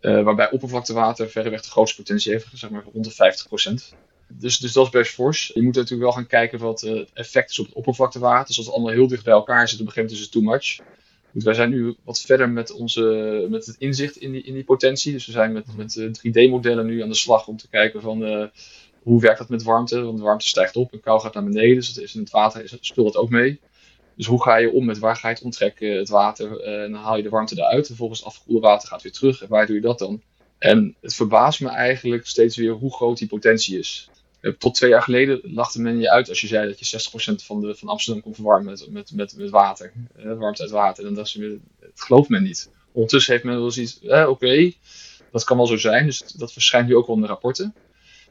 Uh, 0.00 0.22
waarbij 0.22 0.50
oppervlaktewater 0.50 1.30
verreweg 1.30 1.62
de 1.62 1.70
grootste 1.70 1.96
potentie 2.02 2.32
heeft, 2.32 2.46
zeg 2.52 2.70
maar 2.70 2.84
rond 2.92 3.04
de 3.04 3.92
50%. 3.92 3.96
Dus, 4.28 4.58
dus 4.58 4.72
dat 4.72 4.84
is 4.84 4.90
best 4.90 5.12
fors. 5.12 5.50
Je 5.54 5.62
moet 5.62 5.74
natuurlijk 5.74 6.02
wel 6.02 6.12
gaan 6.12 6.26
kijken 6.26 6.58
wat 6.58 6.82
uh, 6.82 6.98
het 6.98 7.10
effect 7.12 7.50
is 7.50 7.58
op 7.58 7.66
het 7.66 7.74
oppervlaktewater. 7.74 8.46
Dus 8.46 8.56
als 8.56 8.66
het 8.66 8.74
allemaal 8.74 8.92
heel 8.92 9.08
dicht 9.08 9.24
bij 9.24 9.32
elkaar 9.32 9.68
zit, 9.68 9.80
op 9.80 9.86
een 9.86 9.92
gegeven 9.92 10.16
moment 10.16 10.18
is 10.18 10.20
het 10.20 10.32
too 10.32 10.42
much. 10.42 10.96
Wij 11.44 11.54
zijn 11.54 11.70
nu 11.70 11.96
wat 12.04 12.20
verder 12.20 12.50
met, 12.50 12.72
onze, 12.72 13.46
met 13.50 13.66
het 13.66 13.76
inzicht 13.78 14.16
in 14.16 14.32
die, 14.32 14.42
in 14.42 14.54
die 14.54 14.64
potentie. 14.64 15.12
Dus 15.12 15.26
we 15.26 15.32
zijn 15.32 15.52
met, 15.52 15.76
met 15.76 15.98
3D-modellen 15.98 16.86
nu 16.86 17.02
aan 17.02 17.08
de 17.08 17.14
slag 17.14 17.46
om 17.46 17.56
te 17.56 17.68
kijken 17.68 18.00
van 18.00 18.50
hoe 19.02 19.20
werkt 19.20 19.38
dat 19.38 19.48
met 19.48 19.62
warmte. 19.62 20.02
Want 20.02 20.20
warmte 20.20 20.46
stijgt 20.46 20.76
op 20.76 20.92
en 20.92 21.00
kou 21.00 21.20
gaat 21.20 21.34
naar 21.34 21.44
beneden. 21.44 21.74
Dus 21.74 21.88
het 21.88 21.96
is 21.96 22.14
in 22.14 22.20
het 22.20 22.30
water 22.30 22.76
speelt 22.80 23.12
dat 23.12 23.22
ook 23.22 23.30
mee. 23.30 23.60
Dus 24.18 24.26
hoe 24.26 24.42
ga 24.42 24.56
je 24.56 24.72
om 24.72 24.84
met 24.84 24.98
waar 24.98 25.16
ga 25.16 25.28
het 25.28 25.42
onttrekken, 25.42 25.96
het 25.96 26.08
water, 26.08 26.60
eh, 26.60 26.82
en 26.82 26.92
dan 26.92 27.00
haal 27.00 27.16
je 27.16 27.22
de 27.22 27.28
warmte 27.28 27.54
eruit. 27.56 27.78
En 27.78 27.84
vervolgens 27.84 28.24
afgekoelde 28.24 28.66
water 28.66 28.88
gaat 28.88 29.02
weer 29.02 29.12
terug. 29.12 29.42
En 29.42 29.48
waar 29.48 29.66
doe 29.66 29.74
je 29.74 29.82
dat 29.82 29.98
dan? 29.98 30.22
En 30.58 30.96
het 31.00 31.14
verbaast 31.14 31.60
me 31.60 31.68
eigenlijk 31.68 32.26
steeds 32.26 32.56
weer 32.56 32.72
hoe 32.72 32.94
groot 32.94 33.18
die 33.18 33.28
potentie 33.28 33.78
is. 33.78 34.10
Eh, 34.40 34.52
tot 34.52 34.74
twee 34.74 34.90
jaar 34.90 35.02
geleden 35.02 35.40
lachte 35.42 35.80
men 35.80 35.98
je 35.98 36.10
uit 36.10 36.28
als 36.28 36.40
je 36.40 36.46
zei 36.46 36.66
dat 36.68 36.78
je 36.78 36.84
60% 36.84 37.44
van, 37.44 37.60
de, 37.60 37.74
van 37.74 37.88
Amsterdam 37.88 38.22
kon 38.22 38.34
verwarmen 38.34 38.70
met, 38.70 38.90
met, 38.90 39.12
met, 39.12 39.36
met 39.36 39.50
water. 39.50 39.92
Eh, 40.16 40.38
warmte 40.38 40.62
uit 40.62 40.70
water. 40.70 41.06
En 41.06 41.14
dat, 41.14 41.32
weer, 41.32 41.58
dat 41.80 41.90
gelooft 41.94 42.28
men 42.28 42.42
niet. 42.42 42.70
Ondertussen 42.92 43.32
heeft 43.32 43.44
men 43.44 43.60
wel 43.60 43.70
zoiets, 43.70 44.00
eh, 44.00 44.28
oké, 44.28 44.72
dat 45.32 45.44
kan 45.44 45.56
wel 45.56 45.66
zo 45.66 45.76
zijn. 45.76 46.06
Dus 46.06 46.18
dat 46.18 46.52
verschijnt 46.52 46.88
nu 46.88 46.96
ook 46.96 47.06
wel 47.06 47.16
in 47.16 47.22
de 47.22 47.28
rapporten. 47.28 47.74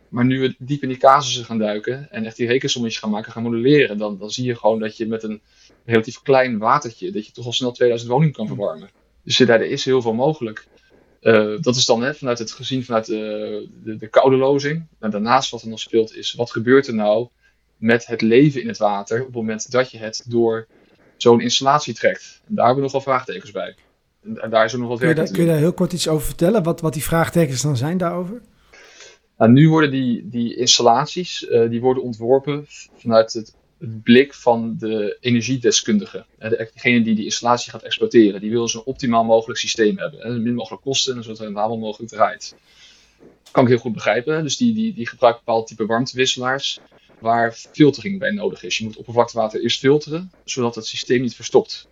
Maar 0.10 0.26
nu 0.26 0.40
we 0.40 0.56
diep 0.58 0.82
in 0.82 0.90
die 0.90 0.98
casussen 0.98 1.46
gaan 1.46 1.58
duiken 1.58 2.12
en 2.12 2.26
echt 2.26 2.36
die 2.36 2.48
rekensommetjes 2.48 3.02
gaan 3.02 3.10
maken, 3.10 3.32
gaan 3.32 3.44
modelleren, 3.44 3.98
dan, 3.98 4.18
dan 4.18 4.30
zie 4.30 4.46
je 4.46 4.56
gewoon 4.56 4.80
dat 4.80 4.98
je 4.98 5.08
met 5.08 5.24
een 5.24 5.42
relatief 5.86 6.22
klein 6.22 6.58
watertje, 6.58 7.12
dat 7.12 7.26
je 7.26 7.32
toch 7.32 7.46
al 7.46 7.54
snel 7.54 7.72
2000 7.72 8.12
woningen 8.12 8.34
kan 8.34 8.48
verwarmen. 8.48 8.90
Dus 9.24 9.38
daar 9.38 9.62
is 9.62 9.86
heel 9.86 10.02
veel 10.02 10.14
mogelijk. 10.14 10.68
Uh, 11.22 11.62
dat 11.62 11.76
is 11.76 11.86
dan 11.86 12.04
hè, 12.04 12.14
vanuit 12.14 12.40
het 12.40 12.52
gezien 12.52 12.86
vanuit 12.86 13.06
de, 13.06 13.68
de, 13.84 13.96
de 13.96 14.08
koude 14.08 14.36
lozing. 14.36 14.86
En 15.00 15.12
daarnaast 15.12 15.52
wat 15.52 15.62
er 15.62 15.68
nog 15.68 15.80
speelt 15.80 16.16
is, 16.16 16.34
wat 16.34 16.52
gebeurt 16.52 16.88
er 16.88 16.94
nou 16.94 17.28
met 17.78 18.06
het 18.06 18.22
leven 18.22 18.62
in 18.62 18.68
het 18.68 18.78
water 18.78 19.20
op 19.20 19.26
het 19.26 19.36
moment 19.36 19.72
dat 19.72 19.92
je 19.92 19.98
het 19.98 20.26
door 20.28 20.68
zo'n 21.18 21.42
installatie 21.42 21.94
trekt? 21.94 22.42
En 22.48 22.56
daar 22.56 22.66
hebben 22.66 22.84
we 22.84 22.90
nogal 22.90 23.12
vraagtekens 23.12 23.52
bij. 23.52 23.76
En, 24.24 24.50
daar 24.50 24.66
is 24.66 24.74
ook 24.74 24.80
nog 24.80 24.90
wat 24.90 25.00
Kun 25.00 25.08
je, 25.08 25.14
werk 25.14 25.28
daar, 25.28 25.36
kun 25.36 25.46
je 25.46 25.52
daar 25.52 25.60
heel 25.60 25.74
kort 25.74 25.94
iets 25.94 26.08
over 26.08 26.26
vertellen? 26.26 26.64
Wat, 26.64 26.82
wat 26.82 26.94
die 26.94 27.04
vraagtekens 27.04 27.62
dan 27.62 27.78
zijn 27.78 27.98
daarover? 27.98 28.42
Nou, 29.38 29.52
nu 29.52 29.70
worden 29.70 29.92
die, 29.92 30.30
die 30.30 30.56
installaties 30.56 31.48
eh, 31.48 31.70
die 31.70 31.82
worden 31.82 32.04
ontworpen 32.04 32.66
vanuit 32.96 33.34
het, 33.34 33.56
blik 34.04 34.34
van 34.34 34.76
de 34.78 35.18
energiedeskundige. 35.20 36.26
De- 36.40 36.70
Degene 36.74 37.02
die 37.04 37.16
die 37.16 37.26
installatie 37.26 37.72
gaat 37.72 37.84
exploiteren. 37.84 38.42
Die 38.42 38.52
wil 38.52 38.68
zo'n 38.68 38.84
optimaal 38.84 39.24
mogelijk 39.24 39.60
systeem 39.60 39.98
hebben. 39.98 40.42
Min 40.44 40.54
mogelijk 40.54 40.82
kosten 40.82 41.16
en 41.18 41.28
het 41.30 41.40
rendabel 41.40 41.78
mogelijk 41.78 42.12
draait. 42.12 42.56
Kan 43.52 43.64
ik 43.64 43.70
heel 43.70 43.78
goed 43.80 43.94
begrijpen. 43.94 44.44
Dus 44.44 44.58
die, 44.58 44.74
die, 44.74 44.94
die 44.94 45.08
gebruiken 45.08 45.44
bepaald 45.46 45.68
type 45.68 45.86
warmtewisselaars 45.86 46.80
waar 47.20 47.54
filtering 47.54 48.20
bij 48.20 48.32
nodig 48.32 48.64
is. 48.64 48.78
Je 48.78 48.84
moet 48.84 48.98
oppervlaktewater 48.98 49.62
eerst 49.62 49.80
filteren, 49.80 50.32
zodat 50.46 50.76
het 50.76 50.86
systeem 50.86 51.22
niet 51.22 51.36
verstopt. 51.36 51.88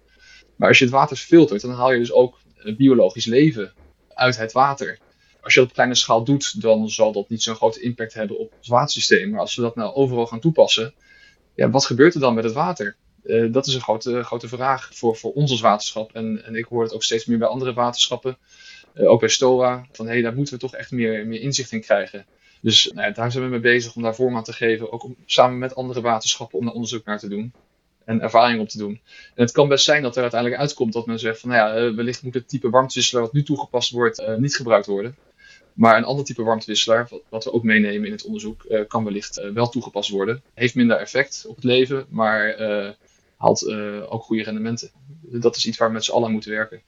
Maar 0.56 0.68
als 0.68 0.78
je 0.78 0.84
het 0.86 0.94
water 0.94 1.18
filtert, 1.18 1.62
dan 1.62 1.72
haal 1.72 1.92
je 1.92 2.00
dus 2.00 2.12
ook 2.12 2.40
eh, 2.58 2.76
biologisch 2.76 3.26
leven 3.26 3.74
uit 4.14 4.38
het 4.38 4.52
water. 4.52 5.00
Als 5.46 5.54
je 5.54 5.60
dat 5.60 5.70
op 5.70 5.76
kleine 5.76 5.96
schaal 5.96 6.24
doet, 6.24 6.62
dan 6.62 6.90
zal 6.90 7.12
dat 7.12 7.30
niet 7.30 7.44
zo'n 7.44 7.56
grote 7.56 7.82
impact 7.82 8.14
hebben 8.14 8.40
op 8.40 8.52
het 8.58 8.68
watersysteem. 8.68 9.30
Maar 9.30 9.40
als 9.40 9.56
we 9.56 9.62
dat 9.62 9.76
nou 9.76 9.94
overal 9.94 10.28
gaan 10.28 10.40
toepassen, 10.40 10.94
ja, 11.56 11.70
wat 11.70 11.86
gebeurt 11.86 12.14
er 12.14 12.20
dan 12.20 12.34
met 12.34 12.44
het 12.44 12.54
water? 12.54 12.96
Eh, 13.24 13.52
dat 13.52 13.68
is 13.68 13.74
een 13.74 13.82
grote, 13.82 14.24
grote 14.24 14.48
vraag 14.48 14.90
voor, 14.94 15.16
voor 15.16 15.34
ons 15.34 15.52
als 15.52 15.62
waterschap. 15.62 16.14
En, 16.14 16.46
en 16.46 16.56
ik 16.56 16.66
hoor 16.66 16.84
het 16.84 16.94
ook 16.94 17.04
steeds 17.04 17.26
meer 17.26 17.38
bij 17.38 17.48
andere 17.48 17.74
waterschappen, 17.74 18.38
eh, 18.94 19.10
ook 19.10 19.20
bij 19.20 19.30
STOA, 19.30 19.88
van 19.92 20.06
hé, 20.06 20.12
hey, 20.12 20.22
daar 20.22 20.36
moeten 20.36 20.54
we 20.54 20.60
toch 20.60 20.76
echt 20.76 20.92
meer, 20.92 21.28
meer 21.28 21.42
inzicht 21.42 21.72
in 21.72 21.82
krijgen. 21.82 22.26
Dus 22.62 22.92
nou 22.94 23.14
daar 23.14 23.32
zijn 23.32 23.44
we 23.44 23.50
mee 23.50 23.60
bezig 23.60 23.96
om 23.96 24.02
daar 24.02 24.16
vorm 24.16 24.36
aan 24.36 24.44
te 24.44 24.54
geven, 24.54 24.92
ook 24.92 25.04
om, 25.04 25.16
samen 25.26 25.58
met 25.58 25.76
andere 25.76 26.02
waterschappen 26.02 26.60
om 26.60 26.66
daar 26.66 26.74
onderzoek 26.74 27.06
naar 27.06 27.20
te 27.20 27.28
doen 27.28 27.54
en 28.06 28.22
ervaring 28.22 28.60
op 28.62 28.70
te 28.70 28.78
doen. 28.78 29.02
En 29.36 29.44
het 29.44 29.52
kan 29.52 29.68
best 29.68 29.86
zijn 29.86 30.02
dat 30.02 30.16
er 30.16 30.22
uiteindelijk 30.22 30.62
uitkomt 30.62 30.94
dat 30.94 31.06
men 31.06 31.20
zegt 31.20 31.40
van 31.40 31.50
nou 31.50 31.62
ja, 31.62 31.88
eh, 31.88 31.96
wellicht 31.96 32.24
moet 32.24 32.34
het 32.34 32.50
type 32.50 32.70
warmtewisselaar 32.70 33.24
wat 33.24 33.34
nu 33.34 33.44
toegepast 33.44 33.92
wordt 33.92 34.38
niet 34.38 34.56
gebruikt 34.56 34.86
worden. 34.86 35.16
Maar 35.76 35.98
een 35.98 36.04
ander 36.04 36.26
type 36.26 36.44
warmtewisselaar, 36.44 37.10
wat, 37.30 37.44
we 37.44 37.54
ook 37.54 37.64
meenemen 37.64 38.06
in 38.06 38.12
het 38.12 38.26
onderzoek, 38.26 38.64
eh, 38.64 38.82
kan 38.88 39.04
wellicht 39.04 39.38
eh, 39.38 39.50
wel 39.50 39.70
toegepast 39.70 40.10
worden. 40.10 40.42
Heeft 40.54 40.76
minder 40.76 40.98
effect 40.98 41.46
op 41.48 41.56
het 41.56 41.64
leven, 41.64 42.06
maar 42.10 42.50
eh, 42.50 42.90
haalt 43.38 43.72
ook 44.10 44.24
goede 44.24 44.44
rendementen. 44.44 44.90
Dat 45.22 45.56
is 45.56 45.66
iets 45.66 45.78
waar 45.78 45.88
we 45.88 45.94
met 45.94 46.04
z'n 46.04 46.12
allen 46.12 46.26
aan 46.26 46.32
moeten 46.32 46.52
werken. 46.52 46.82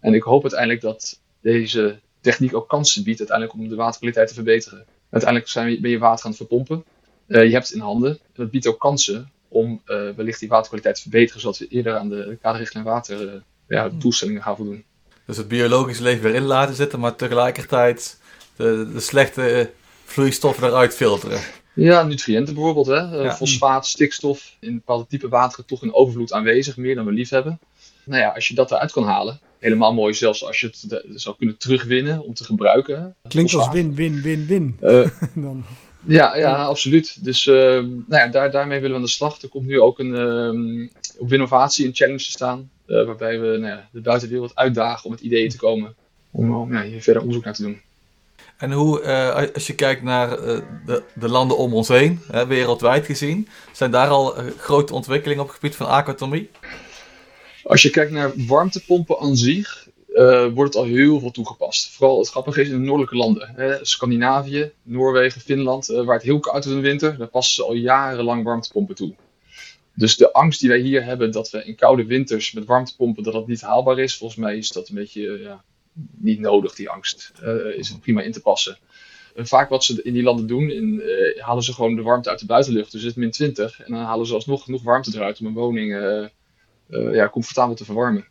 En 0.00 0.14
ik 0.14 0.22
hoop 0.22 0.42
uiteindelijk 0.42 0.80
dat 0.80 1.20
deze 1.40 1.98
techniek 2.20 2.54
ook 2.54 2.68
kansen 2.68 3.04
biedt 3.04 3.18
uiteindelijk 3.18 3.58
om 3.58 3.68
de 3.68 3.74
waterkwaliteit 3.74 4.28
te 4.28 4.34
verbeteren. 4.34 4.86
Uiteindelijk 5.10 5.50
zijn 5.50 5.66
we, 5.66 5.80
ben 5.80 5.90
je 5.90 5.98
water 5.98 6.24
aan 6.24 6.30
het 6.30 6.40
verpompen. 6.40 6.84
Je 7.26 7.36
hebt 7.36 7.66
het 7.66 7.74
in 7.74 7.80
handen. 7.80 8.10
En 8.10 8.18
dat 8.34 8.50
biedt 8.50 8.66
ook 8.66 8.80
kansen 8.80 9.30
om 9.48 9.82
wellicht 9.84 10.40
die 10.40 10.48
waterkwaliteit 10.48 10.94
te 10.94 11.02
verbeteren, 11.02 11.40
zodat 11.40 11.58
we 11.58 11.68
eerder 11.68 11.96
aan 11.96 12.08
de 12.08 12.38
kaderrichtlijn 12.42 12.84
water 12.84 13.42
ja, 13.68 13.88
doelstellingen 13.88 14.42
gaan 14.42 14.56
voldoen. 14.56 14.84
Dus 15.26 15.36
het 15.36 15.48
biologische 15.48 16.02
leven 16.02 16.22
weer 16.22 16.34
in 16.34 16.42
laten 16.42 16.74
zitten, 16.74 17.00
maar 17.00 17.16
tegelijkertijd 17.16 18.18
de, 18.58 18.88
de 18.92 19.00
slechte 19.00 19.70
vloeistoffen 20.04 20.66
eruit 20.68 20.94
filteren. 20.94 21.40
Ja, 21.74 22.02
nutriënten 22.02 22.54
bijvoorbeeld. 22.54 22.86
Hè? 22.86 23.18
Eh, 23.18 23.24
Ja. 23.24 23.34
Fosfaat, 23.34 23.86
stikstof, 23.86 24.56
in 24.60 24.74
bepaalde 24.74 25.06
type 25.08 25.28
wateren 25.28 25.66
toch 25.66 25.82
in 25.82 25.94
overvloed 25.94 26.32
aanwezig, 26.32 26.76
meer 26.76 26.94
dan 26.94 27.04
we 27.04 27.12
lief 27.12 27.28
hebben. 27.30 27.58
Nou 28.04 28.22
ja, 28.22 28.28
als 28.28 28.48
je 28.48 28.54
dat 28.54 28.70
eruit 28.70 28.92
kan 28.92 29.04
halen, 29.04 29.40
helemaal 29.58 29.94
mooi 29.94 30.14
zelfs 30.14 30.44
als 30.44 30.60
je 30.60 30.66
het 30.66 31.04
zou 31.14 31.36
kunnen 31.36 31.56
terugwinnen 31.58 32.22
om 32.24 32.34
te 32.34 32.44
gebruiken. 32.44 33.14
Klinkt 33.28 33.54
als 33.54 33.64
Fosfaat. 33.66 33.94
win, 33.94 33.94
win, 33.94 34.22
win, 34.22 34.46
win. 34.46 34.76
Eh, 34.80 35.08
Dan. 35.44 35.64
ja, 36.06 36.36
ja, 36.36 36.64
absoluut. 36.64 37.24
Dus 37.24 37.46
eh, 37.46 37.54
nou 37.54 38.04
ja, 38.08 38.26
daar, 38.28 38.50
daarmee 38.50 38.76
willen 38.80 38.90
we 38.90 38.96
aan 38.96 39.06
de 39.06 39.10
slag. 39.12 39.42
Er 39.42 39.48
komt 39.48 39.66
nu 39.66 39.80
ook 39.80 39.98
een, 39.98 40.14
ehm, 40.14 40.88
op 41.18 41.32
innovatie 41.32 41.86
een 41.86 41.94
challenge 41.94 42.24
te 42.24 42.30
staan, 42.30 42.70
eh, 42.86 43.04
waarbij 43.04 43.40
we 43.40 43.46
nou 43.46 43.66
ja, 43.66 43.88
de 43.92 44.00
buitenwereld 44.00 44.56
uitdagen 44.56 45.04
om 45.04 45.10
met 45.10 45.20
ideeën 45.20 45.48
te 45.48 45.56
komen. 45.56 45.94
Om, 46.30 46.54
om 46.54 46.72
ja, 46.72 46.82
hier 46.82 47.02
verder 47.02 47.20
onderzoek 47.22 47.44
naar 47.44 47.54
te 47.54 47.62
doen. 47.62 47.80
En 48.58 48.72
hoe, 48.72 49.00
eh, 49.00 49.54
als 49.54 49.66
je 49.66 49.74
kijkt 49.74 50.02
naar 50.02 50.38
eh, 50.38 50.58
de, 50.86 51.02
de 51.14 51.28
landen 51.28 51.56
om 51.56 51.74
ons 51.74 51.88
heen, 51.88 52.20
hè, 52.30 52.46
wereldwijd 52.46 53.06
gezien, 53.06 53.48
zijn 53.72 53.90
daar 53.90 54.08
al 54.08 54.36
eh, 54.36 54.46
grote 54.58 54.94
ontwikkelingen 54.94 55.42
op 55.42 55.48
het 55.48 55.58
gebied 55.58 55.76
van 55.76 55.86
aquatomie? 55.86 56.50
Als 57.62 57.82
je 57.82 57.90
kijkt 57.90 58.12
naar 58.12 58.32
warmtepompen 58.46 59.18
aan 59.18 59.36
zich, 59.36 59.86
wordt 60.54 60.74
het 60.74 60.82
al 60.82 60.88
heel 60.88 61.20
veel 61.20 61.30
toegepast. 61.30 61.90
Vooral 61.90 62.18
het 62.18 62.28
grappige 62.28 62.60
is 62.60 62.68
in 62.68 62.72
de 62.72 62.78
noordelijke 62.78 63.16
landen. 63.16 63.52
Hè, 63.56 63.84
Scandinavië, 63.84 64.70
Noorwegen, 64.82 65.40
Finland, 65.40 65.86
waar 65.86 66.14
het 66.14 66.22
heel 66.22 66.40
koud 66.40 66.64
is 66.64 66.70
in 66.70 66.76
de 66.76 66.88
winter, 66.88 67.16
daar 67.18 67.28
passen 67.28 67.54
ze 67.54 67.64
al 67.64 67.74
jarenlang 67.74 68.44
warmtepompen 68.44 68.94
toe. 68.94 69.14
Dus 69.94 70.16
de 70.16 70.32
angst 70.32 70.60
die 70.60 70.68
wij 70.68 70.78
hier 70.78 71.04
hebben 71.04 71.32
dat 71.32 71.50
we 71.50 71.64
in 71.64 71.74
koude 71.74 72.04
winters 72.04 72.52
met 72.52 72.64
warmtepompen 72.64 73.22
dat 73.22 73.32
dat 73.32 73.46
niet 73.46 73.60
haalbaar 73.60 73.98
is, 73.98 74.16
volgens 74.16 74.40
mij 74.40 74.56
is 74.56 74.68
dat 74.68 74.88
een 74.88 74.94
beetje 74.94 75.38
ja, 75.42 75.64
niet 76.16 76.40
nodig, 76.40 76.74
die 76.74 76.90
angst. 76.90 77.32
Eh, 77.42 77.78
is 77.78 77.88
het 77.88 78.00
prima 78.00 78.22
in 78.22 78.32
te 78.32 78.40
passen. 78.40 78.78
En 79.34 79.46
vaak 79.46 79.68
wat 79.68 79.84
ze 79.84 80.02
in 80.02 80.12
die 80.12 80.22
landen 80.22 80.46
doen, 80.46 80.70
in, 80.70 81.00
eh, 81.00 81.44
halen 81.44 81.62
ze 81.62 81.72
gewoon 81.72 81.96
de 81.96 82.02
warmte 82.02 82.30
uit 82.30 82.38
de 82.38 82.46
buitenlucht. 82.46 82.92
Dus 82.92 83.02
het 83.02 83.10
is 83.10 83.16
min 83.16 83.30
20 83.30 83.80
en 83.80 83.92
dan 83.92 84.02
halen 84.02 84.26
ze 84.26 84.34
alsnog 84.34 84.64
genoeg 84.64 84.82
warmte 84.82 85.10
eruit 85.14 85.40
om 85.40 85.46
een 85.46 85.52
woning 85.52 85.94
eh, 85.94 86.24
eh, 86.88 87.14
ja, 87.14 87.28
comfortabel 87.28 87.74
te 87.74 87.84
verwarmen. 87.84 88.26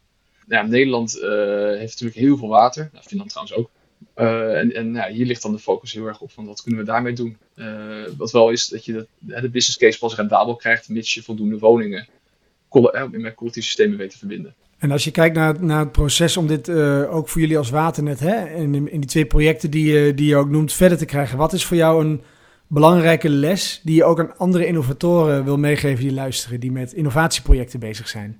Ja, 0.47 0.61
Nederland 0.61 1.19
eh, 1.19 1.29
heeft 1.77 1.91
natuurlijk 1.91 2.19
heel 2.19 2.37
veel 2.37 2.47
water. 2.47 2.89
Nou, 2.93 3.05
Finland 3.05 3.29
trouwens 3.29 3.57
ook. 3.57 3.69
Eh, 4.13 4.57
en 4.57 4.73
en 4.73 4.93
ja, 4.93 5.07
hier 5.09 5.25
ligt 5.25 5.41
dan 5.41 5.51
de 5.51 5.59
focus 5.59 5.93
heel 5.93 6.05
erg 6.05 6.21
op 6.21 6.31
van 6.31 6.45
wat 6.45 6.61
kunnen 6.61 6.79
we 6.79 6.85
daarmee 6.85 7.13
doen. 7.13 7.37
Eh, 7.55 8.03
wat 8.17 8.31
wel 8.31 8.49
is 8.49 8.67
dat 8.67 8.85
je 8.85 8.93
de, 8.93 9.07
de 9.41 9.49
business 9.49 9.77
case 9.77 9.99
pas 9.99 10.15
rendabel 10.15 10.55
krijgt 10.55 10.89
mits 10.89 11.13
je 11.13 11.23
voldoende 11.23 11.59
woningen 11.59 12.07
eh, 12.69 13.03
met 13.09 13.35
systemen 13.51 13.97
weet 13.97 14.09
te 14.09 14.17
verbinden. 14.17 14.55
En 14.77 14.91
als 14.91 15.03
je 15.03 15.11
kijkt 15.11 15.35
naar, 15.35 15.63
naar 15.63 15.79
het 15.79 15.91
proces 15.91 16.37
om 16.37 16.47
dit 16.47 16.67
eh, 16.67 17.15
ook 17.15 17.29
voor 17.29 17.41
jullie 17.41 17.57
als 17.57 17.69
Waternet, 17.69 18.19
hè, 18.19 18.49
in, 18.55 18.73
in 18.91 18.99
die 18.99 19.09
twee 19.09 19.25
projecten 19.25 19.71
die, 19.71 19.85
je- 19.93 20.13
die 20.13 20.27
je 20.27 20.35
ook 20.35 20.49
noemt, 20.49 20.73
verder 20.73 20.97
te 20.97 21.05
krijgen. 21.05 21.37
Wat 21.37 21.53
is 21.53 21.65
voor 21.65 21.77
jou 21.77 22.05
een 22.05 22.21
belangrijke 22.67 23.29
les 23.29 23.81
die 23.83 23.95
je 23.95 24.03
ook 24.03 24.19
aan 24.19 24.37
andere 24.37 24.65
innovatoren 24.65 25.43
wil 25.43 25.57
meegeven 25.57 26.03
die 26.03 26.13
luisteren, 26.13 26.59
die 26.59 26.71
met 26.71 26.93
innovatieprojecten 26.93 27.79
bezig 27.79 28.07
zijn? 28.07 28.39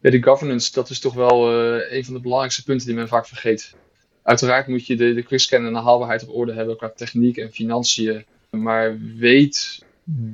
Ja, 0.00 0.10
de 0.10 0.22
governance, 0.22 0.72
dat 0.72 0.90
is 0.90 1.00
toch 1.00 1.14
wel 1.14 1.50
eh, 1.62 1.96
een 1.96 2.04
van 2.04 2.14
de 2.14 2.20
belangrijkste 2.20 2.64
punten 2.64 2.86
die 2.86 2.96
men 2.96 3.08
vaak 3.08 3.26
vergeet. 3.26 3.74
Uiteraard 4.22 4.66
moet 4.66 4.86
je 4.86 4.96
de, 4.96 5.14
de 5.14 5.22
quickscan 5.22 5.66
en 5.66 5.72
de 5.72 5.78
haalbaarheid 5.78 6.22
op 6.28 6.34
orde 6.34 6.52
hebben 6.52 6.76
qua 6.76 6.92
techniek 6.96 7.36
en 7.36 7.52
financiën. 7.52 8.24
Maar 8.50 8.98
weet 9.16 9.84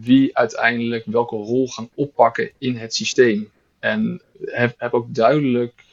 wie 0.00 0.37
uiteindelijk 0.37 1.05
welke 1.07 1.37
rol 1.37 1.68
gaan 1.68 1.88
oppakken 1.94 2.50
in 2.59 2.77
het 2.77 2.94
systeem. 2.94 3.50
En 3.85 4.23
heb, 4.44 4.75
heb 4.79 4.92
ook 4.94 5.14
duidelijk 5.14 5.85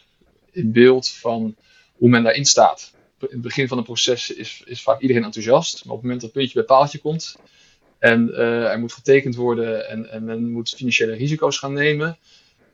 in 0.52 0.72
beeld 0.72 1.10
van 1.10 1.56
hoe 1.96 2.10
men 2.10 2.24
daarin 2.24 2.46
staat. 2.46 2.94
In 3.20 3.28
het 3.30 3.42
begin 3.42 3.68
van 3.68 3.78
het 3.78 3.86
proces 3.86 4.32
is, 4.32 4.64
is 4.66 4.82
vaak 4.82 5.02
iedereen 5.02 5.24
enthousiast. 5.24 5.74
Maar 5.74 5.94
op 5.94 6.02
het 6.02 6.02
moment 6.02 6.22
dat 6.22 6.30
het 6.30 6.40
puntje 6.40 6.60
bij 6.60 6.78
paaltje 6.78 7.00
komt 7.00 7.36
en 8.00 8.34
eh, 8.34 8.72
er 8.72 8.80
moet 8.80 8.94
getekend 8.94 9.36
worden 9.36 9.90
en, 9.90 10.10
en 10.10 10.24
men 10.24 10.52
moet 10.52 10.70
financiële 10.70 11.14
risico's 11.14 11.58
gaan 11.58 11.74
nemen, 11.74 12.18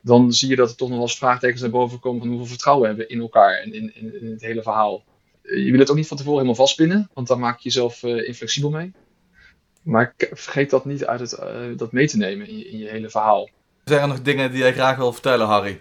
dan 0.02 0.32
zie 0.32 0.48
je 0.48 0.56
dat 0.56 0.70
er 0.70 0.76
toch 0.76 0.88
nog 0.88 0.98
wel 0.98 1.06
eens 1.06 1.18
vraagtekens 1.18 1.60
naar 1.60 1.70
boven 1.70 1.98
komen 1.98 2.20
van 2.20 2.28
hoeveel 2.28 2.46
vertrouwen 2.46 2.82
we 2.82 2.96
hebben 2.96 3.08
in 3.16 3.20
elkaar 3.20 3.58
en 3.58 3.72
in, 3.72 3.94
in, 3.94 4.20
in 4.20 4.30
het 4.30 4.42
hele 4.42 4.62
verhaal. 4.62 5.04
Eh, 5.42 5.64
Je 5.64 5.70
wil 5.70 5.80
het 5.80 5.90
ook 5.90 5.96
niet 5.96 6.08
van 6.08 6.16
tevoren 6.16 6.38
helemaal 6.40 6.66
vastpinnen, 6.66 7.10
want 7.14 7.26
dan 7.26 7.38
maak 7.38 7.56
je 7.56 7.68
jezelf 7.68 8.02
eh, 8.02 8.26
inflexibel 8.26 8.70
mee. 8.70 8.92
Maar 9.82 10.14
vergeet 10.18 10.70
dat 10.70 10.84
niet 10.84 11.04
uit 11.04 11.20
het, 11.20 11.38
dat 11.78 11.92
mee 11.92 12.06
te 12.06 12.16
nemen 12.16 12.48
in 12.48 12.78
je 12.78 12.88
hele 12.88 13.10
verhaal. 13.10 13.48
Zijn 13.88 14.00
er 14.00 14.08
nog 14.08 14.22
dingen 14.22 14.50
die 14.50 14.58
jij 14.58 14.72
graag 14.72 14.96
wil 14.96 15.12
vertellen, 15.12 15.46
Harry? 15.46 15.80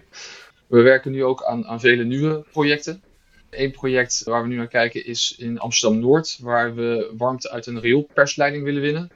We 0.67 0.81
werken 0.81 1.11
nu 1.11 1.23
ook 1.23 1.43
aan, 1.43 1.65
aan 1.65 1.79
vele 1.79 2.03
nieuwe 2.03 2.45
projecten. 2.51 3.03
Eén 3.49 3.71
project 3.71 4.23
waar 4.23 4.41
we 4.41 4.47
nu 4.47 4.55
naar 4.55 4.67
kijken 4.67 5.05
is 5.05 5.35
in 5.37 5.59
Amsterdam-Noord, 5.59 6.37
waar 6.41 6.75
we 6.75 7.13
warmte 7.17 7.49
uit 7.49 7.65
een 7.65 7.79
rioolpersleiding 7.79 8.63
willen 8.63 8.81
winnen. 8.81 9.11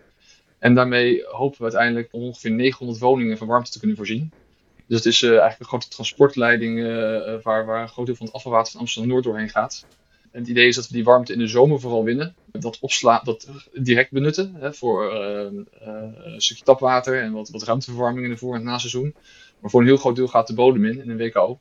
En 0.59 0.75
daarmee 0.75 1.23
hopen 1.25 1.57
we 1.57 1.63
uiteindelijk 1.63 2.07
ongeveer 2.11 2.51
900 2.51 2.99
woningen 2.99 3.37
van 3.37 3.47
warmte 3.47 3.71
te 3.71 3.79
kunnen 3.79 3.97
voorzien. 3.97 4.31
Dus 4.87 4.97
het 4.97 5.05
is 5.05 5.21
eh, 5.21 5.29
eigenlijk 5.29 5.59
een 5.59 5.65
grote 5.65 5.87
transportleiding 5.87 6.79
eh, 6.79 7.33
eh, 7.33 7.43
waar, 7.43 7.65
waar 7.65 7.81
een 7.81 7.89
groot 7.89 8.05
deel 8.05 8.15
van 8.15 8.25
het 8.25 8.35
afvalwater 8.35 8.71
van 8.71 8.81
Amsterdam-Noord 8.81 9.23
doorheen 9.23 9.49
gaat. 9.49 9.85
En 10.31 10.39
het 10.39 10.49
idee 10.49 10.67
is 10.67 10.75
dat 10.75 10.87
we 10.87 10.93
die 10.93 11.03
warmte 11.03 11.33
in 11.33 11.39
de 11.39 11.47
zomer 11.47 11.79
vooral 11.79 12.03
winnen. 12.03 12.35
Dat 12.51 12.79
opslaan, 12.79 13.21
dat 13.23 13.47
direct 13.73 14.11
benutten 14.11 14.55
hè, 14.59 14.73
voor 14.73 15.11
eh, 15.11 15.45
eh, 15.45 15.53
een 16.23 16.41
stukje 16.41 16.63
tapwater 16.63 17.21
en 17.21 17.31
wat, 17.31 17.49
wat 17.49 17.63
ruimteverwarming 17.63 18.25
in 18.25 18.31
de 18.31 18.37
voor- 18.37 18.55
en 18.55 18.63
naseizoen. 18.63 19.15
Maar 19.59 19.69
voor 19.69 19.79
een 19.79 19.87
heel 19.87 19.97
groot 19.97 20.15
deel 20.15 20.27
gaat 20.27 20.47
de 20.47 20.53
bodem 20.53 20.85
in, 20.85 21.01
in 21.01 21.09
een 21.09 21.17
WKO. 21.17 21.59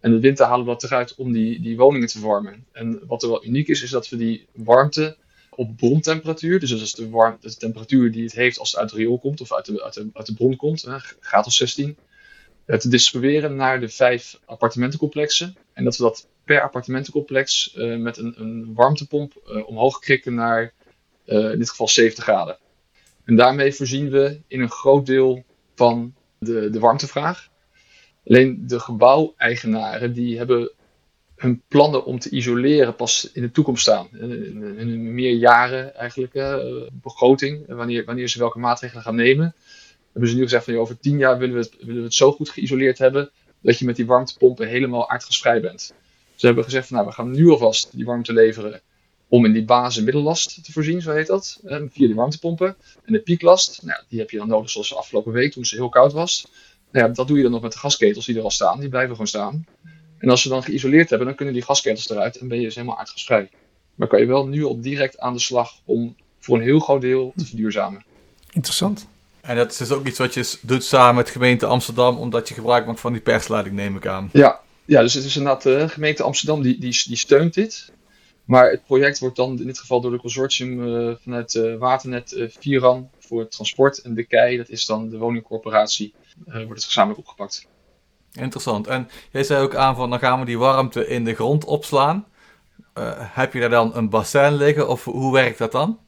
En 0.00 0.10
de 0.10 0.20
winter 0.20 0.46
halen 0.46 0.64
we 0.64 0.70
dat 0.70 0.84
eruit 0.84 1.14
om 1.14 1.32
die, 1.32 1.60
die 1.60 1.76
woningen 1.76 2.08
te 2.08 2.18
verwarmen. 2.18 2.64
En 2.72 3.00
wat 3.06 3.22
er 3.22 3.28
wel 3.28 3.44
uniek 3.44 3.68
is, 3.68 3.82
is 3.82 3.90
dat 3.90 4.08
we 4.08 4.16
die 4.16 4.46
warmte 4.52 5.16
op 5.50 5.76
brontemperatuur, 5.76 6.60
dus 6.60 6.70
dat 6.70 6.80
is 6.80 6.94
de, 6.94 7.08
warm, 7.08 7.36
de 7.40 7.56
temperatuur 7.56 8.12
die 8.12 8.22
het 8.22 8.32
heeft 8.32 8.58
als 8.58 8.70
het 8.70 8.80
uit 8.80 8.90
het 8.90 8.98
riool 8.98 9.18
komt 9.18 9.40
of 9.40 9.52
uit 9.52 9.64
de, 9.64 9.82
uit 9.82 9.94
de, 9.94 10.10
uit 10.12 10.26
de 10.26 10.34
bron 10.34 10.56
komt, 10.56 10.82
hè, 10.82 10.98
graad 11.20 11.46
of 11.46 11.52
16, 11.52 11.96
eh, 12.64 12.78
te 12.78 12.88
distribueren 12.88 13.56
naar 13.56 13.80
de 13.80 13.88
vijf 13.88 14.40
appartementencomplexen. 14.44 15.56
En 15.72 15.84
dat 15.84 15.96
we 15.96 16.02
dat 16.02 16.28
per 16.50 16.62
appartementencomplex 16.62 17.74
eh, 17.74 17.96
met 17.96 18.16
een, 18.16 18.34
een 18.36 18.74
warmtepomp 18.74 19.32
eh, 19.36 19.68
omhoog 19.68 19.98
krikken 19.98 20.34
naar 20.34 20.72
eh, 21.24 21.50
in 21.50 21.58
dit 21.58 21.70
geval 21.70 21.88
70 21.88 22.24
graden. 22.24 22.58
En 23.24 23.36
daarmee 23.36 23.72
voorzien 23.72 24.10
we 24.10 24.40
in 24.46 24.60
een 24.60 24.70
groot 24.70 25.06
deel 25.06 25.44
van 25.74 26.14
de, 26.38 26.70
de 26.70 26.78
warmtevraag. 26.78 27.48
Alleen 28.26 28.66
de 28.66 28.80
gebouweigenaren 28.80 30.12
die 30.12 30.38
hebben 30.38 30.72
hun 31.36 31.62
plannen 31.68 32.04
om 32.04 32.18
te 32.18 32.30
isoleren 32.30 32.96
pas 32.96 33.30
in 33.32 33.42
de 33.42 33.50
toekomst 33.50 33.82
staan. 33.82 34.08
In, 34.12 34.78
in 34.78 35.14
meer 35.14 35.34
jaren 35.34 35.94
eigenlijk, 35.94 36.32
begroting, 36.92 37.64
wanneer, 37.66 38.04
wanneer 38.04 38.28
ze 38.28 38.38
welke 38.38 38.58
maatregelen 38.58 39.02
gaan 39.02 39.14
nemen. 39.14 39.54
Hebben 40.12 40.30
ze 40.30 40.36
nu 40.36 40.42
gezegd 40.42 40.64
van 40.64 40.76
over 40.76 40.98
tien 40.98 41.18
jaar 41.18 41.38
willen 41.38 41.54
we, 41.54 41.60
het, 41.60 41.76
willen 41.78 41.96
we 41.96 42.02
het 42.02 42.14
zo 42.14 42.32
goed 42.32 42.48
geïsoleerd 42.48 42.98
hebben 42.98 43.30
dat 43.62 43.78
je 43.78 43.84
met 43.84 43.96
die 43.96 44.06
warmtepompen 44.06 44.68
helemaal 44.68 45.10
aardgasvrij 45.10 45.60
bent. 45.60 45.94
Ze 46.40 46.46
hebben 46.46 46.64
gezegd 46.64 46.86
van 46.86 46.96
nou 46.96 47.08
we 47.08 47.14
gaan 47.14 47.30
nu 47.30 47.50
alvast 47.50 47.88
die 47.92 48.04
warmte 48.04 48.32
leveren 48.32 48.80
om 49.28 49.44
in 49.44 49.52
die 49.52 49.64
basis- 49.64 50.02
middellast 50.02 50.64
te 50.64 50.72
voorzien, 50.72 51.02
zo 51.02 51.12
heet 51.12 51.26
dat, 51.26 51.60
via 51.62 51.88
die 51.92 52.14
warmtepompen. 52.14 52.76
En 53.04 53.12
de 53.12 53.20
pieklast, 53.20 53.82
nou, 53.82 54.02
die 54.08 54.18
heb 54.18 54.30
je 54.30 54.38
dan 54.38 54.48
nodig 54.48 54.70
zoals 54.70 54.88
de 54.88 54.94
afgelopen 54.94 55.32
week 55.32 55.52
toen 55.52 55.62
het 55.62 55.70
heel 55.70 55.88
koud 55.88 56.12
was. 56.12 56.46
Nou 56.92 57.06
ja, 57.06 57.12
dat 57.12 57.28
doe 57.28 57.36
je 57.36 57.42
dan 57.42 57.52
nog 57.52 57.62
met 57.62 57.72
de 57.72 57.78
gasketels 57.78 58.26
die 58.26 58.36
er 58.36 58.42
al 58.42 58.50
staan, 58.50 58.80
die 58.80 58.88
blijven 58.88 59.10
gewoon 59.10 59.26
staan. 59.26 59.66
En 60.18 60.28
als 60.28 60.42
ze 60.42 60.48
dan 60.48 60.62
geïsoleerd 60.62 61.08
hebben, 61.08 61.26
dan 61.26 61.36
kunnen 61.36 61.54
die 61.54 61.62
gasketels 61.62 62.10
eruit 62.10 62.36
en 62.36 62.48
ben 62.48 62.58
je 62.58 62.64
dus 62.64 62.74
helemaal 62.74 62.98
aardgasvrij. 62.98 63.50
Maar 63.94 64.08
kan 64.08 64.20
je 64.20 64.26
wel 64.26 64.46
nu 64.46 64.64
al 64.64 64.80
direct 64.80 65.18
aan 65.18 65.32
de 65.32 65.40
slag 65.40 65.72
om 65.84 66.16
voor 66.38 66.56
een 66.56 66.62
heel 66.62 66.80
groot 66.80 67.00
deel 67.00 67.32
te 67.36 67.46
verduurzamen. 67.46 68.04
Interessant. 68.52 69.06
En 69.40 69.56
dat 69.56 69.70
is 69.70 69.76
dus 69.76 69.90
ook 69.90 70.06
iets 70.06 70.18
wat 70.18 70.34
je 70.34 70.58
doet 70.60 70.84
samen 70.84 71.14
met 71.14 71.30
gemeente 71.30 71.66
Amsterdam, 71.66 72.16
omdat 72.16 72.48
je 72.48 72.54
gebruik 72.54 72.86
maakt 72.86 73.00
van 73.00 73.12
die 73.12 73.22
persleiding, 73.22 73.74
neem 73.74 73.96
ik 73.96 74.06
aan. 74.06 74.30
Ja, 74.32 74.60
ja 74.90 75.00
dus 75.00 75.14
het 75.14 75.24
is 75.24 75.36
inderdaad 75.36 75.62
de 75.62 75.88
gemeente 75.88 76.22
Amsterdam 76.22 76.62
die, 76.62 76.78
die, 76.78 77.02
die 77.06 77.16
steunt 77.16 77.54
dit. 77.54 77.92
Maar 78.44 78.70
het 78.70 78.84
project 78.84 79.18
wordt 79.18 79.36
dan 79.36 79.58
in 79.58 79.66
dit 79.66 79.78
geval 79.78 80.00
door 80.00 80.10
de 80.10 80.18
consortium 80.18 80.80
uh, 80.80 81.14
vanuit 81.22 81.54
uh, 81.54 81.76
Waternet 81.76 82.32
uh, 82.32 82.48
Vieran 82.58 83.10
voor 83.18 83.40
het 83.40 83.50
transport. 83.50 83.98
En 83.98 84.14
de 84.14 84.24
KEI, 84.24 84.56
dat 84.56 84.68
is 84.68 84.86
dan 84.86 85.08
de 85.08 85.18
woningcorporatie, 85.18 86.14
wordt 86.44 86.68
het 86.68 86.84
gezamenlijk 86.84 87.18
opgepakt. 87.18 87.66
Interessant. 88.32 88.86
En 88.86 89.08
jij 89.32 89.42
zei 89.42 89.62
ook 89.62 89.74
aan 89.74 89.96
van 89.96 90.10
dan 90.10 90.18
gaan 90.18 90.38
we 90.40 90.44
die 90.44 90.58
warmte 90.58 91.06
in 91.06 91.24
de 91.24 91.34
grond 91.34 91.64
opslaan. 91.64 92.26
heb 93.18 93.52
je 93.52 93.60
daar 93.60 93.70
dan 93.70 93.96
een 93.96 94.08
bassin 94.08 94.54
liggen 94.54 94.88
of 94.88 95.04
hoe 95.04 95.32
werkt 95.32 95.58
dat 95.58 95.72
dan? 95.72 95.98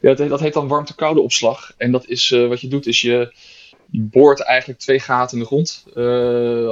Ja, 0.00 0.14
dat, 0.14 0.28
dat 0.28 0.40
heet 0.40 0.54
dan 0.54 0.68
warmte-koude 0.68 1.20
opslag. 1.20 1.74
En 1.76 1.92
dat 1.92 2.06
is 2.06 2.30
wat 2.30 2.60
je 2.60 2.68
doet, 2.68 2.86
is 2.86 3.00
je 3.00 3.34
boort 4.00 4.40
eigenlijk 4.40 4.80
twee 4.80 5.00
gaten 5.00 5.36
in 5.36 5.42
de 5.42 5.48
grond. 5.48 5.84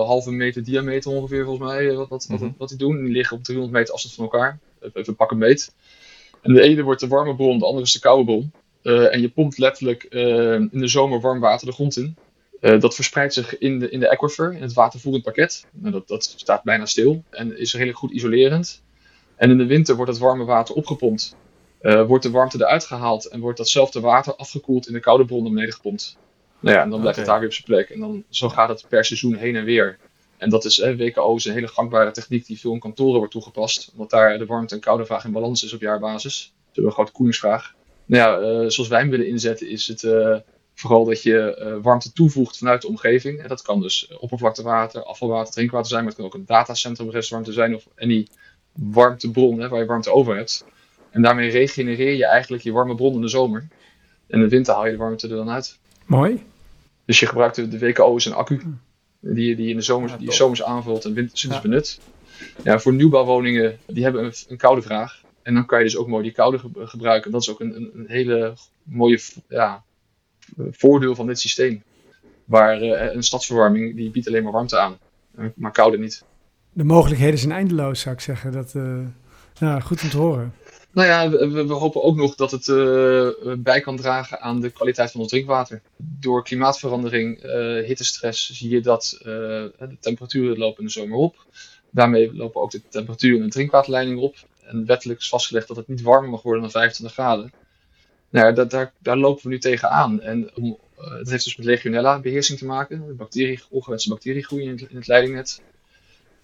halve 0.07 0.31
meter 0.31 0.65
diameter 0.65 1.11
ongeveer 1.11 1.45
volgens 1.45 1.69
mij, 1.69 1.95
wat, 1.95 2.09
wat, 2.09 2.27
mm 2.29 2.37
-hmm. 2.37 2.47
wat, 2.47 2.55
wat 2.59 2.69
die 2.69 2.79
doen. 2.79 3.03
Die 3.05 3.13
liggen 3.13 3.37
op 3.37 3.45
300 3.45 3.79
meter 3.79 3.95
afstand 3.95 4.15
van 4.15 4.25
elkaar 4.25 4.59
even 4.95 5.17
pakken 5.17 5.39
meet. 5.39 5.73
En 6.43 6.53
de 6.53 6.63
ene 6.63 6.83
wordt 6.83 7.01
de 7.01 7.09
warme 7.09 7.37
bron, 7.37 7.59
de 7.59 7.65
andere 7.65 7.85
is 7.85 7.93
de 7.93 8.01
koude 8.01 8.25
bron. 8.25 8.53
Uh, 8.83 9.15
en 9.15 9.21
je 9.21 9.31
pompt 9.31 9.59
letterlijk 9.59 10.07
uh, 10.11 10.53
in 10.53 10.71
de 10.73 10.89
zomer 10.89 11.21
warm 11.21 11.41
water 11.41 11.67
de 11.67 11.73
grond 11.73 11.97
in. 11.97 12.17
Uh, 12.61 12.81
dat 12.81 12.95
verspreidt 12.95 13.35
zich 13.35 13.59
in 13.59 13.79
de, 13.79 13.91
in 13.91 14.01
de 14.01 14.11
aquifer, 14.11 14.53
in 14.53 14.63
het 14.63 14.73
watervoerend 14.73 15.25
pakket. 15.25 15.67
Nou, 15.73 15.93
dat, 15.93 16.09
dat 16.09 16.35
staat 16.37 16.63
bijna 16.63 16.87
stil 16.87 17.23
en 17.31 17.59
is 17.59 17.73
redelijk 17.73 17.99
goed 17.99 18.11
isolerend. 18.11 18.83
En 19.37 19.51
in 19.51 19.59
de 19.59 19.67
winter 19.67 19.97
wordt 19.97 20.11
het 20.11 20.21
warme 20.21 20.45
water 20.45 20.75
opgepompt. 20.75 21.37
wordt 21.81 22.23
de 22.23 22.31
warmte 22.31 22.59
eruit 22.59 22.85
gehaald 22.85 23.27
en 23.27 23.41
wordt 23.41 23.59
datzelfde 23.59 24.01
water 24.01 24.35
afgekoeld 24.35 24.87
in 24.87 24.93
de 24.93 25.01
koude 25.01 25.25
bron 25.25 25.43
naar 25.43 25.53
beneden 25.53 25.75
gepompt. 25.75 26.17
Nou 26.61 26.77
ja, 26.77 26.83
en 26.83 26.91
dan 26.91 27.01
blijft 27.01 27.19
okay. 27.19 27.19
het 27.19 27.27
daar 27.27 27.39
weer 27.39 27.49
op 27.49 27.55
zijn 27.55 27.67
plek. 27.67 27.91
En 27.91 28.01
dan, 28.01 28.25
zo 28.29 28.49
gaat 28.49 28.69
het 28.69 28.85
per 28.89 29.05
seizoen 29.05 29.35
heen 29.35 29.57
en 29.57 29.65
weer. 29.65 29.99
En 30.37 30.51
dat 30.51 30.65
is 30.65 30.81
eh, 30.81 30.97
WKO 30.97 31.35
is 31.35 31.45
een 31.45 31.53
hele 31.53 31.69
gangbare 31.69 32.11
techniek 32.11 32.47
die 32.47 32.61
veel 32.61 32.73
in 32.73 32.79
kantoren 32.79 33.19
wordt 33.19 33.33
toegepast. 33.33 33.91
Omdat 33.93 34.11
daar 34.11 34.39
de 34.39 34.47
warmte- 34.47 34.75
en 34.75 34.81
koude 34.81 35.05
vraag 35.05 35.25
in 35.25 35.33
balans 35.33 35.65
is 35.65 35.73
op 35.73 35.81
jaarbasis. 35.81 36.43
Ze 36.43 36.51
hebben 36.65 36.85
een 36.85 36.93
grote 36.93 37.13
koelingsvraag. 37.13 37.75
Nou 38.07 38.23
ja, 38.23 38.63
uh, 38.63 38.69
zoals 38.69 38.89
wij 38.89 39.01
hem 39.01 39.11
willen 39.11 39.29
inzetten 39.29 39.69
is 39.69 39.87
het 39.87 40.03
uh, 40.03 40.37
vooral 40.75 41.05
dat 41.05 41.23
je 41.23 41.59
uh, 41.59 41.83
warmte 41.83 42.13
toevoegt 42.13 42.59
vanuit 42.59 42.83
de 42.83 42.89
omgeving. 42.89 43.41
En 43.41 43.49
dat 43.49 43.63
kan 43.63 43.81
dus 43.81 44.13
oppervlaktewater, 44.19 45.03
afvalwater, 45.03 45.53
drinkwater 45.53 45.89
zijn. 45.89 46.01
Maar 46.01 46.13
het 46.13 46.21
kan 46.21 46.29
ook 46.29 46.35
een 46.35 46.47
datacentrum 46.47 47.11
restwarmte 47.11 47.53
zijn 47.53 47.75
of 47.75 47.87
any 47.97 48.27
warmtebron 48.73 49.61
hè, 49.61 49.69
waar 49.69 49.81
je 49.81 49.87
warmte 49.87 50.13
over 50.13 50.37
hebt. 50.37 50.65
En 51.11 51.23
daarmee 51.23 51.51
regenereer 51.51 52.15
je 52.15 52.27
eigenlijk 52.27 52.63
je 52.63 52.73
warme 52.73 52.95
bron 52.95 53.15
in 53.15 53.21
de 53.21 53.29
zomer. 53.29 53.69
En 54.27 54.39
in 54.39 54.41
de 54.41 54.49
winter 54.49 54.75
haal 54.75 54.87
je 54.87 54.91
de 54.91 54.97
warmte 54.97 55.29
er 55.29 55.37
dan 55.37 55.51
uit. 55.51 55.79
Mooi. 56.07 56.43
Dus 57.11 57.21
je 57.21 57.27
gebruikt 57.27 57.55
de, 57.55 57.69
de 57.69 57.79
WKO 57.79 58.13
als 58.13 58.25
een 58.25 58.33
accu. 58.33 58.61
Die, 59.21 59.57
die 59.57 59.65
je 59.65 59.71
in 59.71 59.77
de 59.77 59.83
zomers, 59.83 60.17
die 60.19 60.33
zomers 60.33 60.63
aanvult 60.63 61.05
en 61.05 61.15
winters 61.15 61.61
benut. 61.61 62.01
Ja, 62.65 62.79
voor 62.79 62.93
nieuwbouwwoningen, 62.93 63.79
die 63.87 64.03
hebben 64.03 64.25
een, 64.25 64.33
een, 64.49 64.57
koude 64.57 64.83
vraag. 64.83 65.23
En 65.43 65.55
dan 65.55 65.67
kan 65.67 65.79
je 65.79 65.85
dus 65.85 65.97
ook 65.97 66.09
mooi 66.09 66.23
die 66.23 66.33
koude 66.33 66.59
ge 66.59 66.69
gebruiken. 66.75 67.31
Dat 67.31 67.41
is 67.41 67.51
ook 67.51 67.61
een, 67.61 67.91
een, 67.95 68.05
hele 68.07 68.55
mooie 68.83 69.21
ja, 69.49 69.83
voordeel 70.71 71.15
van 71.15 71.27
dit 71.27 71.39
systeem. 71.39 71.83
Waar 72.45 72.83
uh, 72.83 73.13
een 73.15 73.23
stadsverwarming, 73.23 73.97
die 73.97 74.11
biedt 74.11 74.29
alleen 74.29 74.43
maar 74.43 74.53
warmte 74.53 74.79
aan. 74.79 74.99
Maar 75.55 75.73
koude 75.73 75.99
niet. 75.99 76.25
De 76.73 76.85
mogelijkheden 76.85 77.39
zijn 77.39 77.53
eindeloos, 77.53 78.01
zou 78.01 78.15
ik 78.15 78.21
zeggen. 78.21 78.53
Dat, 78.53 78.75
uh, 78.75 78.99
ja, 79.59 79.81
goed 79.81 80.03
om 80.03 80.09
te 80.09 80.17
horen. 80.17 80.55
Nou 80.93 81.09
ja, 81.09 81.31
we, 81.49 81.73
hopen 81.73 82.03
ook 82.03 82.17
nog 82.17 82.35
dat 82.35 82.51
het 82.51 82.67
uh, 82.67 83.29
bij 83.59 83.81
kan 83.81 83.97
dragen 83.97 84.41
aan 84.41 84.61
de 84.61 84.71
kwaliteit 84.71 85.11
van 85.11 85.21
ons 85.21 85.31
drinkwater. 85.31 85.83
Door 85.97 86.45
klimaatverandering, 86.45 87.45
uh, 87.45 87.85
hittestress, 87.87 88.51
zie 88.51 88.71
je 88.71 88.81
dat 88.81 89.17
uh, 89.19 89.25
de 89.25 89.97
temperaturen 90.01 90.59
lopen 90.59 90.81
in 90.81 90.87
de 90.87 90.93
zomer 90.93 91.17
op. 91.17 91.47
Daarmee 91.91 92.35
lopen 92.35 92.61
ook 92.61 92.71
de 92.71 92.83
temperaturen 92.89 93.39
in 93.39 93.45
de 93.45 93.51
drinkwaterleiding 93.51 94.21
op. 94.21 94.37
En 94.63 94.87
wettelijk 94.87 95.21
is 95.21 95.29
vastgelegd 95.29 95.69
dat 95.69 95.77
het 95.77 95.89
niet 95.89 96.03
warmer 96.03 96.31
mag 96.31 96.43
worden 96.43 96.63
dan 96.63 96.71
25 96.71 97.17
graden. 97.17 97.53
Nou 98.31 98.47
ja, 98.47 98.53
dat, 98.53 98.71
daar, 98.71 98.93
daar 98.99 99.17
lopen 99.17 99.43
we 99.43 99.49
nu 99.49 99.59
tegenaan. 99.59 100.21
En 100.21 100.51
dat 100.95 101.29
heeft 101.29 101.45
dus 101.45 101.57
met 101.57 101.67
legionella-beheersing 101.67 102.59
te 102.59 102.67
maken. 102.67 103.17
Bacterie, 103.17 103.63
ongewenste 103.71 104.09
bacteriegroei 104.09 104.69
het, 104.69 104.81
in 104.81 104.97
het 104.97 105.07
leidingnet. 105.07 105.63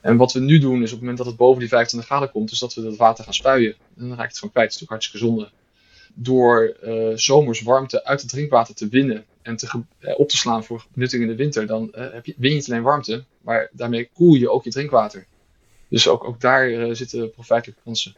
En 0.07 0.17
wat 0.17 0.33
we 0.33 0.41
nu 0.41 0.59
doen 0.59 0.83
is 0.83 0.85
op 0.85 0.91
het 0.91 1.01
moment 1.01 1.19
dat 1.19 1.27
het 1.27 1.37
boven 1.37 1.61
die 1.61 1.69
25 1.69 2.11
graden 2.11 2.31
komt, 2.31 2.51
is 2.51 2.59
dat 2.59 2.75
we 2.75 2.83
dat 2.83 2.97
water 2.97 3.25
gaan 3.25 3.35
spuien. 3.35 3.75
En 3.97 4.09
dan 4.09 4.17
raakt 4.17 4.29
het 4.29 4.39
gewoon 4.39 4.53
kwijt. 4.53 4.73
Het 4.73 4.83
is 4.83 4.89
natuurlijk 4.89 4.91
hartstikke 4.91 5.27
zonde. 5.27 5.51
Door 6.15 6.77
uh, 6.85 7.17
zomers 7.17 7.63
warmte 7.63 8.05
uit 8.05 8.21
het 8.21 8.31
drinkwater 8.31 8.75
te 8.75 8.89
winnen 8.89 9.25
en 9.43 9.57
te, 9.57 9.83
uh, 10.01 10.19
op 10.19 10.29
te 10.29 10.37
slaan 10.37 10.65
voor 10.65 10.87
benutting 10.93 11.23
in 11.23 11.29
de 11.29 11.37
winter, 11.37 11.67
dan 11.67 11.93
uh, 11.95 12.13
heb 12.13 12.27
je, 12.27 12.35
win 12.37 12.51
je 12.51 12.57
niet 12.57 12.71
alleen 12.71 12.83
warmte, 12.83 13.25
maar 13.41 13.69
daarmee 13.73 14.11
koel 14.15 14.35
je 14.35 14.51
ook 14.51 14.65
je 14.65 14.71
drinkwater. 14.71 15.27
Dus 15.89 16.09
ook, 16.09 16.25
ook 16.25 16.41
daar 16.41 16.97
zitten 16.97 17.31
profijtelijke 17.31 17.83
kansen. 17.85 18.15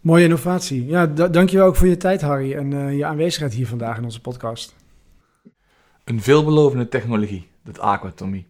Mooie 0.00 0.24
innovatie. 0.24 0.86
Ja, 0.86 1.06
dankjewel 1.06 1.66
ook 1.66 1.76
voor 1.76 1.88
je 1.88 1.96
tijd, 1.96 2.20
Harry, 2.20 2.54
en 2.54 2.96
je 2.96 3.04
aanwezigheid 3.04 3.54
hier 3.54 3.66
vandaag 3.66 3.96
in 3.96 4.04
onze 4.04 4.20
podcast. 4.20 4.74
Een 6.04 6.22
veelbelovende 6.22 6.88
technologie, 6.88 7.46
dat 7.64 7.78
aquatomie. 7.78 8.46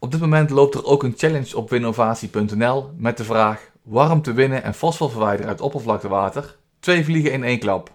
Op 0.00 0.10
dit 0.10 0.20
moment 0.20 0.50
loopt 0.50 0.74
er 0.74 0.84
ook 0.84 1.02
een 1.02 1.14
challenge 1.16 1.56
op 1.56 1.70
winnovatie.nl 1.70 2.90
met 2.96 3.16
de 3.16 3.24
vraag 3.24 3.70
warmte 3.82 4.32
winnen 4.32 4.62
en 4.62 4.74
fosfor 4.74 5.10
verwijderen 5.10 5.50
uit 5.50 5.60
oppervlaktewater. 5.60 6.56
Twee 6.80 7.04
vliegen 7.04 7.32
in 7.32 7.44
één 7.44 7.58
klap. 7.58 7.92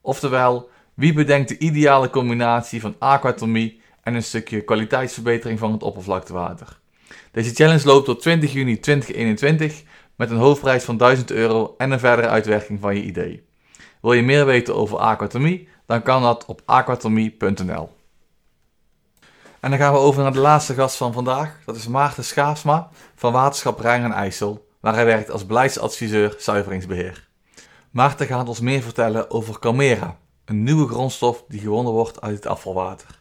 Oftewel, 0.00 0.68
wie 0.94 1.12
bedenkt 1.12 1.48
de 1.48 1.58
ideale 1.58 2.10
combinatie 2.10 2.80
van 2.80 2.96
aquatomie 2.98 3.80
en 4.02 4.14
een 4.14 4.22
stukje 4.22 4.60
kwaliteitsverbetering 4.60 5.58
van 5.58 5.72
het 5.72 5.82
oppervlaktewater? 5.82 6.78
Deze 7.32 7.54
challenge 7.54 7.86
loopt 7.86 8.04
tot 8.04 8.20
20 8.20 8.52
juni 8.52 8.80
2021 8.80 9.82
met 10.16 10.30
een 10.30 10.36
hoofdprijs 10.36 10.84
van 10.84 10.96
1000 10.96 11.30
euro 11.30 11.74
en 11.78 11.90
een 11.90 11.98
verdere 11.98 12.28
uitwerking 12.28 12.80
van 12.80 12.94
je 12.94 13.02
idee. 13.02 13.44
Wil 14.00 14.12
je 14.12 14.22
meer 14.22 14.46
weten 14.46 14.76
over 14.76 14.98
aquatomie? 14.98 15.68
Dan 15.86 16.02
kan 16.02 16.22
dat 16.22 16.44
op 16.44 16.62
aquatomie.nl. 16.64 17.93
En 19.64 19.70
dan 19.70 19.78
gaan 19.78 19.92
we 19.92 19.98
over 19.98 20.22
naar 20.22 20.32
de 20.32 20.38
laatste 20.38 20.74
gast 20.74 20.96
van 20.96 21.12
vandaag. 21.12 21.58
Dat 21.64 21.76
is 21.76 21.88
Maarten 21.88 22.24
Schaafsma 22.24 22.88
van 23.14 23.32
Waterschap 23.32 23.80
Rijn 23.80 24.02
en 24.02 24.12
IJssel, 24.12 24.66
waar 24.80 24.94
hij 24.94 25.04
werkt 25.04 25.30
als 25.30 25.46
beleidsadviseur 25.46 26.34
zuiveringsbeheer. 26.38 27.28
Maarten 27.90 28.26
gaat 28.26 28.48
ons 28.48 28.60
meer 28.60 28.82
vertellen 28.82 29.30
over 29.30 29.58
Calmera, 29.58 30.16
een 30.44 30.62
nieuwe 30.62 30.88
grondstof 30.88 31.44
die 31.48 31.60
gewonnen 31.60 31.92
wordt 31.92 32.20
uit 32.20 32.34
het 32.34 32.46
afvalwater. 32.46 33.20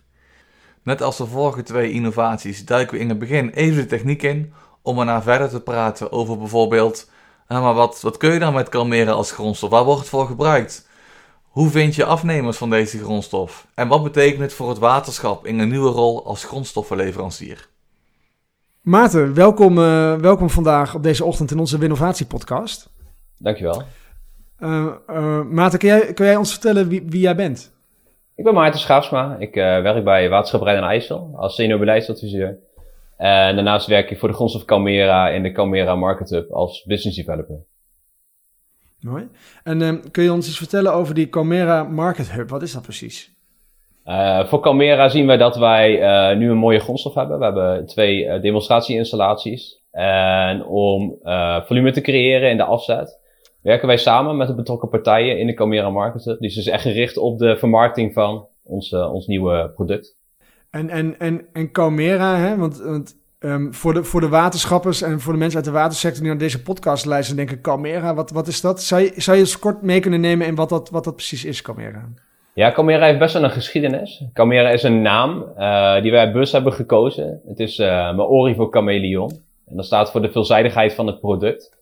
Net 0.82 1.02
als 1.02 1.18
de 1.18 1.26
vorige 1.26 1.64
twee 1.64 1.92
innovaties 1.92 2.66
duiken 2.66 2.96
we 2.98 3.04
in 3.04 3.10
het 3.10 3.20
begin 3.20 3.50
even 3.50 3.76
de 3.82 3.86
techniek 3.86 4.24
in 4.24 4.54
om 4.82 5.00
erna 5.00 5.22
verder 5.22 5.50
te 5.50 5.62
praten 5.62 6.12
over 6.12 6.38
bijvoorbeeld, 6.38 7.10
nou 7.48 7.64
maar 7.64 7.74
wat, 7.74 8.02
wat 8.02 8.18
kun 8.18 8.34
je 8.34 8.40
dan 8.40 8.54
met 8.54 8.70
Calmera 8.70 9.12
als 9.12 9.32
grondstof? 9.32 9.70
Waar 9.70 9.84
wordt 9.84 10.00
het 10.00 10.10
voor 10.10 10.28
gebruikt? 10.28 10.88
Hoe 11.54 11.70
vind 11.70 11.96
je 11.96 12.06
afnemers 12.06 12.58
van 12.58 12.70
deze 12.70 12.98
grondstof? 12.98 13.68
En 13.76 13.88
wat 13.88 14.04
betekent 14.04 14.42
het 14.42 14.54
voor 14.54 14.70
het 14.70 14.78
waterschap 14.78 15.46
in 15.46 15.60
een 15.60 15.70
nieuwe 15.70 15.90
rol 15.90 16.26
als 16.26 16.44
grondstoffenleverancier? 16.44 17.68
Maarten, 18.82 19.34
welkom, 19.34 19.78
uh, 19.78 20.16
welkom 20.16 20.50
vandaag 20.50 20.96
op 20.96 21.04
deze 21.04 21.26
ochtend 21.26 21.52
in 21.52 21.60
onze 21.60 21.78
Winnovatie 21.78 22.26
podcast. 22.26 22.90
Dankjewel. 23.38 23.82
Uh, 24.60 24.88
uh, 25.10 25.44
Maarten, 25.44 25.80
kun 25.80 25.88
jij, 25.88 26.14
kun 26.14 26.26
jij 26.26 26.36
ons 26.36 26.52
vertellen 26.52 26.88
wie, 26.88 27.04
wie 27.06 27.22
jij 27.22 27.36
bent? 27.36 27.74
Ik 28.36 28.44
ben 28.44 28.54
Maarten 28.54 28.80
Schaafsma. 28.80 29.36
Ik 29.40 29.54
werk 29.56 30.04
bij 30.04 30.30
Waterschap 30.30 30.62
Rijn 30.62 30.78
en 30.78 30.90
IJssel 30.90 31.32
als 31.36 31.56
senior 31.56 31.80
beleidsadviseur. 31.80 32.58
En 33.18 33.56
daarnaast 33.56 33.88
werk 33.88 34.12
ik 34.12 34.20
voor 34.20 34.30
de 34.30 34.36
grondstof 34.36 34.66
Calmera 34.66 35.30
in 35.30 35.44
de 35.44 35.52
Calmera 35.52 35.96
Market 35.96 36.30
Hub 36.30 36.52
als 36.52 36.84
business 36.84 37.18
developer. 37.18 37.58
Mooi. 39.04 39.30
En 39.64 39.82
uh, 39.82 39.94
kun 40.12 40.24
je 40.24 40.34
ons 40.34 40.48
iets 40.48 40.58
vertellen 40.58 40.94
over 40.94 41.14
die 41.16 41.30
Calmera 41.30 41.84
Market 41.84 42.32
Hub? 42.32 42.50
Wat 42.50 42.62
is 42.62 42.74
dat 42.74 42.82
precies? 42.82 43.32
Uh, 44.06 44.46
voor 44.46 44.60
Calmera 44.62 45.10
zien 45.10 45.28
we 45.28 45.38
dat 45.38 45.56
wij 45.56 46.02
uh, 46.02 46.38
nu 46.38 46.50
een 46.50 46.58
mooie 46.58 46.80
grondstof 46.80 47.14
hebben. 47.14 47.38
We 47.38 47.44
hebben 47.44 47.86
twee 47.86 48.40
demonstratieinstallaties. 48.40 49.82
en 49.92 50.66
om 50.66 51.18
volume 51.66 51.92
te 51.92 52.02
creëren 52.02 52.50
in 52.50 52.58
de 52.58 52.64
afzet, 52.64 53.20
werken 53.62 53.88
wij 53.88 53.98
samen 53.98 54.38
met 54.38 54.48
de 54.48 54.56
betrokken 54.56 54.90
partijen 54.90 55.40
in 55.40 55.48
de 55.48 55.54
Camera 55.54 55.90
Market 55.90 56.26
Hub. 56.26 56.40
Dus 56.40 56.58
is 56.58 56.68
echt 56.68 56.82
gericht 56.82 57.18
op 57.18 57.40
de 57.40 57.58
vermarkting 57.58 58.14
van 58.14 58.48
ons, 58.64 58.94
ons 58.94 59.28
nieuwe 59.28 59.72
product. 59.76 60.18
En, 60.70 60.90
en, 60.90 61.20
en, 61.20 61.46
en 61.54 61.72
Camera, 61.72 62.38
hè? 62.38 62.58
want, 62.58 62.78
want 62.78 63.16
Ehm, 63.44 63.72
voor, 63.72 63.94
de, 63.94 64.04
voor 64.04 64.22
de 64.22 64.30
waterschappers 64.30 65.02
en 65.02 65.20
voor 65.20 65.34
de 65.34 65.40
mensen 65.40 65.58
uit 65.58 65.66
de 65.66 65.72
watersector 65.72 66.22
die 66.22 66.30
naar 66.30 66.40
deze 66.40 66.62
podcast 66.62 67.06
luisteren, 67.06 67.38
denken: 67.38 67.62
Calmera, 67.62 68.14
wat, 68.14 68.32
wat 68.32 68.48
is 68.48 68.62
dat? 68.62 68.82
Zou 68.82 69.02
je, 69.02 69.12
zou 69.16 69.38
je 69.38 69.44
eens 69.44 69.60
kort 69.60 69.82
mee 69.82 70.00
kunnen 70.00 70.22
nemen 70.22 70.48
in 70.48 70.56
wat 70.56 70.70
dat, 70.70 70.90
wat 70.90 71.04
dat 71.04 71.16
precies 71.16 71.46
is, 71.46 71.62
Calmera? 71.62 72.10
Ja, 72.54 72.72
Calmera 72.72 73.06
heeft 73.06 73.20
best 73.20 73.34
wel 73.34 73.44
een 73.44 73.50
geschiedenis. 73.50 74.24
Calmera 74.34 74.70
is 74.70 74.84
een 74.84 75.02
naam 75.02 75.46
uh, 75.58 76.02
die 76.02 76.12
wij 76.12 76.32
bewust 76.32 76.52
hebben 76.52 76.74
gekozen. 76.74 77.42
Het 77.48 77.60
is 77.60 77.80
uh, 77.80 78.16
Maori 78.16 78.56
voor 78.56 78.72
chameleon. 78.72 79.30
En 79.68 79.76
dat 79.76 79.86
staat 79.86 80.12
voor 80.12 80.22
de 80.22 80.32
veelzijdigheid 80.32 80.94
van 80.94 81.08
het 81.08 81.20
product. 81.20 81.76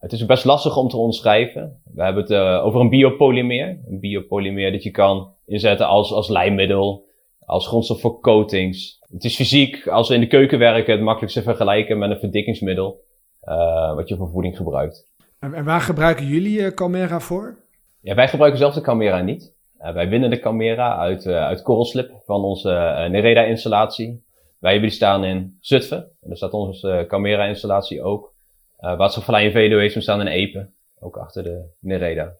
Het 0.00 0.12
is 0.12 0.26
best 0.26 0.44
lastig 0.44 0.76
om 0.76 0.88
te 0.88 0.96
omschrijven. 0.96 1.80
We 1.94 2.02
hebben 2.02 2.22
het 2.22 2.32
uh, 2.32 2.64
over 2.64 2.80
een 2.80 2.88
biopolymeer. 2.88 3.78
Een 3.88 4.00
biopolymeer 4.00 4.72
dat 4.72 4.82
je 4.82 4.90
kan 4.90 5.32
inzetten 5.46 5.86
als, 5.86 6.12
als 6.12 6.28
lijmmiddel, 6.28 7.04
als 7.46 7.68
grondstof 7.68 8.00
voor 8.00 8.20
coatings, 8.20 8.99
het 9.12 9.24
is 9.24 9.36
fysiek, 9.36 9.86
als 9.86 10.08
we 10.08 10.14
in 10.14 10.20
de 10.20 10.26
keuken 10.26 10.58
werken, 10.58 10.92
het 10.92 11.02
makkelijkste 11.02 11.42
vergelijken 11.42 11.98
met 11.98 12.10
een 12.10 12.18
verdikkingsmiddel. 12.18 13.04
Uh, 13.44 13.94
wat 13.94 14.08
je 14.08 14.16
voor 14.16 14.30
voeding 14.30 14.56
gebruikt. 14.56 15.08
En, 15.38 15.54
en 15.54 15.64
waar 15.64 15.80
gebruiken 15.80 16.26
jullie 16.26 16.58
uh, 16.58 16.68
Calmera 16.68 17.20
voor? 17.20 17.56
Ja, 18.00 18.14
wij 18.14 18.28
gebruiken 18.28 18.60
zelf 18.60 18.74
de 18.74 18.80
Calmera 18.80 19.20
niet. 19.20 19.54
Uh, 19.80 19.92
wij 19.92 20.08
winnen 20.08 20.30
de 20.30 20.40
Calmera 20.40 20.96
uit, 20.96 21.26
uit 21.26 21.62
korrelslip 21.62 22.12
van 22.24 22.44
onze 22.44 22.68
Nereda-installatie. 23.10 24.22
Wij 24.58 24.70
hebben 24.70 24.88
die 24.88 24.98
staan 24.98 25.24
in 25.24 25.56
Zutphen. 25.60 25.98
En 25.98 26.28
daar 26.28 26.36
staat 26.36 26.52
onze 26.52 27.04
Calmera-installatie 27.08 28.02
ook. 28.02 28.34
Uh, 28.80 28.96
Waterschapverlijn 28.96 29.44
in 29.44 29.52
Veluwe 29.52 29.80
heeft 29.80 30.02
staan 30.02 30.20
in 30.20 30.26
Epe. 30.26 30.70
Ook 30.98 31.16
achter 31.16 31.42
de 31.42 31.64
Nereda. 31.78 32.32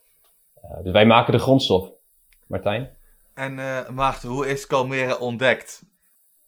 dus 0.83 0.93
wij 0.93 1.07
maken 1.07 1.33
de 1.33 1.39
grondstof. 1.39 1.91
Martijn? 2.47 2.91
En 3.35 3.55
Maarten, 3.95 4.29
hoe 4.29 4.49
is 4.49 4.67
Calmera 4.67 5.17
ontdekt? 5.17 5.83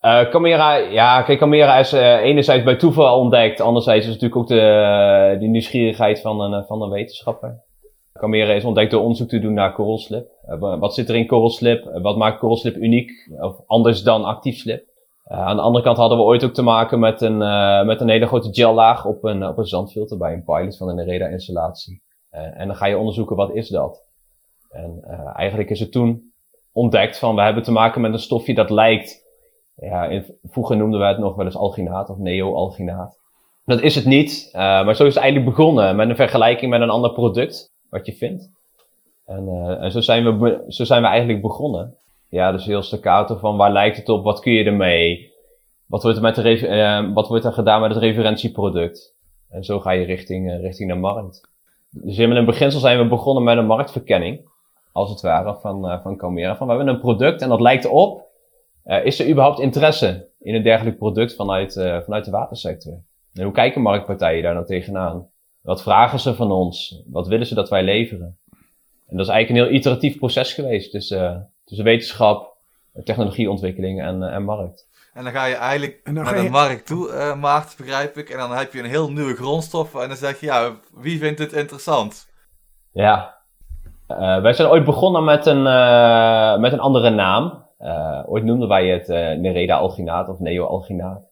Uh, 0.03 0.31
Camera, 0.31 0.75
ja, 0.75 1.23
kijk, 1.23 1.39
Camera 1.39 1.79
is 1.79 1.93
uh, 1.93 2.23
enerzijds 2.23 2.65
bij 2.65 2.77
toeval 2.77 3.19
ontdekt, 3.19 3.61
anderzijds 3.61 4.07
is 4.07 4.13
natuurlijk 4.13 4.41
ook 4.41 4.49
de, 4.49 5.31
uh, 5.35 5.41
de 5.41 5.47
nieuwsgierigheid 5.47 6.21
van 6.21 6.41
een, 6.41 6.65
van 6.65 6.83
een 6.83 6.91
wetenschapper. 6.91 7.61
Camera 8.13 8.53
is 8.53 8.65
ontdekt 8.65 8.91
door 8.91 9.01
onderzoek 9.01 9.29
te 9.29 9.39
doen 9.39 9.55
naar 9.55 9.73
korrelslip. 9.73 10.29
wat 10.59 10.95
zit 10.95 11.09
er 11.09 11.15
in 11.15 11.27
korrelslip? 11.27 11.99
wat 12.03 12.17
maakt 12.17 12.39
korrelslip 12.39 12.77
uniek 12.77 13.11
of 13.41 13.57
anders 13.67 14.03
dan 14.03 14.25
actief 14.25 14.59
slip? 14.59 14.85
aan 15.25 15.57
de 15.57 15.63
andere 15.63 15.85
kant 15.85 15.97
hadden 15.97 16.19
we 16.19 16.25
ooit 16.25 16.45
ook 16.45 16.55
te 16.55 16.63
maken 16.63 16.99
met 16.99 17.21
een, 17.21 17.39
met 17.87 18.01
een 18.01 18.09
hele 18.09 18.27
grote 18.27 18.49
gellaag 18.53 19.07
op 19.07 19.25
een, 19.25 19.47
op 19.47 19.59
een 19.59 19.65
zandfilter 19.65 20.19
bij 20.19 20.33
een 20.33 20.45
pilot 20.45 20.77
van 20.77 20.89
een 20.89 20.97
Nereda-installatie. 20.97 22.03
en 22.31 22.67
dan 22.67 22.77
ga 22.77 22.87
je 22.87 22.99
onderzoeken 22.99 23.37
wat 23.37 23.55
is 23.55 23.69
dat. 23.69 24.05
En 24.71 25.05
eigenlijk 25.35 25.71
is 25.71 25.81
het 25.81 25.93
toen 25.93 26.33
ontdekt 26.73 27.19
van 27.19 27.35
we 27.35 27.43
hebben 27.43 27.63
te 27.63 27.73
maken 27.73 28.01
met 28.01 28.13
een 28.13 28.19
stofje 28.19 28.55
dat 28.55 28.71
lijkt 28.71 29.22
ja, 29.83 30.23
vroeger 30.45 30.77
noemden 30.77 31.01
wij 31.01 31.09
het 31.09 31.19
nog 31.19 31.35
wel 31.35 31.45
eens 31.45 31.57
alginaat 31.57 32.11
of 32.11 32.19
neo-alginaat. 32.19 33.19
Dat 33.65 33.81
is 33.81 33.95
het 33.95 34.05
niet, 34.05 34.49
uh, 34.53 34.61
maar 34.61 34.97
zo 34.97 35.05
is 35.07 35.15
het 35.15 35.23
eigenlijk 35.23 35.57
begonnen 35.57 35.97
met 35.97 36.09
een 36.09 36.17
vergelijking 36.17 36.71
met 36.71 36.81
een 36.81 36.91
ander 36.91 37.13
product, 37.13 37.73
wat 37.91 38.07
je 38.07 38.13
vindt. 38.13 38.51
En, 39.27 39.49
uh, 39.49 39.83
en 39.83 39.91
zo, 39.93 40.01
zijn 40.01 40.39
we, 40.41 40.65
zo 40.69 40.85
zijn 40.85 41.03
we 41.03 41.09
eigenlijk 41.09 41.43
begonnen. 41.43 41.95
Ja, 42.29 42.53
dus 42.53 42.67
heel 42.67 42.83
staccato 42.83 43.37
van 43.37 43.57
waar 43.57 43.73
lijkt 43.73 43.97
het 43.97 44.09
op, 44.09 44.25
wat 44.25 44.41
kun 44.41 44.53
je 44.53 44.65
ermee? 44.65 45.33
Wat 45.87 46.03
wordt 46.03 46.17
er, 46.17 46.23
met 46.23 46.35
de 46.35 46.69
uh, 46.69 47.15
wat 47.15 47.29
wordt 47.29 47.45
er 47.45 47.53
gedaan 47.53 47.81
met 47.81 47.91
het 47.91 48.03
referentieproduct? 48.03 49.15
En 49.49 49.65
zo 49.65 49.81
ga 49.81 49.91
je 49.91 50.05
richting, 50.05 50.61
richting 50.61 50.91
de 50.91 50.99
markt. 50.99 51.51
Dus 51.91 52.19
in 52.19 52.31
het 52.31 52.47
beginsel 52.47 52.81
zijn 52.81 52.99
we 52.99 53.09
begonnen 53.09 53.45
met 53.45 53.57
een 53.57 53.67
marktverkenning, 53.67 54.49
als 54.93 55.11
het 55.11 55.21
ware, 55.21 55.55
van, 55.61 56.01
van 56.03 56.17
Camera. 56.17 56.57
Van 56.57 56.67
we 56.67 56.75
hebben 56.75 56.95
een 56.95 57.01
product 57.01 57.43
en 57.43 57.49
dat 57.49 57.61
lijkt 57.61 57.87
op 57.87 58.31
uh, 58.87 59.05
is 59.05 59.21
er 59.21 59.29
überhaupt 59.29 59.61
interesse 59.61 60.29
in 60.41 60.55
een 60.55 60.63
dergelijk 60.63 60.99
product 60.99 61.35
vanuit, 61.35 61.77
uh, 61.77 62.01
vanuit 62.01 62.25
de 62.25 62.31
watersector? 62.31 62.93
En 63.35 63.43
hoe 63.43 63.53
kijken 63.53 63.83
marktpartijen 63.83 64.43
daar 64.43 64.55
nou 64.55 64.67
tegenaan? 64.67 65.29
Wat 65.61 65.83
vragen 65.83 66.21
ze 66.21 66.35
van 66.35 66.51
ons? 66.51 67.03
Wat 67.07 67.27
willen 67.27 67.47
ze 67.47 67.55
dat 67.55 67.69
wij 67.69 67.83
leveren? 67.83 68.39
En 69.09 69.17
dat 69.17 69.27
is 69.27 69.33
eigenlijk 69.33 69.49
een 69.49 69.67
heel 69.67 69.79
iteratief 69.79 70.19
proces 70.19 70.53
geweest 70.53 70.91
tussen, 70.91 71.23
uh, 71.23 71.37
tussen 71.65 71.85
wetenschap, 71.85 72.57
technologieontwikkeling 73.05 74.03
en, 74.03 74.23
en 74.23 74.45
markt. 74.45 74.91
En 75.13 75.25
dan 75.25 75.33
ga 75.33 75.45
je 75.45 75.55
eigenlijk 75.55 76.01
naar 76.05 76.35
de 76.35 76.51
markt 76.51 76.87
toe, 76.87 77.09
uh, 77.09 77.41
Maart, 77.41 77.75
begrijp 77.77 78.17
ik. 78.17 78.31
En 78.31 78.39
dan 78.39 78.53
heb 78.53 78.73
je 78.73 78.79
een 78.79 78.89
heel 78.89 79.11
nieuwe 79.11 79.35
grondstof. 79.35 79.95
En 79.95 80.09
dan 80.09 80.17
zeg 80.17 80.41
je, 80.41 80.47
ja, 80.47 80.71
wie 80.95 81.19
vindt 81.19 81.39
dit 81.39 81.53
interessant? 81.53 82.29
Ja, 82.93 83.39
uh, 84.09 84.41
wij 84.41 84.53
zijn 84.53 84.69
ooit 84.69 84.85
begonnen 84.85 85.25
met 85.25 85.47
een, 85.47 85.67
uh, 85.67 86.59
met 86.59 86.73
een 86.73 86.81
andere 86.81 87.11
naam. 87.11 87.62
Uh, 87.83 88.23
ooit 88.27 88.45
noemden 88.45 88.69
wij 88.69 88.89
het 88.89 89.09
uh, 89.09 89.33
Nereda-alginaat 89.33 90.29
of 90.29 90.39
neo-alginaat. 90.39 91.31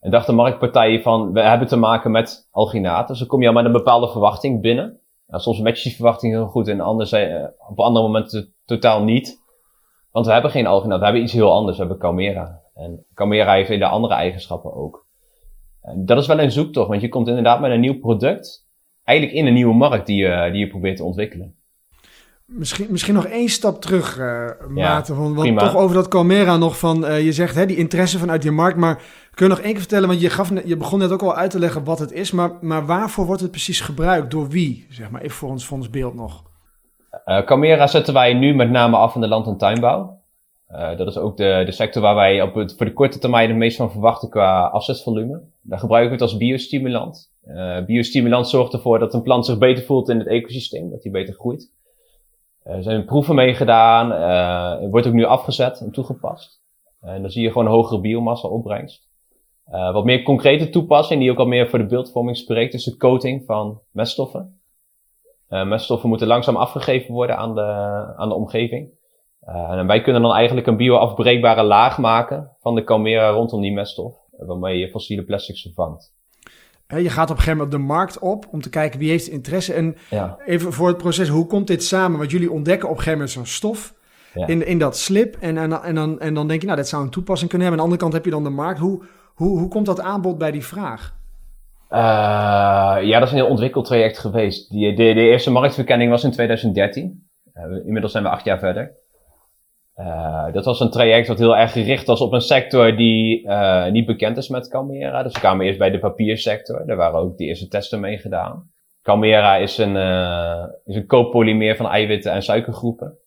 En 0.00 0.10
dachten 0.10 0.34
marktpartijen 0.34 1.02
van, 1.02 1.32
we 1.32 1.40
hebben 1.40 1.68
te 1.68 1.76
maken 1.76 2.10
met 2.10 2.48
alginaat. 2.50 3.08
Dus 3.08 3.18
dan 3.18 3.28
kom 3.28 3.40
je 3.42 3.48
al 3.48 3.54
met 3.54 3.64
een 3.64 3.72
bepaalde 3.72 4.08
verwachting 4.08 4.60
binnen. 4.60 5.00
Nou, 5.26 5.42
soms 5.42 5.56
je 5.56 5.82
die 5.82 5.94
verwachting 5.94 6.32
heel 6.32 6.46
goed 6.46 6.68
en 6.68 6.80
anders, 6.80 7.12
uh, 7.12 7.44
op 7.68 7.80
andere 7.80 8.06
momenten 8.06 8.54
totaal 8.64 9.02
niet. 9.02 9.38
Want 10.10 10.26
we 10.26 10.32
hebben 10.32 10.50
geen 10.50 10.66
alginaat, 10.66 10.98
we 10.98 11.04
hebben 11.04 11.22
iets 11.22 11.32
heel 11.32 11.52
anders, 11.52 11.76
we 11.76 11.82
hebben 11.82 12.00
Camera. 12.00 12.60
En 12.74 13.04
Camera 13.14 13.52
heeft 13.52 13.68
hele 13.68 13.86
andere 13.86 14.14
eigenschappen 14.14 14.74
ook. 14.74 15.06
En 15.82 16.06
dat 16.06 16.18
is 16.18 16.26
wel 16.26 16.40
een 16.40 16.50
zoektocht, 16.50 16.88
want 16.88 17.00
je 17.00 17.08
komt 17.08 17.28
inderdaad 17.28 17.60
met 17.60 17.70
een 17.70 17.80
nieuw 17.80 17.98
product. 17.98 18.68
Eigenlijk 19.04 19.38
in 19.38 19.46
een 19.46 19.52
nieuwe 19.52 19.74
markt 19.74 20.06
die 20.06 20.16
je, 20.16 20.48
die 20.52 20.60
je 20.60 20.68
probeert 20.68 20.96
te 20.96 21.04
ontwikkelen. 21.04 21.54
Misschien, 22.52 22.86
misschien 22.90 23.14
nog 23.14 23.26
één 23.26 23.48
stap 23.48 23.80
terug, 23.80 24.18
uh, 24.18 24.50
Maarten. 24.68 25.34
Want 25.34 25.58
toch 25.58 25.76
over 25.76 25.94
dat 25.94 26.08
Calmera 26.08 26.56
nog 26.56 26.78
van... 26.78 27.04
Uh, 27.04 27.24
je 27.24 27.32
zegt 27.32 27.54
hè, 27.54 27.66
die 27.66 27.76
interesse 27.76 28.18
vanuit 28.18 28.42
je 28.42 28.50
markt. 28.50 28.76
Maar 28.76 29.02
kun 29.34 29.46
je 29.46 29.52
nog 29.52 29.60
één 29.60 29.70
keer 29.70 29.80
vertellen... 29.80 30.08
Want 30.08 30.20
je, 30.20 30.30
gaf, 30.30 30.50
je 30.64 30.76
begon 30.76 30.98
net 30.98 31.12
ook 31.12 31.22
al 31.22 31.34
uit 31.34 31.50
te 31.50 31.58
leggen 31.58 31.84
wat 31.84 31.98
het 31.98 32.12
is. 32.12 32.30
Maar, 32.30 32.50
maar 32.60 32.86
waarvoor 32.86 33.26
wordt 33.26 33.40
het 33.40 33.50
precies 33.50 33.80
gebruikt? 33.80 34.30
Door 34.30 34.48
wie? 34.48 34.86
Zeg 34.90 35.10
maar 35.10 35.20
even 35.20 35.36
voor 35.36 35.48
ons, 35.48 35.66
voor 35.66 35.76
ons 35.76 35.90
beeld 35.90 36.14
nog. 36.14 36.42
Uh, 37.26 37.44
Calmera 37.44 37.86
zetten 37.86 38.14
wij 38.14 38.34
nu 38.34 38.54
met 38.54 38.70
name 38.70 38.96
af 38.96 39.14
in 39.14 39.20
de 39.20 39.28
land- 39.28 39.46
en 39.46 39.56
tuinbouw. 39.56 40.18
dat 40.68 41.06
is 41.06 41.16
ook 41.16 41.36
de, 41.36 41.62
de 41.64 41.72
sector 41.72 42.02
waar 42.02 42.14
wij 42.14 42.42
op 42.42 42.54
het, 42.54 42.74
voor 42.76 42.86
de 42.86 42.92
korte 42.92 43.18
termijn 43.18 43.48
het 43.48 43.58
meest 43.58 43.76
van 43.76 43.90
verwachten 43.90 44.30
qua 44.30 44.62
afzetvolume. 44.62 45.40
Daar 45.62 45.78
gebruiken 45.78 46.10
we 46.10 46.22
het 46.22 46.32
als 46.32 46.40
biostimulant. 46.40 47.32
biostimulant 47.86 48.48
zorgt 48.48 48.72
ervoor 48.72 48.98
dat 48.98 49.14
een 49.14 49.22
plant 49.22 49.46
zich 49.46 49.58
beter 49.58 49.84
voelt 49.84 50.08
in 50.08 50.18
het 50.18 50.28
ecosysteem. 50.28 50.90
Dat 50.90 51.02
hij 51.02 51.12
beter 51.12 51.34
groeit. 51.34 51.70
Eh, 52.62 52.74
er 52.74 52.82
zijn 52.82 53.04
proeven 53.04 53.34
mee 53.34 53.54
gedaan. 53.54 54.12
Uh, 54.12 54.90
wordt 54.90 55.06
ook 55.06 55.12
nu 55.12 55.24
afgezet 55.24 55.80
en 55.80 55.90
toegepast. 55.90 56.62
En 57.00 57.22
dan 57.22 57.30
zie 57.30 57.42
je 57.42 57.48
gewoon 57.48 57.66
een 57.66 57.72
hogere 57.72 58.00
biomassa 58.00 58.48
opbrengst. 58.48 59.08
Wat 59.92 60.04
meer 60.04 60.22
concrete 60.22 60.70
toepassing, 60.70 61.20
die 61.20 61.30
ook 61.30 61.38
al 61.38 61.46
meer 61.46 61.68
voor 61.68 61.78
de 61.78 61.86
beeldvorming 61.86 62.36
spreekt, 62.36 62.74
is 62.74 62.84
de 62.84 62.96
coating 62.96 63.44
van 63.44 63.80
meststoffen. 63.90 64.60
Meststoffen 65.48 66.08
moeten 66.08 66.26
langzaam 66.26 66.56
afgegeven 66.56 67.14
worden 67.14 67.36
aan 67.36 67.54
de, 67.54 67.62
aan 68.16 68.28
de 68.28 68.34
omgeving. 68.34 68.90
en 69.40 69.86
wij 69.86 70.00
kunnen 70.00 70.22
dan 70.22 70.32
eigenlijk 70.32 70.66
een 70.66 70.76
bioafbreekbare 70.76 71.62
laag 71.62 71.98
maken 71.98 72.56
van 72.60 72.74
de 72.74 72.84
Calmera 72.84 73.30
rondom 73.30 73.60
die 73.60 73.72
meststof, 73.72 74.16
waarmee 74.30 74.78
je 74.78 74.90
fossiele 74.90 75.24
plastics 75.24 75.62
vervangt. 75.62 76.14
Je 76.96 77.10
gaat 77.10 77.30
op 77.30 77.36
een 77.36 77.42
gegeven 77.42 77.56
moment 77.58 77.70
de 77.70 77.78
markt 77.78 78.18
op 78.18 78.46
om 78.50 78.60
te 78.60 78.70
kijken 78.70 78.98
wie 78.98 79.10
heeft 79.10 79.28
interesse. 79.28 79.72
En 79.72 79.96
even 80.46 80.72
voor 80.72 80.88
het 80.88 80.96
proces, 80.96 81.28
hoe 81.28 81.46
komt 81.46 81.66
dit 81.66 81.84
samen? 81.84 82.18
Want 82.18 82.30
jullie 82.30 82.50
ontdekken 82.50 82.88
op 82.88 82.96
een 82.96 83.02
gegeven 83.02 83.18
moment 83.18 83.36
zo'n 83.36 83.46
stof 83.46 83.94
in, 84.34 84.66
in 84.66 84.78
dat 84.78 84.98
slip. 84.98 85.36
En, 85.40 85.58
en, 85.58 85.82
en, 85.82 85.94
dan, 85.94 86.20
en 86.20 86.34
dan 86.34 86.48
denk 86.48 86.60
je, 86.60 86.66
nou, 86.66 86.78
dat 86.78 86.88
zou 86.88 87.02
een 87.02 87.10
toepassing 87.10 87.50
kunnen 87.50 87.68
hebben. 87.68 87.84
Aan 87.84 87.90
de 87.90 87.94
andere 87.94 88.10
kant 88.10 88.12
heb 88.12 88.24
je 88.24 88.42
dan 88.42 88.52
de 88.52 88.62
markt. 88.62 88.80
Hoe, 88.80 89.04
hoe, 89.34 89.58
hoe 89.58 89.68
komt 89.68 89.86
dat 89.86 90.00
aanbod 90.00 90.38
bij 90.38 90.50
die 90.50 90.64
vraag? 90.64 91.18
Uh, 91.90 91.98
ja, 93.08 93.18
dat 93.18 93.22
is 93.22 93.30
een 93.30 93.40
heel 93.40 93.46
ontwikkeld 93.46 93.84
traject 93.84 94.18
geweest. 94.18 94.70
Die, 94.70 94.96
de, 94.96 95.14
de 95.14 95.20
eerste 95.20 95.50
marktverkenning 95.50 96.10
was 96.10 96.24
in 96.24 96.30
2013. 96.30 97.28
Uh, 97.54 97.64
eh, 97.64 97.84
inmiddels 97.84 98.12
zijn 98.12 98.24
we 98.24 98.30
acht 98.30 98.44
jaar 98.44 98.58
verder. 98.58 98.98
Uh, 100.00 100.52
dat 100.52 100.64
was 100.64 100.80
een 100.80 100.90
traject 100.90 101.28
wat 101.28 101.38
heel 101.38 101.56
erg 101.56 101.72
gericht 101.72 102.06
was 102.06 102.20
op 102.20 102.32
een 102.32 102.40
sector 102.40 102.96
die 102.96 103.46
uh, 103.46 103.86
niet 103.86 104.06
bekend 104.06 104.36
is 104.36 104.48
met 104.48 104.68
Calmera. 104.68 105.22
Dus 105.22 105.32
we 105.32 105.38
kwamen 105.38 105.66
eerst 105.66 105.78
bij 105.78 105.90
de 105.90 105.98
papiersector. 105.98 106.86
Daar 106.86 106.96
waren 106.96 107.20
ook 107.20 107.36
de 107.36 107.44
eerste 107.44 107.68
testen 107.68 108.00
mee 108.00 108.18
gedaan. 108.18 108.70
Calmera 109.02 109.56
is 109.56 109.78
een, 109.78 109.96
uh, 109.96 110.64
is 110.84 110.96
een 110.96 111.06
copolymeer 111.06 111.76
van 111.76 111.86
eiwitten 111.86 112.32
en 112.32 112.42
suikergroepen. 112.42 113.18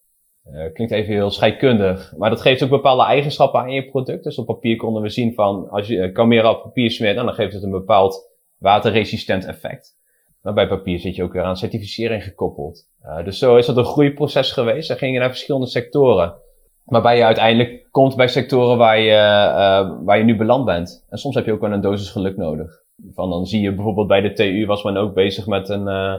klinkt 0.72 0.92
even 0.92 1.14
heel 1.14 1.30
scheikundig, 1.30 2.14
maar 2.16 2.30
dat 2.30 2.40
geeft 2.40 2.62
ook 2.62 2.68
bepaalde 2.68 3.04
eigenschappen 3.04 3.60
aan 3.60 3.72
je 3.72 3.84
product. 3.84 4.24
Dus 4.24 4.38
op 4.38 4.46
papier 4.46 4.76
konden 4.76 5.02
we 5.02 5.08
zien 5.08 5.34
van, 5.34 5.68
als 5.70 5.86
je 5.86 6.12
Calmera 6.12 6.50
op 6.50 6.62
papier 6.62 6.90
smeert, 6.90 7.16
dan 7.16 7.32
geeft 7.32 7.52
het 7.52 7.62
een 7.62 7.70
bepaald 7.70 8.30
waterresistent 8.58 9.46
effect. 9.46 9.96
Maar 10.42 10.54
bij 10.54 10.68
papier 10.68 10.98
zit 10.98 11.16
je 11.16 11.22
ook 11.22 11.32
weer 11.32 11.42
aan 11.42 11.56
certificering 11.56 12.24
gekoppeld. 12.24 12.88
dus 13.24 13.38
zo 13.38 13.56
is 13.56 13.66
dat 13.66 13.76
een 13.76 13.84
groeiproces 13.84 14.52
geweest. 14.52 14.90
Er 14.90 14.96
gingen 14.96 15.20
naar 15.20 15.30
verschillende 15.30 15.66
sectoren. 15.66 16.42
Waarbij 16.84 17.16
je 17.16 17.24
uiteindelijk 17.24 17.88
komt 17.90 18.16
bij 18.16 18.28
sectoren 18.28 18.78
waar 18.78 18.98
je, 18.98 19.10
uh, 19.10 20.04
waar 20.04 20.18
je 20.18 20.24
nu 20.24 20.36
beland 20.36 20.64
bent. 20.64 21.04
En 21.08 21.18
soms 21.18 21.34
heb 21.34 21.44
je 21.44 21.52
ook 21.52 21.60
wel 21.60 21.72
een 21.72 21.80
dosis 21.80 22.10
geluk 22.10 22.36
nodig. 22.36 22.82
Van 23.14 23.30
dan 23.30 23.46
zie 23.46 23.60
je 23.60 23.74
bijvoorbeeld 23.74 24.06
bij 24.06 24.20
de 24.20 24.32
TU 24.32 24.66
was 24.66 24.82
men 24.82 24.96
ook 24.96 25.14
bezig 25.14 25.46
met 25.46 25.68
een, 25.68 25.86
uh, 25.86 26.14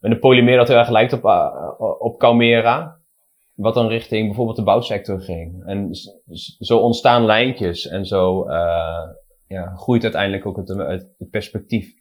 met 0.00 0.12
een 0.12 0.18
polymeer 0.18 0.56
dat 0.56 0.68
heel 0.68 0.76
erg 0.76 0.88
lijkt 0.88 1.12
op, 1.12 1.24
uh, 1.24 1.46
op 1.98 2.18
Calmera. 2.18 2.98
Wat 3.54 3.74
dan 3.74 3.88
richting 3.88 4.26
bijvoorbeeld 4.26 4.56
de 4.56 4.62
bouwsector 4.62 5.20
ging. 5.20 5.64
En 5.64 5.88
zo 6.58 6.78
ontstaan 6.78 7.24
lijntjes 7.24 7.88
en 7.88 8.04
zo 8.04 8.44
ja, 9.46 9.72
groeit 9.76 10.02
uiteindelijk 10.02 10.46
ook 10.46 10.56
het, 10.56 10.68
het, 10.68 11.30
perspectief. 11.30 11.92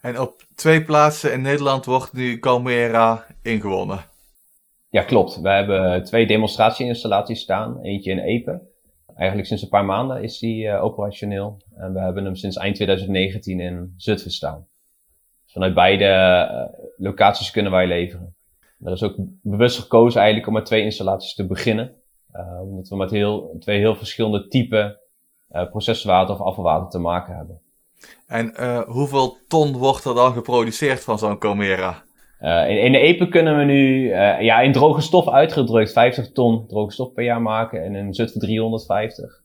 En 0.00 0.20
op 0.20 0.34
twee 0.54 0.84
plaatsen 0.84 1.32
in 1.32 1.42
Nederland 1.42 1.84
wordt 1.84 2.12
nu 2.12 2.38
Calmera 2.38 3.24
ingewonnen. 3.42 3.98
Ja, 4.94 5.02
klopt. 5.02 5.40
We 5.40 5.48
hebben 5.48 6.04
twee 6.04 6.26
demonstratieinstallaties 6.26 7.40
staan. 7.40 7.80
Eentje 7.80 8.10
in 8.10 8.18
Epe. 8.18 8.60
Eigenlijk 9.16 9.48
sinds 9.48 9.62
een 9.62 9.68
paar 9.68 9.84
maanden 9.84 10.22
is 10.22 10.38
die 10.38 10.64
uh, 10.64 10.84
operationeel. 10.84 11.56
En 11.76 11.92
we 11.92 12.00
hebben 12.00 12.24
hem 12.24 12.34
sinds 12.34 12.56
eind 12.56 12.74
2019 12.74 13.60
in 13.60 13.94
Zutphen 13.96 14.30
staan. 14.30 14.66
Dus 15.44 15.52
vanuit 15.52 15.74
beide 15.74 16.04
uh, 16.04 16.80
locaties 16.96 17.50
kunnen 17.50 17.72
wij 17.72 17.86
leveren. 17.86 18.34
Er 18.84 18.92
is 18.92 19.02
ook 19.02 19.14
bewust 19.42 19.78
gekozen 19.78 20.18
eigenlijk 20.18 20.48
om 20.48 20.54
met 20.54 20.66
twee 20.66 20.82
installaties 20.82 21.34
te 21.34 21.46
beginnen. 21.46 21.94
Uh, 22.34 22.60
omdat 22.62 22.88
we 22.88 22.96
met 22.96 23.10
heel, 23.10 23.56
twee 23.58 23.78
heel 23.78 23.94
verschillende 23.94 24.48
typen 24.48 24.98
proceswater 25.70 26.34
of 26.34 26.40
afvalwater 26.40 26.88
te 26.88 26.98
maken 26.98 27.36
hebben. 27.36 27.60
En 28.26 28.54
hoeveel 28.86 29.36
ton 29.48 29.76
wordt 29.76 30.04
er 30.04 30.14
dan 30.14 30.32
geproduceerd 30.32 31.04
van 31.04 31.18
zo'n 31.18 31.38
Comera? 31.38 32.04
Uh, 32.40 32.70
in, 32.70 32.82
in, 32.82 32.92
de 32.92 32.98
EPE 32.98 33.28
kunnen 33.28 33.58
we 33.58 33.64
nu 33.64 34.02
uh, 34.02 34.40
ja, 34.40 34.60
in 34.60 34.72
droge 34.72 35.00
stof 35.00 35.28
uitgedrukt 35.28 35.92
50 35.92 36.32
ton 36.32 36.66
droge 36.66 36.92
stof 36.92 37.12
per 37.12 37.24
jaar 37.24 37.42
maken 37.42 37.84
en 37.84 37.94
in 37.94 38.14
Zutphen 38.14 38.40
350. 38.40 39.42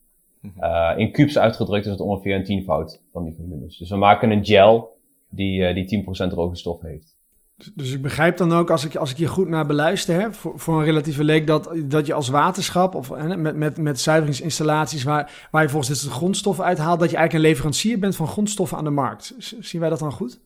Uh, 0.60 0.94
in 0.98 1.12
cubes 1.12 1.38
uitgedrukt 1.38 1.86
is 1.86 1.92
het 1.92 2.02
ongeveer 2.02 2.36
een 2.36 2.44
tienvoud 2.44 3.02
van 3.12 3.24
die 3.24 3.36
volumes. 3.36 3.78
Dus 3.78 3.90
we 3.90 3.96
maken 3.96 4.32
een 4.32 4.46
gel 4.46 4.98
die, 5.30 5.74
die 5.74 6.06
10% 6.06 6.28
droge 6.30 6.56
stof 6.56 6.82
heeft. 6.82 7.18
Dus, 7.60 7.72
dus 7.76 7.92
ik 7.94 8.02
begrijp 8.02 8.38
dan 8.38 8.54
ook, 8.54 8.70
als 8.70 8.86
ik, 8.86 8.96
als 8.96 9.12
ik 9.12 9.18
je 9.18 9.28
goed 9.28 9.48
naar 9.48 9.66
beluister 9.66 10.22
heb, 10.22 10.34
voor, 10.34 10.60
voor 10.60 10.80
een 10.80 10.86
relatieve 10.86 11.24
leek, 11.24 11.48
dat, 11.48 11.72
dat 11.86 12.06
je 12.06 12.14
als 12.14 12.30
waterschap 12.30 12.96
of 12.96 13.10
hè, 13.10 13.38
met, 13.38 13.56
met, 13.56 13.78
met 13.78 14.00
zuiveringsinstallaties 14.00 15.04
waar, 15.04 15.48
waar 15.52 15.62
je 15.62 15.70
volgens 15.70 16.02
dit 16.02 16.12
grondstoffen 16.12 16.66
uithaalt, 16.66 17.00
dat 17.00 17.10
je 17.10 17.16
eigenlijk 17.16 17.46
een 17.46 17.52
leverancier 17.52 18.00
bent 18.00 18.16
van 18.16 18.28
grondstoffen 18.28 18.78
aan 18.78 18.84
de 18.84 18.90
markt. 18.90 19.36
Zien 19.60 19.82
wij 19.82 19.90
dat 19.90 20.00
dan 20.00 20.12
goed? 20.12 20.40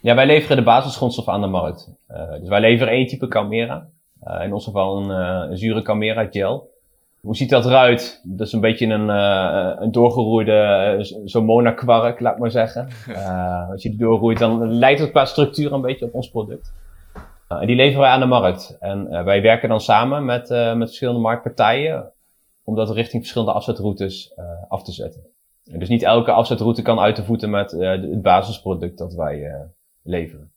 Ja, 0.00 0.14
wij 0.14 0.26
leveren 0.26 0.56
de 0.56 0.62
basisgrondstoffen 0.62 1.32
aan 1.32 1.40
de 1.40 1.46
markt. 1.46 1.90
Uh, 2.10 2.30
dus 2.30 2.48
wij 2.48 2.60
leveren 2.60 2.92
één 2.92 3.06
type 3.06 3.28
Calmera. 3.28 3.86
Uh, 4.26 4.44
in 4.44 4.52
ons 4.52 4.64
geval 4.64 4.96
een, 4.96 5.10
een 5.50 5.58
zure 5.58 5.82
Calmera 5.82 6.26
gel. 6.30 6.70
Hoe 7.20 7.36
ziet 7.36 7.50
dat 7.50 7.66
eruit? 7.66 8.20
Dat 8.24 8.46
is 8.46 8.52
een 8.52 8.60
beetje 8.60 8.86
een, 8.86 9.08
een 9.82 9.92
doorgeroeide, 9.92 10.96
zo'n 11.24 11.44
monakwark, 11.44 12.20
laat 12.20 12.34
ik 12.34 12.40
maar 12.40 12.50
zeggen. 12.50 12.88
als 13.72 13.82
je 13.82 13.88
die 13.88 13.98
doorroeit, 13.98 14.38
dan 14.38 14.72
lijkt 14.72 15.00
het 15.00 15.10
qua 15.10 15.24
structuur 15.24 15.72
een 15.72 15.80
beetje 15.80 16.04
op 16.04 16.14
ons 16.14 16.30
product. 16.30 16.72
en 17.48 17.66
die 17.66 17.76
leveren 17.76 18.00
wij 18.00 18.10
aan 18.10 18.20
de 18.20 18.26
markt. 18.26 18.76
En 18.80 19.24
wij 19.24 19.42
werken 19.42 19.68
dan 19.68 19.80
samen 19.80 20.24
met, 20.24 20.48
met 20.48 20.88
verschillende 20.88 21.20
marktpartijen 21.20 22.12
om 22.64 22.74
dat 22.74 22.90
richting 22.90 23.22
verschillende 23.22 23.54
afzetroutes 23.54 24.34
af 24.68 24.82
te 24.82 24.92
zetten. 24.92 25.22
En 25.72 25.78
dus 25.78 25.88
niet 25.88 26.02
elke 26.02 26.32
afzetroute 26.32 26.82
kan 26.82 27.00
uit 27.00 27.16
de 27.16 27.24
voeten 27.24 27.50
met 27.50 27.70
het 27.70 28.22
basisproduct 28.22 28.98
dat 28.98 29.14
wij 29.14 29.68
leveren. 30.08 30.52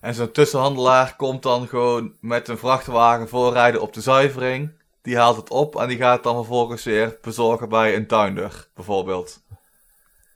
En 0.00 0.14
zo'n 0.14 0.32
tussenhandelaar 0.32 1.16
komt 1.16 1.42
dan 1.42 1.66
gewoon 1.66 2.16
met 2.20 2.48
een 2.48 2.58
vrachtwagen 2.58 3.28
voorrijden 3.28 3.82
op 3.82 3.92
de 3.92 4.00
zuivering. 4.00 4.70
Die 5.02 5.16
haalt 5.16 5.36
het 5.36 5.50
op 5.50 5.76
en 5.76 5.88
die 5.88 5.96
gaat 5.96 6.14
het 6.14 6.22
dan 6.22 6.34
vervolgens 6.34 6.84
weer 6.84 7.18
bezorgen 7.22 7.68
bij 7.68 7.96
een 7.96 8.06
tuinder, 8.06 8.68
bijvoorbeeld. 8.74 9.44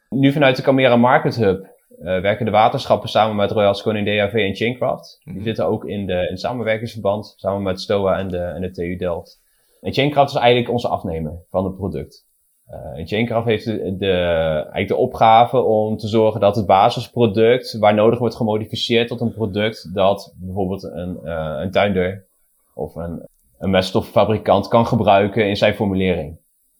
Nu 0.09 0.32
vanuit 0.32 0.57
de 0.57 0.62
Camera 0.62 0.97
Market 0.97 1.36
Hub 1.36 1.74
uh, 1.99 2.20
werken 2.20 2.45
de 2.45 2.51
waterschappen 2.51 3.09
samen 3.09 3.36
met 3.36 3.51
Royal 3.51 3.80
Koning 3.82 4.07
DAV 4.07 4.34
en 4.34 4.55
Chaincraft. 4.55 5.20
Die 5.24 5.34
mhm. 5.34 5.42
zitten 5.42 5.66
ook 5.66 5.84
in, 5.84 6.07
de, 6.07 6.28
in 6.30 6.36
samenwerkingsverband, 6.36 7.34
samen 7.36 7.62
met 7.62 7.80
STOA 7.80 8.18
en 8.18 8.28
de, 8.28 8.38
en 8.38 8.61
de 8.61 8.70
TU 8.70 8.97
Delft. 8.97 9.42
En 9.80 9.92
Chaincraft 9.92 10.34
is 10.34 10.40
eigenlijk 10.40 10.70
onze 10.70 10.88
afnemer 10.88 11.32
van 11.51 11.64
het 11.64 11.76
product. 11.76 12.26
Uh, 12.70 12.98
en 12.98 13.06
Chaincraft 13.06 13.46
heeft 13.46 13.64
de, 13.64 13.96
de, 13.98 14.12
eigenlijk 14.56 14.88
de 14.88 14.96
opgave 14.96 15.62
om 15.62 15.96
te 15.96 16.08
zorgen 16.08 16.40
dat 16.40 16.56
het 16.56 16.66
basisproduct, 16.66 17.78
waar 17.78 17.94
nodig 17.94 18.18
wordt 18.18 18.34
gemodificeerd 18.34 19.08
tot 19.08 19.20
een 19.20 19.32
product 19.32 19.94
dat 19.94 20.34
bijvoorbeeld 20.36 20.82
een, 20.82 21.18
uh, 21.24 21.56
een 21.60 21.70
tuinder 21.70 22.26
of 22.74 22.94
een, 22.94 23.22
een 23.58 23.70
meststoffabrikant 23.70 24.68
kan 24.68 24.86
gebruiken 24.86 25.48
in 25.48 25.56
zijn 25.56 25.74
formulering. 25.74 26.36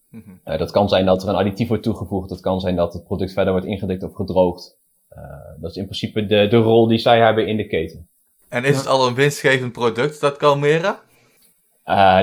Mm 0.09 0.23
-hmm. 0.25 0.39
uh, 0.53 0.57
dat 0.57 0.71
kan 0.71 0.89
zijn 0.89 1.05
dat 1.05 1.23
er 1.23 1.29
een 1.29 1.35
additief 1.35 1.67
wordt 1.67 1.83
toegevoegd, 1.83 2.29
dat 2.29 2.39
kan 2.39 2.59
zijn 2.59 2.75
dat 2.75 2.93
het 2.93 3.03
product 3.03 3.33
verder 3.33 3.53
wordt 3.53 3.67
ingedikt 3.67 4.03
of 4.03 4.13
gedroogd. 4.13 4.77
dat 5.59 5.69
is 5.69 5.77
in 5.77 5.85
principe 5.85 6.25
de, 6.25 6.47
de 6.47 6.57
rol 6.57 6.87
die 6.87 6.97
zij 6.97 7.19
hebben 7.19 7.47
in 7.47 7.57
de 7.57 7.67
keten. 7.67 8.07
En 8.49 8.63
is 8.63 8.77
het 8.77 8.87
al 8.87 9.07
een 9.07 9.15
winstgevend 9.15 9.71
product, 9.71 10.21
dat 10.21 10.37
Calmera? 10.37 10.99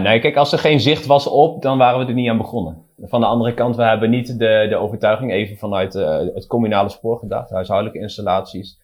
Nee, 0.00 0.20
kijk, 0.20 0.36
als 0.36 0.52
er 0.52 0.58
geen 0.58 0.80
zicht 0.80 1.06
was 1.06 1.26
op, 1.26 1.62
dan 1.62 1.78
waren 1.78 2.00
we 2.00 2.06
er 2.06 2.14
niet 2.14 2.28
aan 2.28 2.36
begonnen. 2.36 2.90
Van 3.04 3.20
de 3.20 3.26
andere 3.26 3.54
kant, 3.54 3.76
we 3.76 3.82
hebben 3.82 4.10
niet 4.10 4.38
de, 4.38 4.66
de 4.68 4.76
overtuiging, 4.76 5.32
even 5.32 5.56
vanuit 5.56 5.94
uh, 5.94 6.18
het 6.34 6.46
communale 6.46 6.88
spoor 6.88 7.18
gedacht, 7.18 7.50
huishoudelijke 7.50 8.00
installaties, 8.00 8.80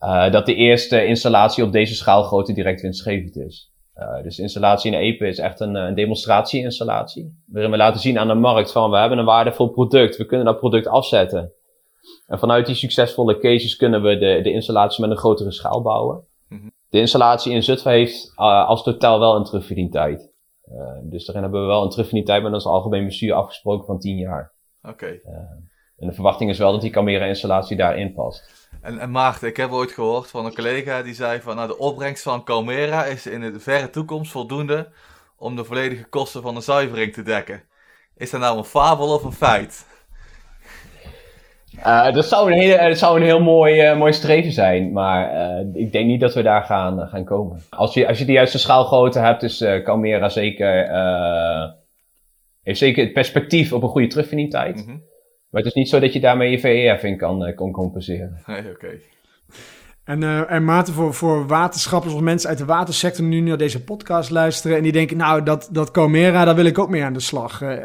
uh, 0.00 0.30
dat 0.30 0.46
de 0.46 0.54
eerste 0.54 1.06
installatie 1.06 1.64
op 1.64 1.72
deze 1.72 1.94
schaalgrootte 1.94 2.52
direct 2.52 2.80
winstgevend 2.80 3.36
is. 3.36 3.72
dus 4.22 4.36
de 4.36 4.42
installatie 4.42 4.92
in 4.92 4.98
EPE 4.98 5.26
is 5.26 5.38
echt 5.38 5.60
een, 5.60 5.74
een 5.74 5.94
demonstratie-installatie, 5.94 7.42
waarin 7.46 7.70
we 7.70 7.76
laten 7.76 8.00
zien 8.00 8.18
aan 8.18 8.28
de 8.28 8.34
markt 8.34 8.72
van, 8.72 8.90
we 8.90 8.96
hebben 8.96 9.18
een 9.18 9.24
waardevol 9.24 9.68
product, 9.68 10.16
we 10.16 10.26
kunnen 10.26 10.46
dat 10.46 10.58
product 10.58 10.86
afzetten. 10.86 11.52
En 12.26 12.38
vanuit 12.38 12.66
die 12.66 12.74
succesvolle 12.74 13.38
cases 13.38 13.76
kunnen 13.76 14.02
we 14.02 14.18
de, 14.18 14.40
de 14.42 14.52
installatie 14.52 15.00
met 15.00 15.10
een 15.10 15.16
grotere 15.16 15.52
schaal 15.52 15.82
bouwen. 15.82 16.24
De 16.88 16.98
installatie 16.98 17.52
in 17.52 17.62
Zutphen 17.62 17.92
heeft 17.92 18.32
uh, 18.36 18.68
als 18.68 18.82
totaal 18.82 19.18
wel 19.18 19.36
een 19.36 19.44
terugverdientijd. 19.44 20.29
Uh, 20.72 20.98
dus 21.02 21.24
daarin 21.24 21.42
hebben 21.42 21.60
we 21.60 21.66
wel 21.66 21.82
een 21.82 21.90
terugverdientijd 21.90 22.42
met 22.42 22.52
ons 22.52 22.66
algemeen 22.66 23.04
bestuur 23.04 23.32
afgesproken 23.32 23.86
van 23.86 23.98
10 23.98 24.16
jaar. 24.16 24.52
Oké. 24.82 24.92
Okay. 24.92 25.20
Uh, 25.26 25.32
en 25.96 26.06
de 26.06 26.12
verwachting 26.12 26.50
is 26.50 26.58
wel 26.58 26.72
dat 26.72 26.80
die 26.80 26.90
Camera-installatie 26.90 27.76
daarin 27.76 28.12
past. 28.12 28.68
En, 28.80 28.98
en 28.98 29.10
Maarten, 29.10 29.48
ik 29.48 29.56
heb 29.56 29.70
ooit 29.70 29.92
gehoord 29.92 30.30
van 30.30 30.44
een 30.44 30.54
collega 30.54 31.02
die 31.02 31.14
zei 31.14 31.40
van 31.40 31.56
nou, 31.56 31.68
de 31.68 31.78
opbrengst 31.78 32.22
van 32.22 32.44
Camera 32.44 33.04
is 33.04 33.26
in 33.26 33.40
de 33.40 33.60
verre 33.60 33.90
toekomst 33.90 34.32
voldoende 34.32 34.92
om 35.36 35.56
de 35.56 35.64
volledige 35.64 36.04
kosten 36.04 36.42
van 36.42 36.54
de 36.54 36.60
zuivering 36.60 37.12
te 37.12 37.22
dekken. 37.22 37.62
Is 38.16 38.30
dat 38.30 38.40
nou 38.40 38.58
een 38.58 38.64
fabel 38.64 39.14
of 39.14 39.24
een 39.24 39.32
feit? 39.32 39.86
Uh, 41.78 42.12
dat, 42.12 42.26
zou 42.26 42.52
een 42.52 42.58
hele, 42.58 42.88
dat 42.88 42.98
zou 42.98 43.16
een 43.16 43.26
heel 43.26 43.40
mooi, 43.40 43.90
uh, 43.90 43.98
mooi 43.98 44.12
streven 44.12 44.52
zijn, 44.52 44.92
maar 44.92 45.34
uh, 45.34 45.82
ik 45.82 45.92
denk 45.92 46.06
niet 46.06 46.20
dat 46.20 46.34
we 46.34 46.42
daar 46.42 46.62
gaan, 46.62 47.08
gaan 47.08 47.24
komen. 47.24 47.62
Als 47.70 47.94
je, 47.94 48.08
als 48.08 48.18
je 48.18 48.24
de 48.24 48.32
juiste 48.32 48.58
schaalgrootte 48.58 49.18
hebt, 49.18 49.42
is 49.42 49.64
Calmera 49.84 50.28
zeker, 50.28 50.88
heeft 52.62 52.78
zeker 52.78 53.04
het 53.04 53.12
perspectief 53.12 53.72
op 53.72 53.82
een 53.82 53.88
goede 53.88 54.06
terugvindingtijd. 54.06 54.76
Mm 54.76 54.84
-hmm. 54.84 55.02
Maar 55.50 55.62
het 55.62 55.70
is 55.70 55.76
niet 55.76 55.88
zo 55.88 56.00
dat 56.00 56.12
je 56.12 56.20
daarmee 56.20 56.50
je 56.50 56.58
VEF 56.58 57.02
in 57.02 57.16
kan, 57.16 57.54
kan 57.54 57.70
compenseren. 57.70 58.42
Nee, 58.46 58.58
oké. 58.58 58.70
Okay. 58.70 59.00
En, 60.10 60.22
uh, 60.22 60.50
en 60.50 60.64
Maarten, 60.64 60.94
voor, 60.94 61.14
voor 61.14 61.46
waterschappers 61.46 62.14
of 62.14 62.20
mensen 62.20 62.48
uit 62.48 62.58
de 62.58 62.64
watersector 62.64 63.24
nu 63.24 63.40
naar 63.40 63.56
deze 63.56 63.84
podcast 63.84 64.30
luisteren 64.30 64.76
en 64.76 64.82
die 64.82 64.92
denken, 64.92 65.16
nou, 65.16 65.42
dat, 65.42 65.68
dat 65.72 65.90
Comera, 65.90 66.44
daar 66.44 66.54
wil 66.54 66.64
ik 66.64 66.78
ook 66.78 66.88
mee 66.88 67.04
aan 67.04 67.12
de 67.12 67.20
slag. 67.20 67.60
Uh, 67.60 67.84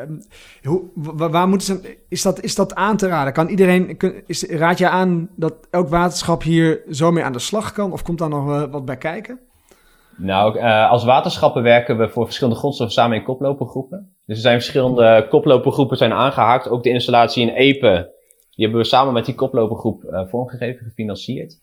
hoe, 0.64 0.82
waar 0.96 1.48
moeten 1.48 1.68
ze, 1.68 1.98
is, 2.10 2.22
dat, 2.22 2.42
is 2.42 2.56
dat 2.56 2.76
aan 2.76 2.98
te 2.98 3.08
raden? 3.08 3.34
Kan 3.34 3.48
iedereen, 3.48 3.98
is, 4.26 4.44
raad 4.44 4.78
je 4.78 4.90
aan 4.90 5.30
dat 5.36 5.54
elk 5.72 5.90
waterschap 5.90 6.44
hier 6.44 6.82
zo 6.90 7.12
mee 7.12 7.24
aan 7.24 7.34
de 7.34 7.40
slag 7.40 7.72
kan? 7.72 7.92
Of 7.92 8.02
komt 8.02 8.18
daar 8.18 8.30
nog 8.30 8.50
uh, 8.50 8.64
wat 8.72 8.86
bij 8.86 8.98
kijken? 8.98 9.40
Nou, 10.18 10.60
als 10.90 11.04
waterschappen 11.04 11.64
werken 11.64 11.98
we 11.98 12.10
voor 12.10 12.26
verschillende 12.26 12.60
grondstoffen 12.60 12.96
samen 12.96 13.18
in 13.18 13.24
koplopergroepen. 13.24 14.16
Dus 14.26 14.36
er 14.36 14.42
zijn 14.42 14.62
verschillende 14.62 15.28
koplopergroepen 15.30 15.98
zijn 15.98 16.14
aangehaakt. 16.14 16.70
Ook 16.70 16.84
de 16.84 16.90
installatie 16.90 17.48
in 17.48 17.54
Epe, 17.54 18.14
die 18.52 18.66
hebben 18.66 18.84
we 18.84 18.88
samen 18.88 19.14
met 19.14 19.26
die 19.26 19.36
koplopergroep 19.36 20.26
vormgegeven, 20.30 20.86
gefinancierd. 20.86 21.58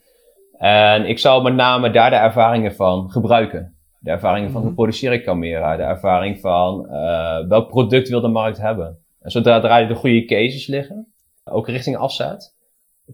En 0.62 1.06
ik 1.06 1.18
zou 1.18 1.42
met 1.42 1.54
name 1.54 1.90
daar 1.90 2.10
de 2.10 2.16
ervaringen 2.16 2.74
van 2.74 3.10
gebruiken. 3.10 3.76
De 3.98 4.10
ervaringen 4.10 4.50
van 4.50 4.60
hoe 4.60 4.70
mhm. 4.70 4.74
produceer 4.78 5.12
ik 5.12 5.24
camera, 5.24 5.76
de 5.76 5.82
ervaring 5.82 6.40
van 6.40 6.86
uh, 6.90 7.48
welk 7.48 7.68
product 7.68 8.08
wil 8.08 8.20
de 8.20 8.28
markt 8.28 8.58
hebben. 8.58 8.98
En 9.20 9.30
zodra 9.30 9.62
er 9.62 9.88
de 9.88 9.94
goede 9.94 10.24
cases 10.24 10.66
liggen, 10.66 11.12
ook 11.44 11.68
richting 11.68 11.96
afzet, 11.96 12.56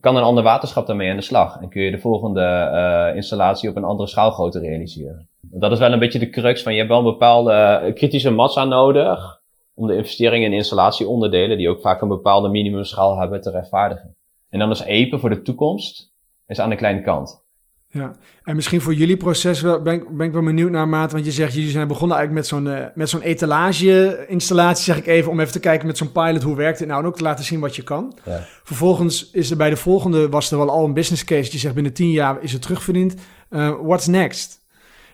kan 0.01 0.16
een 0.16 0.22
ander 0.22 0.44
waterschap 0.44 0.86
daarmee 0.86 1.11
aan 1.11 1.16
de 1.16 1.22
slag. 1.22 1.61
En 1.61 1.68
kun 1.68 1.82
je 1.82 1.90
de 1.90 1.99
volgende 1.99 2.70
uh, 3.11 3.16
installatie 3.16 3.70
op 3.70 3.76
een 3.76 3.84
andere 3.84 4.09
schaalgrootte 4.09 4.61
realiseren. 4.61 5.28
Dat 5.40 5.72
is 5.72 5.78
wel 5.78 5.92
een 5.92 5.99
beetje 5.99 6.18
de 6.18 6.30
crux 6.30 6.62
van 6.62 6.72
je 6.72 6.78
hebt 6.78 6.90
wel 6.90 6.99
een 6.99 7.05
bepaalde 7.05 7.90
kritische 7.94 8.30
massa 8.30 8.64
nodig 8.64 9.40
om 9.74 9.86
de 9.86 9.96
investeringen 9.96 10.51
in 10.51 10.57
installatieonderdelen, 10.57 11.59
die 11.59 11.68
ook 11.68 11.80
vaak 11.80 12.01
een 12.01 12.09
bepaalde 12.09 12.49
minimumschaal 12.49 13.18
hebben, 13.18 13.40
te 13.40 13.51
rechtvaardigen. 13.51 14.16
En 14.51 14.59
dan 14.59 14.70
is 14.70 14.80
EPE 14.80 15.18
voor 15.18 15.30
de 15.30 15.42
toekomst 15.42 16.16
is 16.49 16.61
aan 16.61 16.70
de 16.70 16.76
kleine 16.76 17.03
kant. 17.03 17.46
Ja, 17.90 18.12
en 18.42 18.57
misschien 18.57 18.80
voor 18.80 18.94
jullie 18.94 19.16
proces 19.16 19.61
wel, 19.61 19.82
ben, 19.82 19.94
ik, 19.94 20.16
ben 20.16 20.26
ik 20.26 20.32
wel 20.32 20.42
benieuwd 20.42 20.70
naar, 20.70 20.88
Maat. 20.88 21.12
Want 21.12 21.24
je 21.24 21.32
zegt, 21.32 21.55
jullie 21.55 21.70
zijn 21.70 21.88
begonnen 21.88 22.16
eigenlijk 22.16 22.49
met 22.49 22.59
zo'n, 22.59 22.74
uh, 22.74 22.86
met 22.94 23.09
zo'n 23.09 23.20
etalage-installatie, 23.20 24.84
zeg 24.84 24.96
ik 24.96 25.07
even, 25.07 25.30
om 25.30 25.40
even 25.40 25.53
te 25.53 25.61
kijken 25.61 25.86
met 25.86 25.96
zo'n 25.96 26.12
pilot, 26.12 26.42
hoe 26.42 26.57
werkt 26.57 26.78
het 26.78 26.88
nou? 26.88 27.01
En 27.01 27.07
ook 27.07 27.16
te 27.16 27.22
laten 27.22 27.44
zien 27.44 27.61
wat 27.61 27.76
je 27.76 27.82
kan. 27.82 28.18
Ja. 28.24 28.44
Vervolgens 28.64 29.30
is 29.30 29.51
er 29.51 29.57
bij 29.57 29.70
de 29.70 29.76
volgende, 29.76 30.28
was 30.28 30.51
er 30.51 30.59
wel 30.59 30.70
al 30.70 30.84
een 30.84 30.94
business 30.94 31.24
case. 31.24 31.53
Je 31.53 31.59
zegt, 31.59 31.74
binnen 31.74 31.92
tien 31.92 32.11
jaar 32.11 32.42
is 32.42 32.53
het 32.53 32.62
terugverdiend. 32.62 33.14
Uh, 33.51 33.74
what's 33.82 34.07
next? 34.07 34.66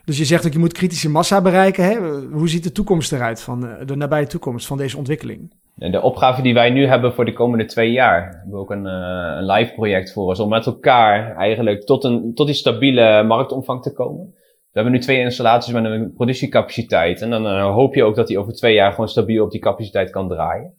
Dus 0.04 0.18
je 0.18 0.24
zegt 0.24 0.46
ook, 0.46 0.52
je 0.52 0.58
moet 0.58 0.72
kritische 0.72 1.10
massa 1.10 1.40
bereiken. 1.40 1.84
Hè? 1.84 1.98
Hoe 2.32 2.48
ziet 2.48 2.62
de 2.64 2.72
toekomst 2.72 3.12
eruit 3.12 3.40
van 3.40 3.66
uh, 3.66 3.72
de 3.86 3.96
nabije 3.96 4.26
toekomst 4.26 4.66
van 4.66 4.76
deze 4.76 4.96
ontwikkeling? 4.96 5.52
De 5.74 6.02
opgave 6.02 6.42
die 6.42 6.54
wij 6.54 6.70
nu 6.70 6.86
hebben 6.86 7.12
voor 7.12 7.24
de 7.24 7.32
komende 7.32 7.64
twee 7.64 7.90
jaar, 7.90 8.38
hebben 8.40 8.58
ook 8.58 8.70
een, 8.70 8.86
uh, 8.86 9.36
een 9.36 9.46
live 9.46 9.72
project 9.72 10.12
voor 10.12 10.26
ons 10.26 10.40
om 10.40 10.48
met 10.48 10.66
elkaar 10.66 11.36
eigenlijk 11.36 11.84
tot, 11.84 12.04
een, 12.04 12.34
tot 12.34 12.46
die 12.46 12.54
stabiele 12.54 13.22
marktomvang 13.22 13.82
te 13.82 13.92
komen. 13.92 14.34
We 14.44 14.80
hebben 14.80 14.92
nu 14.92 14.98
twee 14.98 15.20
installaties 15.20 15.72
met 15.72 15.84
een 15.84 16.12
productiecapaciteit 16.12 17.22
en 17.22 17.30
dan 17.30 17.46
uh, 17.46 17.72
hoop 17.72 17.94
je 17.94 18.04
ook 18.04 18.14
dat 18.14 18.26
die 18.26 18.38
over 18.38 18.52
twee 18.52 18.74
jaar 18.74 18.90
gewoon 18.90 19.08
stabiel 19.08 19.44
op 19.44 19.50
die 19.50 19.60
capaciteit 19.60 20.10
kan 20.10 20.28
draaien. 20.28 20.74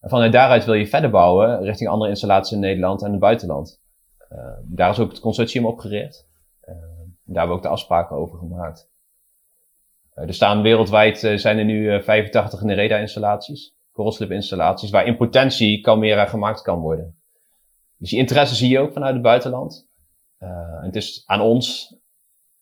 En 0.00 0.08
vanuit 0.08 0.32
daaruit 0.32 0.64
wil 0.64 0.74
je 0.74 0.86
verder 0.86 1.10
bouwen 1.10 1.62
richting 1.62 1.90
andere 1.90 2.10
installaties 2.10 2.52
in 2.52 2.60
Nederland 2.60 3.02
en 3.02 3.10
het 3.10 3.20
buitenland. 3.20 3.80
Uh, 4.32 4.38
daar 4.62 4.90
is 4.90 4.98
ook 4.98 5.10
het 5.10 5.20
consortium 5.20 5.66
op 5.66 5.78
gericht. 5.78 6.26
daar 6.60 6.76
hebben 7.24 7.48
we 7.48 7.54
ook 7.54 7.62
de 7.62 7.68
afspraken 7.68 8.16
over 8.16 8.38
gemaakt. 8.38 8.90
er 10.14 10.34
staan 10.34 10.62
wereldwijd 10.62 11.18
zijn 11.18 11.58
er 11.58 11.64
nu 11.64 12.02
85 12.02 12.62
Nereda 12.62 12.98
korrelslip 13.96 14.30
installaties 14.30 14.90
waar 14.90 15.06
in 15.06 15.16
potentie 15.16 15.80
Calmera 15.80 16.26
gemaakt 16.26 16.62
kan 16.62 16.78
worden. 16.78 17.18
Dus 17.98 18.10
die 18.10 18.18
interesse 18.18 18.54
zie 18.54 18.68
je 18.68 18.78
ook 18.78 18.92
vanuit 18.92 19.12
het 19.12 19.22
buitenland. 19.22 19.88
Uh, 20.38 20.82
het 20.82 20.96
is 20.96 21.22
aan 21.26 21.40
ons, 21.40 21.96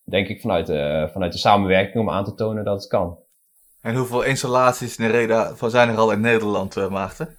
denk 0.03 0.27
ik, 0.27 0.41
vanuit 0.41 0.65
de, 0.65 1.09
vanuit 1.11 1.31
de 1.31 1.37
samenwerking 1.37 2.03
om 2.03 2.09
aan 2.09 2.23
te 2.23 2.33
tonen 2.33 2.63
dat 2.63 2.79
het 2.81 2.87
kan. 2.87 3.17
En 3.81 3.95
hoeveel 3.95 4.23
installaties 4.23 4.97
Nereda 4.97 5.53
zijn 5.67 5.89
er 5.89 5.97
al 5.97 6.11
in 6.11 6.21
Nederland, 6.21 6.77
uh, 6.77 6.89
Maarten? 6.89 7.37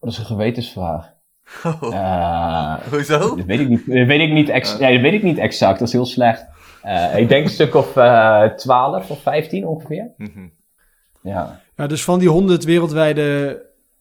Dat 0.00 0.10
is 0.10 0.18
een 0.18 0.24
gewetensvraag. 0.24 1.10
Oh. 1.64 1.82
Uh, 1.82 2.74
Hoezo? 2.90 3.36
Dat 3.36 3.44
weet 3.44 3.60
ik 3.60 3.68
niet, 3.68 3.86
dat 3.86 4.06
weet 4.06 4.20
ik 4.20 4.32
niet, 4.32 4.48
ex 4.48 4.78
nee, 4.78 4.92
dat 4.92 5.02
weet 5.02 5.12
ik 5.12 5.22
niet 5.22 5.38
exact, 5.38 5.78
dat 5.78 5.88
is 5.88 5.94
heel 5.94 6.06
slecht. 6.06 6.46
ik 7.16 7.28
denk 7.28 7.44
een 7.44 7.50
stuk 7.50 7.74
of 7.74 7.92
12 8.56 9.10
of 9.10 9.22
15 9.22 9.66
ongeveer. 9.66 10.12
Mm 10.16 10.30
-hmm. 10.34 10.52
Ja. 11.22 11.60
Ja, 11.82 11.88
dus 11.88 12.04
van 12.04 12.18
die 12.18 12.28
100 12.28 12.64
wereldwijde 12.64 13.60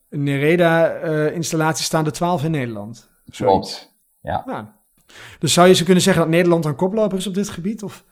Nereda-installaties 0.10 1.86
staan 1.86 2.06
er 2.06 2.12
12 2.12 2.44
in 2.44 2.52
Nederland. 2.52 3.10
Klopt. 3.30 3.96
Ja. 4.22 4.74
Dus 5.40 5.54
zou 5.54 5.68
je 5.68 5.74
ze 5.74 5.84
kunnen 5.84 6.04
zeggen 6.04 6.24
dat 6.24 6.32
Nederland 6.32 6.66
een 6.66 6.76
koploper 6.76 7.18
is 7.18 7.28
op 7.28 7.34
dit 7.34 7.50
gebied? 7.50 7.84
Of? 7.84 8.06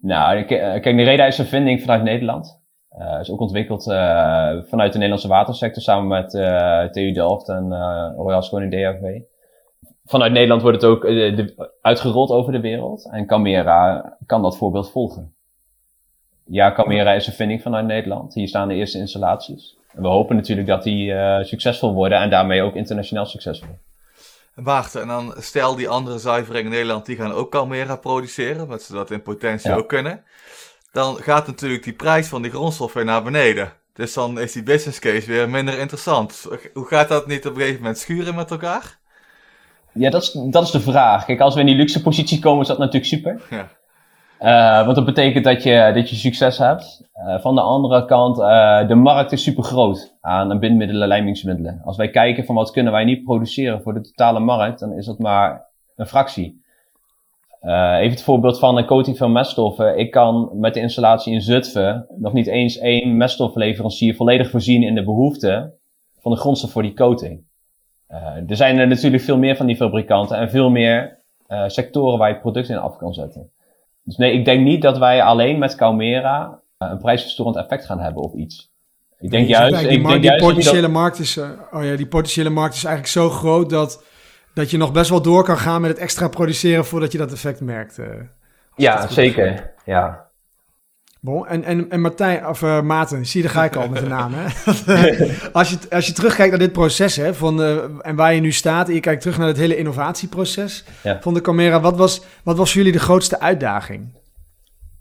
Nou, 0.00 0.44
kijk, 0.44 0.94
Nereda 0.94 1.26
is 1.26 1.38
een 1.38 1.46
vinding 1.46 1.80
vanuit 1.80 2.02
Nederland. 2.02 2.60
Uh, 2.98 3.20
is 3.20 3.30
ook 3.30 3.40
ontwikkeld 3.40 3.86
uh, 3.86 3.94
vanuit 4.62 4.92
de 4.92 4.98
Nederlandse 4.98 5.28
watersector 5.28 5.82
samen 5.82 6.08
met 6.08 6.34
uh, 6.34 6.84
TU 6.84 7.12
Delft 7.12 7.48
en 7.48 7.72
Royal 8.16 8.42
Schoning 8.42 8.72
DHV. 8.72 9.20
Vanuit 10.04 10.32
Nederland 10.32 10.62
wordt 10.62 10.82
het 10.82 10.90
ook 10.90 11.02
de, 11.02 11.70
uitgerold 11.80 12.30
over 12.30 12.52
de 12.52 12.60
wereld 12.60 13.10
en 13.10 13.26
Camera 13.26 14.16
kan 14.26 14.42
dat 14.42 14.56
voorbeeld 14.56 14.90
volgen. 14.90 15.34
Ja, 16.50 16.72
Camera 16.72 17.12
is 17.12 17.26
een 17.26 17.32
vinding 17.32 17.62
vanuit 17.62 17.86
Nederland. 17.86 18.34
Hier 18.34 18.48
staan 18.48 18.68
de 18.68 18.74
eerste 18.74 18.98
installaties. 18.98 19.76
En 19.94 20.02
we 20.02 20.08
hopen 20.08 20.36
natuurlijk 20.36 20.66
dat 20.68 20.82
die 20.82 21.12
uh, 21.12 21.42
succesvol 21.42 21.94
worden 21.94 22.18
en 22.18 22.30
daarmee 22.30 22.62
ook 22.62 22.74
internationaal 22.74 23.26
succesvol. 23.26 23.78
Wacht, 24.54 24.94
en 24.94 25.08
dan 25.08 25.34
stel 25.38 25.76
die 25.76 25.88
andere 25.88 26.18
zuiveringen 26.18 26.64
in 26.64 26.70
Nederland, 26.70 27.06
die 27.06 27.16
gaan 27.16 27.32
ook 27.32 27.50
Camera 27.50 27.96
produceren, 27.96 28.66
wat 28.66 28.82
ze 28.82 28.92
dat 28.92 29.10
in 29.10 29.22
potentie 29.22 29.76
ook 29.76 29.88
kunnen. 29.88 30.24
Dan 30.92 31.16
gaat 31.16 31.46
natuurlijk 31.46 31.84
die 31.84 31.92
prijs 31.92 32.28
van 32.28 32.42
die 32.42 32.50
grondstof 32.50 32.92
weer 32.92 33.04
naar 33.04 33.22
beneden. 33.22 33.72
Dus 33.94 34.14
dan 34.14 34.40
is 34.40 34.52
die 34.52 34.62
business 34.62 34.98
case 34.98 35.26
weer 35.26 35.50
minder 35.50 35.78
interessant. 35.78 36.46
Hoe 36.74 36.86
gaat 36.86 37.08
dat 37.08 37.26
niet 37.26 37.46
op 37.46 37.52
een 37.52 37.60
gegeven 37.60 37.80
moment 37.80 37.98
schuren 37.98 38.34
met 38.34 38.50
elkaar? 38.50 38.98
Ja, 39.92 40.10
dat 40.10 40.22
is, 40.22 40.32
dat 40.32 40.62
is 40.62 40.70
de 40.70 40.80
vraag. 40.80 41.24
Kijk, 41.24 41.40
als 41.40 41.54
we 41.54 41.60
in 41.60 41.66
die 41.66 41.74
luxe 41.74 42.02
positie 42.02 42.38
komen, 42.38 42.60
is 42.60 42.68
dat 42.68 42.78
natuurlijk 42.78 43.06
super. 43.06 43.42
Ja. 43.50 43.68
Uh, 44.40 44.84
want 44.84 44.94
dat 44.96 45.04
betekent 45.04 45.44
dat 45.44 45.62
je, 45.62 45.90
dat 45.94 46.10
je 46.10 46.16
succes 46.16 46.58
hebt. 46.58 47.08
Uh, 47.14 47.38
van 47.40 47.54
de 47.54 47.60
andere 47.60 48.04
kant, 48.04 48.38
uh, 48.38 48.88
de 48.88 48.94
markt 48.94 49.32
is 49.32 49.42
super 49.42 49.62
groot 49.62 50.16
aan 50.20 50.58
bindmiddelen, 50.58 51.08
lijmingsmiddelen. 51.08 51.80
Als 51.84 51.96
wij 51.96 52.10
kijken 52.10 52.44
van 52.44 52.54
wat 52.54 52.70
kunnen 52.70 52.92
wij 52.92 53.04
niet 53.04 53.24
produceren 53.24 53.82
voor 53.82 53.94
de 53.94 54.00
totale 54.00 54.40
markt, 54.40 54.80
dan 54.80 54.92
is 54.92 55.06
dat 55.06 55.18
maar 55.18 55.66
een 55.96 56.06
fractie. 56.06 56.62
even 57.62 58.10
het 58.10 58.22
voorbeeld 58.22 58.58
van 58.58 58.76
een 58.76 58.86
coating 58.86 59.16
van 59.16 59.32
meststoffen. 59.32 59.98
Ik 59.98 60.10
kan 60.10 60.50
met 60.52 60.74
de 60.74 60.80
installatie 60.80 61.32
in 61.32 61.40
Zutphen 61.40 62.06
nog 62.16 62.32
niet 62.32 62.46
eens 62.46 62.78
één 62.78 63.16
meststofleverancier 63.16 64.14
volledig 64.14 64.50
voorzien 64.50 64.82
in 64.82 64.94
de 64.94 65.04
behoefte 65.04 65.74
van 66.20 66.32
de 66.32 66.38
grondstof 66.38 66.70
voor 66.70 66.82
die 66.82 66.94
coating. 66.94 67.44
er 68.46 68.56
zijn 68.56 68.78
er 68.78 68.88
natuurlijk 68.88 69.22
veel 69.22 69.38
meer 69.38 69.56
van 69.56 69.66
die 69.66 69.76
fabrikanten 69.76 70.36
en 70.36 70.50
veel 70.50 70.70
meer 70.70 71.18
sectoren 71.66 72.18
waar 72.18 72.28
je 72.28 72.38
product 72.38 72.68
in 72.68 72.78
af 72.78 72.96
kan 72.96 73.12
zetten. 73.12 73.50
Dus 74.10 74.18
nee, 74.18 74.32
ik 74.32 74.44
denk 74.44 74.64
niet 74.64 74.82
dat 74.82 74.98
wij 74.98 75.22
alleen 75.22 75.58
met 75.58 75.74
Calmera 75.74 76.60
eh, 76.78 76.88
een 76.90 76.98
prijsverstorend 76.98 77.56
effect 77.56 77.84
gaan 77.84 78.00
hebben 78.00 78.22
op 78.22 78.34
iets. 78.34 78.72
Ik 79.18 79.30
denk 79.30 79.48
juist... 79.48 79.78
Die, 79.78 79.88
ik 79.88 80.06
denk 80.06 80.22
die 80.22 80.36
potentiële 80.36 80.88
markt 80.88 81.18
is, 81.18 81.36
uh, 81.36 81.50
oh 81.70 81.84
ja, 81.84 81.96
die 81.96 82.06
potentiële 82.06 82.50
markt 82.50 82.74
is 82.74 82.84
eigenlijk 82.84 83.14
zo 83.14 83.30
groot 83.30 83.70
dat, 83.70 84.04
dat 84.54 84.70
je 84.70 84.76
nog 84.76 84.92
best 84.92 85.10
wel 85.10 85.22
door 85.22 85.44
kan 85.44 85.58
gaan 85.58 85.80
met 85.80 85.90
het 85.90 85.98
extra 85.98 86.28
produceren 86.28 86.84
voordat 86.84 87.12
je 87.12 87.18
dat 87.18 87.32
effect 87.32 87.60
merkt. 87.60 87.98
Uh, 87.98 88.06
ja, 88.76 89.06
zeker. 89.06 89.72
Ja. 89.84 90.29
Bon, 91.22 91.46
en, 91.46 91.64
en, 91.64 91.90
en 91.90 92.00
Martijn, 92.00 92.46
of 92.46 92.62
uh, 92.62 92.80
Maarten, 92.80 93.26
zie 93.26 93.42
je, 93.42 93.46
daar 93.46 93.56
ga 93.56 93.64
ik 93.64 93.76
al 93.76 93.88
met 93.88 94.00
de 94.00 94.08
naam. 94.18 94.32
Hè? 94.34 94.44
als, 95.52 95.70
je, 95.70 95.78
als 95.90 96.06
je 96.06 96.12
terugkijkt 96.12 96.50
naar 96.50 96.60
dit 96.60 96.72
proces 96.72 97.16
hè, 97.16 97.34
van, 97.34 97.60
uh, 97.60 97.78
en 98.02 98.16
waar 98.16 98.34
je 98.34 98.40
nu 98.40 98.52
staat, 98.52 98.88
en 98.88 98.94
je 98.94 99.00
kijkt 99.00 99.20
terug 99.20 99.38
naar 99.38 99.46
het 99.46 99.56
hele 99.56 99.76
innovatieproces 99.76 100.84
van 101.20 101.34
de 101.34 101.40
Camera, 101.40 101.80
wat 101.80 101.96
was, 101.96 102.22
wat 102.44 102.56
was 102.56 102.72
voor 102.72 102.78
jullie 102.78 102.98
de 102.98 103.04
grootste 103.04 103.40
uitdaging? 103.40 104.18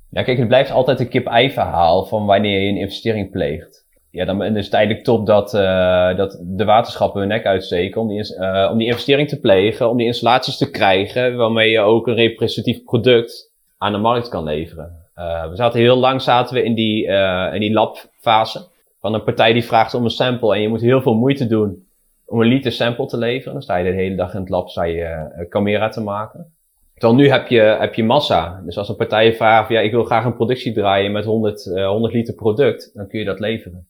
Ja, 0.09 0.23
kijk, 0.23 0.37
het 0.37 0.47
blijft 0.47 0.71
altijd 0.71 0.99
een 0.99 1.09
kip-ei 1.09 1.51
verhaal 1.51 2.05
van 2.05 2.25
wanneer 2.25 2.61
je 2.61 2.69
een 2.69 2.77
investering 2.77 3.31
pleegt. 3.31 3.87
Ja, 4.11 4.25
dan 4.25 4.43
is 4.43 4.65
het 4.65 4.73
eigenlijk 4.73 5.05
top 5.05 5.25
dat, 5.25 5.53
uh, 5.53 6.17
dat 6.17 6.39
de 6.41 6.65
waterschappen 6.65 7.19
hun 7.19 7.29
nek 7.29 7.45
uitsteken 7.45 8.01
om 8.01 8.07
die, 8.07 8.35
om 8.71 8.77
die 8.77 8.87
investering 8.87 9.29
te 9.29 9.39
plegen, 9.39 9.89
om 9.89 9.97
die 9.97 10.05
installaties 10.05 10.57
te 10.57 10.71
krijgen, 10.71 11.35
waarmee 11.35 11.71
je 11.71 11.79
ook 11.79 12.07
een 12.07 12.15
representatief 12.15 12.83
product 12.83 13.51
aan 13.77 13.91
de 13.91 13.97
markt 13.97 14.29
kan 14.29 14.43
leveren. 14.43 14.98
Uh, 15.19 15.49
we 15.49 15.55
zaten 15.55 15.79
heel 15.79 15.97
lang 15.97 16.21
zaten 16.21 16.55
we 16.55 16.63
in 16.63 16.73
die, 16.73 17.07
uh, 17.07 17.49
in 17.53 17.59
die 17.59 17.73
labfase. 17.73 18.67
Van 18.99 19.13
een 19.13 19.23
partij 19.23 19.53
die 19.53 19.63
vraagt 19.63 19.93
om 19.93 20.03
een 20.03 20.09
sample 20.09 20.55
en 20.55 20.61
je 20.61 20.67
moet 20.67 20.81
heel 20.81 21.01
veel 21.01 21.13
moeite 21.13 21.47
doen 21.47 21.87
om 22.25 22.41
een 22.41 22.47
liter 22.47 22.71
sample 22.71 23.05
te 23.05 23.17
leveren. 23.17 23.53
Dan 23.53 23.61
sta 23.61 23.75
je 23.75 23.91
de 23.91 23.97
hele 23.97 24.15
dag 24.15 24.33
in 24.33 24.39
het 24.39 24.49
lab 24.49 24.69
sta 24.69 24.83
je 24.83 25.31
uh, 25.39 25.49
camera 25.49 25.89
te 25.89 26.01
maken. 26.01 26.53
Terwijl 26.93 27.19
nu 27.19 27.29
heb 27.29 27.47
je, 27.47 27.59
heb 27.59 27.93
je 27.93 28.03
massa. 28.03 28.61
Dus 28.65 28.77
als 28.77 28.89
een 28.89 28.95
partij 28.95 29.33
vraagt, 29.33 29.69
ja, 29.69 29.79
ik 29.79 29.91
wil 29.91 30.03
graag 30.03 30.25
een 30.25 30.35
productie 30.35 30.73
draaien 30.73 31.11
met 31.11 31.25
100, 31.25 31.63
100 31.63 32.13
liter 32.13 32.33
product, 32.33 32.91
dan 32.93 33.07
kun 33.07 33.19
je 33.19 33.25
dat 33.25 33.39
leveren. 33.39 33.87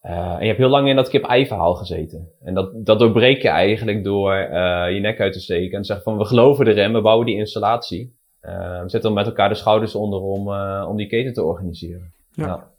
en 0.00 0.40
je 0.40 0.46
hebt 0.46 0.58
heel 0.58 0.68
lang 0.68 0.88
in 0.88 0.96
dat 0.96 1.08
kip-ei 1.08 1.46
verhaal 1.46 1.74
gezeten. 1.74 2.28
En 2.44 2.54
dat, 2.54 2.86
dat 2.86 2.98
doorbreek 2.98 3.42
je 3.42 3.48
eigenlijk 3.48 4.04
door 4.04 4.34
je 4.90 4.98
nek 5.00 5.20
uit 5.20 5.32
te 5.32 5.40
steken 5.40 5.72
en 5.72 5.80
te 5.80 5.86
zeggen 5.86 6.04
van 6.04 6.18
we 6.18 6.24
geloven 6.24 6.66
erin, 6.66 6.92
we 6.92 7.00
bouwen 7.00 7.26
die 7.26 7.36
installatie. 7.36 8.14
Uh, 8.42 8.82
we 8.82 8.88
zetten 8.88 9.12
met 9.12 9.26
elkaar 9.26 9.48
de 9.48 9.54
schouders 9.54 9.94
onder 9.94 10.20
om, 10.20 10.48
uh, 10.48 10.86
om 10.88 10.96
die 10.96 11.06
keten 11.06 11.32
te 11.32 11.42
organiseren. 11.42 12.12
Ja. 12.30 12.70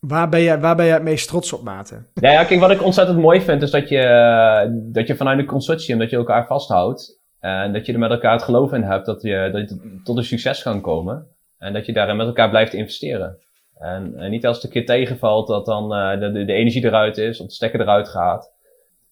Waar, 0.00 0.28
ben 0.28 0.42
jij, 0.42 0.60
waar 0.60 0.76
ben 0.76 0.84
jij 0.84 0.94
het 0.94 1.02
meest 1.02 1.28
trots 1.28 1.52
op, 1.52 1.62
Maarten? 1.62 2.06
Ja, 2.14 2.30
ja, 2.30 2.44
kijk, 2.44 2.60
wat 2.60 2.70
ik 2.70 2.82
ontzettend 2.82 3.18
mooi 3.18 3.40
vind, 3.40 3.62
is 3.62 3.70
dat 3.70 3.88
je, 3.88 4.88
dat 4.92 5.06
je 5.06 5.16
vanuit 5.16 5.38
een 5.38 5.46
consortium, 5.46 5.98
dat 5.98 6.10
je 6.10 6.16
elkaar 6.16 6.46
vasthoudt. 6.46 7.22
En 7.40 7.72
dat 7.72 7.86
je 7.86 7.92
er 7.92 7.98
met 7.98 8.10
elkaar 8.10 8.32
het 8.32 8.42
geloof 8.42 8.72
in 8.72 8.82
hebt 8.82 9.06
dat 9.06 9.22
je, 9.22 9.48
dat 9.52 9.68
je 9.68 10.00
tot 10.04 10.16
een 10.16 10.24
succes 10.24 10.62
kan 10.62 10.80
komen. 10.80 11.26
En 11.58 11.72
dat 11.72 11.86
je 11.86 11.92
daarin 11.92 12.16
met 12.16 12.26
elkaar 12.26 12.50
blijft 12.50 12.72
investeren. 12.72 13.38
En, 13.78 14.14
en 14.16 14.30
niet 14.30 14.46
als 14.46 14.56
het 14.56 14.64
een 14.64 14.70
keer 14.70 14.86
tegenvalt, 14.86 15.46
dat 15.46 15.66
dan 15.66 15.92
uh, 15.92 16.20
de, 16.20 16.44
de, 16.44 16.52
energie 16.52 16.84
eruit 16.84 17.18
is, 17.18 17.40
of 17.40 17.46
de 17.46 17.52
stekker 17.52 17.80
eruit 17.80 18.08
gaat. 18.08 18.52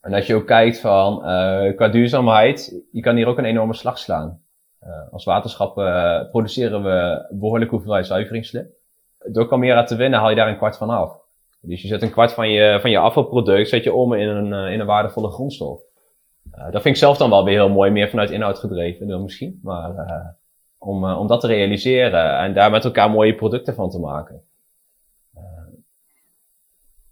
En 0.00 0.10
dat 0.10 0.26
je 0.26 0.34
ook 0.34 0.46
kijkt 0.46 0.80
van, 0.80 1.14
uh, 1.14 1.76
qua 1.76 1.88
duurzaamheid, 1.88 2.82
je 2.92 3.00
kan 3.00 3.16
hier 3.16 3.26
ook 3.26 3.38
een 3.38 3.44
enorme 3.44 3.74
slag 3.74 3.98
slaan. 3.98 4.41
Uh, 4.86 5.12
als 5.12 5.24
waterschap 5.24 5.78
uh, 5.78 6.20
produceren 6.30 6.82
we 6.82 7.26
behoorlijke 7.30 7.74
hoeveelheid 7.74 8.06
zuiveringsslip. 8.06 8.70
Door 9.18 9.48
Camera 9.48 9.84
te 9.84 9.96
winnen 9.96 10.18
haal 10.20 10.30
je 10.30 10.36
daar 10.36 10.48
een 10.48 10.56
kwart 10.56 10.76
van 10.76 10.90
af. 10.90 11.16
Dus 11.60 11.82
je 11.82 11.88
zet 11.88 12.02
een 12.02 12.10
kwart 12.10 12.32
van 12.32 12.50
je, 12.50 12.78
van 12.80 12.90
je 12.90 12.98
afvalproduct 12.98 13.68
zet 13.68 13.84
je 13.84 13.92
om 13.92 14.12
in 14.12 14.28
een, 14.28 14.52
uh, 14.52 14.72
in 14.72 14.80
een 14.80 14.86
waardevolle 14.86 15.30
grondstof. 15.30 15.80
dat 16.50 16.82
vind 16.82 16.84
ik 16.84 16.96
zelf 16.96 17.16
dan 17.16 17.30
wel 17.30 17.44
weer 17.44 17.54
heel 17.54 17.68
mooi, 17.68 17.90
meer 17.90 18.08
vanuit 18.08 18.30
inhoud 18.30 18.58
gedreven 18.58 19.08
dan 19.08 19.22
misschien. 19.22 19.60
Maar 19.62 20.36
om, 20.78 21.04
om 21.04 21.26
dat 21.26 21.40
te 21.40 21.46
realiseren 21.46 22.38
en 22.38 22.54
daar 22.54 22.70
met 22.70 22.84
elkaar 22.84 23.10
mooie 23.10 23.34
producten 23.34 23.74
van 23.74 23.90
te 23.90 23.98
maken. 23.98 24.42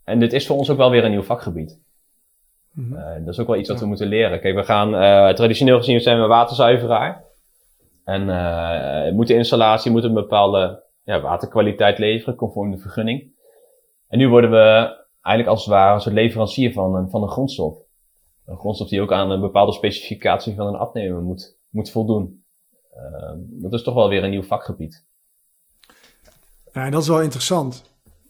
en 0.05 0.19
dit 0.19 0.33
is 0.33 0.47
voor 0.47 0.57
ons 0.57 0.71
ook 0.71 0.77
wel 0.77 0.91
weer 0.91 1.05
een 1.05 1.11
nieuw 1.11 1.23
vakgebied. 1.23 1.81
Mm 2.73 2.93
-hmm. 2.93 3.25
dat 3.25 3.35
is 3.35 3.41
ook 3.41 3.47
wel 3.47 3.57
iets 3.57 3.69
wat 3.69 3.81
we 3.81 3.87
moeten 3.87 4.07
leren. 4.07 4.41
Kijk, 4.41 4.55
we 4.55 4.65
gaan, 4.65 4.91
traditioneel 5.35 5.79
gezien 5.79 6.01
zijn 6.01 6.21
we 6.21 6.27
waterzuiveraar. 6.27 7.29
En 8.11 8.29
uh, 8.29 9.13
moet 9.13 9.27
de 9.27 9.35
installatie 9.35 9.91
moet 9.91 10.05
een 10.05 10.15
bepaalde 10.15 10.83
ja, 11.05 11.21
waterkwaliteit 11.21 11.99
leveren, 11.99 12.35
conform 12.35 12.71
de 12.71 12.79
vergunning. 12.79 13.33
En 14.09 14.19
nu 14.19 14.29
worden 14.29 14.51
we 14.51 14.97
eigenlijk 15.21 15.57
als 15.57 15.65
het 15.65 15.75
ware 15.75 15.95
een 15.95 16.01
soort 16.01 16.15
leverancier 16.15 16.73
van 16.73 16.95
een, 16.95 17.11
van 17.11 17.29
grondstof. 17.29 17.79
Een 18.47 18.59
grondstof 18.59 18.89
die 18.89 19.01
ook 19.01 19.13
aan 19.13 19.31
een 19.31 19.41
bepaalde 19.41 19.73
specificatie 19.73 20.55
van 20.55 20.67
een 20.67 20.75
afnemer 20.75 21.23
moet, 21.23 21.59
moet 21.69 21.91
voldoen. 21.91 22.45
Uh, 22.95 23.33
dat 23.37 23.73
is 23.73 23.83
toch 23.83 23.95
wel 23.95 24.09
weer 24.09 24.25
een 24.25 24.31
nieuw 24.31 24.43
vakgebied. 24.43 25.05
Ja, 26.73 26.85
en 26.85 26.91
dat 26.91 27.03
is 27.03 27.09
wel 27.09 27.23
interessant. 27.23 27.85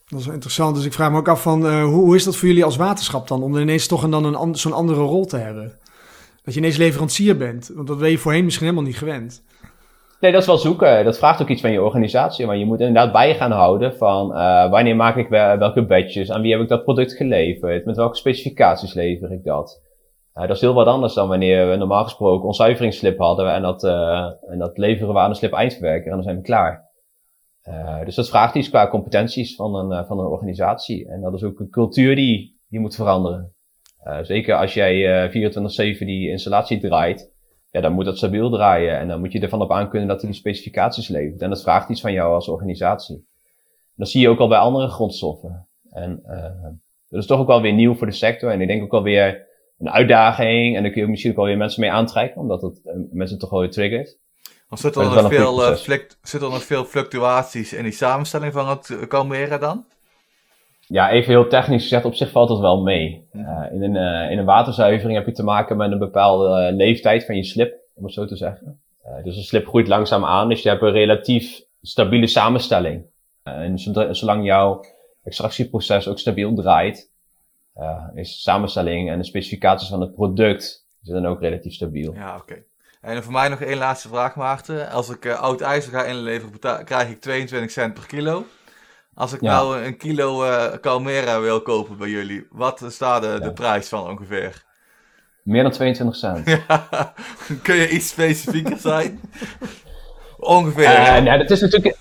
Dat 0.06 0.18
is 0.18 0.24
wel 0.24 0.34
interessant. 0.34 0.74
Dus 0.76 0.84
ik 0.84 0.92
vraag 0.92 1.10
me 1.10 1.18
ook 1.18 1.28
af 1.28 1.42
van 1.42 1.66
uh, 1.66 1.84
hoe, 1.84 2.16
is 2.16 2.24
dat 2.24 2.36
voor 2.36 2.48
jullie 2.48 2.64
als 2.64 2.76
waterschap 2.76 3.28
dan? 3.28 3.42
Om 3.42 3.56
ineens 3.56 3.86
toch 3.86 4.02
een, 4.02 4.10
dan 4.10 4.24
een, 4.24 4.54
zo'n 4.54 4.72
andere 4.72 5.00
rol 5.00 5.24
te 5.24 5.36
hebben. 5.36 5.78
Dat 6.42 6.54
je 6.54 6.60
ineens 6.60 6.76
leverancier 6.76 7.36
bent. 7.36 7.70
Want 7.74 7.86
dat 7.86 7.98
ben 7.98 8.10
je 8.10 8.18
voorheen 8.18 8.44
misschien 8.44 8.66
helemaal 8.66 8.86
niet 8.86 8.98
gewend. 8.98 9.42
Nee, 10.20 10.32
dat 10.32 10.40
is 10.40 10.46
wel 10.46 10.58
zoeken. 10.58 11.04
Dat 11.04 11.18
vraagt 11.18 11.42
ook 11.42 11.48
iets 11.48 11.60
van 11.60 11.72
je 11.72 11.82
organisatie. 11.82 12.46
Maar 12.46 12.56
je 12.56 12.64
moet 12.64 12.80
inderdaad 12.80 13.12
bij 13.12 13.34
gaan 13.34 13.50
houden 13.50 13.96
van 13.96 14.30
uh, 14.30 14.70
wanneer 14.70 14.96
maak 14.96 15.16
ik 15.16 15.28
welke 15.28 15.86
batches, 15.86 16.30
aan 16.30 16.42
wie 16.42 16.52
heb 16.52 16.60
ik 16.60 16.68
dat 16.68 16.84
product 16.84 17.12
geleverd, 17.12 17.84
met 17.84 17.96
welke 17.96 18.16
specificaties 18.16 18.94
lever 18.94 19.32
ik 19.32 19.44
dat. 19.44 19.82
Uh, 20.34 20.42
dat 20.46 20.56
is 20.56 20.60
heel 20.60 20.74
wat 20.74 20.86
anders 20.86 21.14
dan 21.14 21.28
wanneer 21.28 21.70
we 21.70 21.76
normaal 21.76 22.04
gesproken 22.04 22.46
onzuiveringsslip 22.46 23.18
hadden 23.18 23.52
en 23.52 23.62
dat, 23.62 23.84
uh, 23.84 24.30
en 24.48 24.58
dat 24.58 24.78
leveren 24.78 25.14
we 25.14 25.20
aan 25.20 25.30
de 25.30 25.36
slip 25.36 25.52
eindverwerker 25.52 26.06
en 26.06 26.14
dan 26.14 26.22
zijn 26.22 26.36
we 26.36 26.42
klaar. 26.42 26.88
dus 28.04 28.14
dat 28.14 28.28
vraagt 28.28 28.54
iets 28.54 28.68
qua 28.68 28.88
competenties 28.88 29.54
van 29.54 29.74
een, 29.74 30.06
van 30.06 30.18
een 30.18 30.26
organisatie. 30.26 31.08
En 31.08 31.20
dat 31.20 31.34
is 31.34 31.42
ook 31.42 31.60
een 31.60 31.70
cultuur 31.70 32.16
die, 32.16 32.60
die 32.68 32.80
moet 32.80 32.94
veranderen. 32.94 33.54
zeker 34.22 34.54
als 34.54 34.74
jij 34.74 35.30
24-7 35.30 35.98
die 35.98 36.30
installatie 36.30 36.80
draait, 36.80 37.32
ja, 37.70 37.80
dan 37.80 37.92
moet 37.92 38.04
dat 38.04 38.16
stabiel 38.16 38.50
draaien. 38.50 38.98
En 38.98 39.08
dan 39.08 39.20
moet 39.20 39.32
je 39.32 39.40
ervan 39.40 39.62
op 39.62 39.72
aankunnen 39.72 40.08
dat 40.08 40.20
hij 40.20 40.30
die 40.30 40.38
specificaties 40.38 41.08
levert. 41.08 41.42
En 41.42 41.50
dat 41.50 41.62
vraagt 41.62 41.88
iets 41.88 42.00
van 42.00 42.12
jou 42.12 42.34
als 42.34 42.48
organisatie. 42.48 43.26
Dat 43.94 44.08
zie 44.08 44.20
je 44.20 44.28
ook 44.28 44.38
al 44.38 44.48
bij 44.48 44.58
andere 44.58 44.88
grondstoffen. 44.88 45.66
En 45.90 46.22
uh, 46.26 46.42
dat 47.08 47.20
is 47.20 47.26
toch 47.26 47.40
ook 47.40 47.46
wel 47.46 47.62
weer 47.62 47.72
nieuw 47.72 47.94
voor 47.94 48.06
de 48.06 48.12
sector. 48.12 48.50
En 48.50 48.60
ik 48.60 48.68
denk 48.68 48.82
ook 48.82 48.90
wel 48.90 49.02
weer 49.02 49.46
een 49.78 49.90
uitdaging. 49.90 50.76
En 50.76 50.82
daar 50.82 50.92
kun 50.92 51.02
je 51.02 51.08
misschien 51.08 51.30
ook 51.30 51.36
wel 51.36 51.46
weer 51.46 51.56
mensen 51.56 51.80
mee 51.80 51.90
aantrekken, 51.90 52.40
omdat 52.40 52.62
het 52.62 52.80
uh, 52.84 52.92
mensen 53.10 53.38
toch 53.38 53.50
wel 53.50 53.60
weer 53.60 53.70
triggert. 53.70 54.18
Want 54.68 54.82
zit 54.82 54.96
er, 54.96 55.02
nog 55.02 55.28
veel, 55.28 55.70
uh, 55.70 55.76
zit 56.22 56.42
er 56.42 56.50
nog 56.50 56.62
veel 56.62 56.84
fluctuaties 56.84 57.72
in 57.72 57.82
die 57.82 57.92
samenstelling 57.92 58.52
van 58.52 58.68
het 58.68 58.96
Calmera 59.08 59.58
dan? 59.58 59.84
Ja, 60.90 61.10
even 61.10 61.30
heel 61.30 61.48
technisch 61.48 61.82
gezegd, 61.82 62.04
op 62.04 62.14
zich 62.14 62.30
valt 62.30 62.48
dat 62.48 62.58
wel 62.60 62.82
mee. 62.82 63.28
Uh, 63.32 63.62
in, 63.72 63.82
een, 63.82 63.94
uh, 63.94 64.30
in 64.30 64.38
een 64.38 64.44
waterzuivering 64.44 65.18
heb 65.18 65.26
je 65.26 65.32
te 65.32 65.42
maken 65.42 65.76
met 65.76 65.92
een 65.92 65.98
bepaalde 65.98 66.68
uh, 66.68 66.76
leeftijd 66.76 67.24
van 67.24 67.36
je 67.36 67.44
slip, 67.44 67.74
om 67.94 68.04
het 68.04 68.12
zo 68.12 68.26
te 68.26 68.36
zeggen. 68.36 68.80
dus 69.22 69.36
een 69.36 69.42
slip 69.42 69.66
groeit 69.66 69.88
langzaam 69.88 70.24
aan, 70.24 70.48
dus 70.48 70.62
je 70.62 70.68
hebt 70.68 70.82
een 70.82 70.90
relatief 70.90 71.62
stabiele 71.82 72.26
samenstelling. 72.26 73.04
en 73.42 73.78
zolang 74.14 74.44
jouw 74.44 74.84
extractieproces 75.24 76.08
ook 76.08 76.18
stabiel 76.18 76.54
draait, 76.54 77.10
is 78.14 78.32
de 78.32 78.40
samenstelling 78.40 79.10
en 79.10 79.18
de 79.18 79.24
specificaties 79.24 79.88
van 79.88 80.00
het 80.00 80.14
product 80.14 80.86
zijn 81.02 81.22
dan 81.22 81.32
ook 81.32 81.40
relatief 81.40 81.72
stabiel. 81.72 82.14
Ja, 82.14 82.34
oké. 82.34 82.42
Okay. 82.42 82.64
En 83.00 83.22
voor 83.22 83.32
mij 83.32 83.48
nog 83.48 83.60
één 83.60 83.78
laatste 83.78 84.08
vraag, 84.08 84.36
Maarten. 84.36 84.90
Als 84.90 85.08
ik 85.08 85.26
oud 85.26 85.60
ijzer 85.60 85.92
ga 85.92 86.04
inleveren, 86.04 86.84
krijg 86.84 87.08
ik 87.08 87.20
22 87.20 87.70
cent 87.70 87.94
per 87.94 88.06
kilo. 88.06 88.44
Als 89.14 89.32
ik 89.32 89.40
nou 89.40 89.84
een 89.84 89.96
kilo 89.96 90.44
uh, 90.44 90.72
Calmera 90.80 91.40
wil 91.40 91.60
kopen 91.62 91.98
bij 91.98 92.08
jullie, 92.08 92.46
wat 92.50 92.84
staat 92.88 93.22
de, 93.22 93.38
de 93.42 93.52
prijs 93.52 93.88
van 93.88 94.10
ongeveer? 94.10 94.64
Meer 95.42 95.62
dan 95.62 95.72
22 95.72 96.16
cent. 96.16 96.44
Kun 97.62 97.74
je 97.74 97.88
iets 97.88 98.08
specifieker 98.08 98.78
zijn? 98.90 99.20
ongeveer. 100.40 100.84
Uh, 100.84 101.22
nee, 101.22 101.38
dat 101.38 101.50
is 101.50 101.60
natuurlijk, 101.60 101.96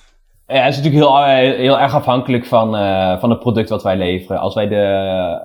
ja, 0.47 0.62
het 0.64 0.74
is 0.74 0.82
natuurlijk 0.82 1.03
heel, 1.03 1.18
eh, 1.18 1.57
heel 1.57 1.80
erg 1.80 1.93
afhankelijk 1.93 2.45
van, 2.45 2.76
uh, 2.76 3.20
van 3.20 3.30
het 3.30 3.39
product 3.39 3.70
wat 3.70 3.84
wij 3.84 3.97
leveren. 3.97 4.39
Als 4.39 4.55
wij 4.55 4.68
de, 4.68 5.39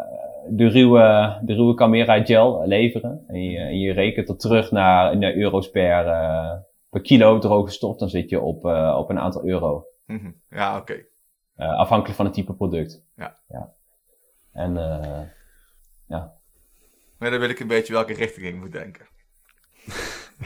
de, 0.48 0.68
ruwe, 0.68 1.36
de 1.42 1.54
ruwe 1.54 1.74
Calmera 1.74 2.24
gel 2.24 2.62
leveren 2.66 3.24
en 3.26 3.42
je, 3.42 3.58
en 3.58 3.78
je 3.78 3.92
rekent 3.92 4.26
dat 4.26 4.40
terug 4.40 4.70
naar, 4.70 5.18
naar 5.18 5.34
euro's 5.34 5.70
per, 5.70 6.04
per 6.90 7.00
kilo 7.00 7.38
droge 7.38 7.70
stof, 7.70 7.96
dan 7.96 8.08
zit 8.08 8.30
je 8.30 8.40
op, 8.40 8.64
op 8.96 9.10
een 9.10 9.18
aantal 9.18 9.44
euro. 9.44 9.86
Mhm. 10.06 10.30
Ja, 10.50 10.76
oké. 10.76 11.04
Afhankelijk 11.56 12.16
van 12.16 12.24
het 12.24 12.34
type 12.34 12.52
product. 12.52 13.02
Ja. 13.16 13.36
ja. 13.48 13.72
En 14.52 14.76
uh, 14.76 15.20
ja. 16.06 16.32
Maar 17.18 17.30
dan 17.30 17.40
wil 17.40 17.48
ik 17.48 17.60
een 17.60 17.66
beetje 17.66 17.92
welke 17.92 18.12
richting 18.12 18.46
ik 18.46 18.56
moet 18.56 18.72
denken. 18.72 19.06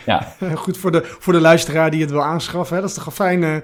Ja. 0.06 0.34
Goed 0.54 0.76
voor 0.76 0.92
de, 0.92 1.04
voor 1.04 1.32
de 1.32 1.40
luisteraar 1.40 1.90
die 1.90 2.00
het 2.00 2.11
wil 2.11 2.22
aanschaffen. 2.22 2.74
Hè? 2.74 2.80
Dat 2.80 2.90
is 2.90 2.96
toch 2.96 3.06
een 3.06 3.12
fijne. 3.12 3.62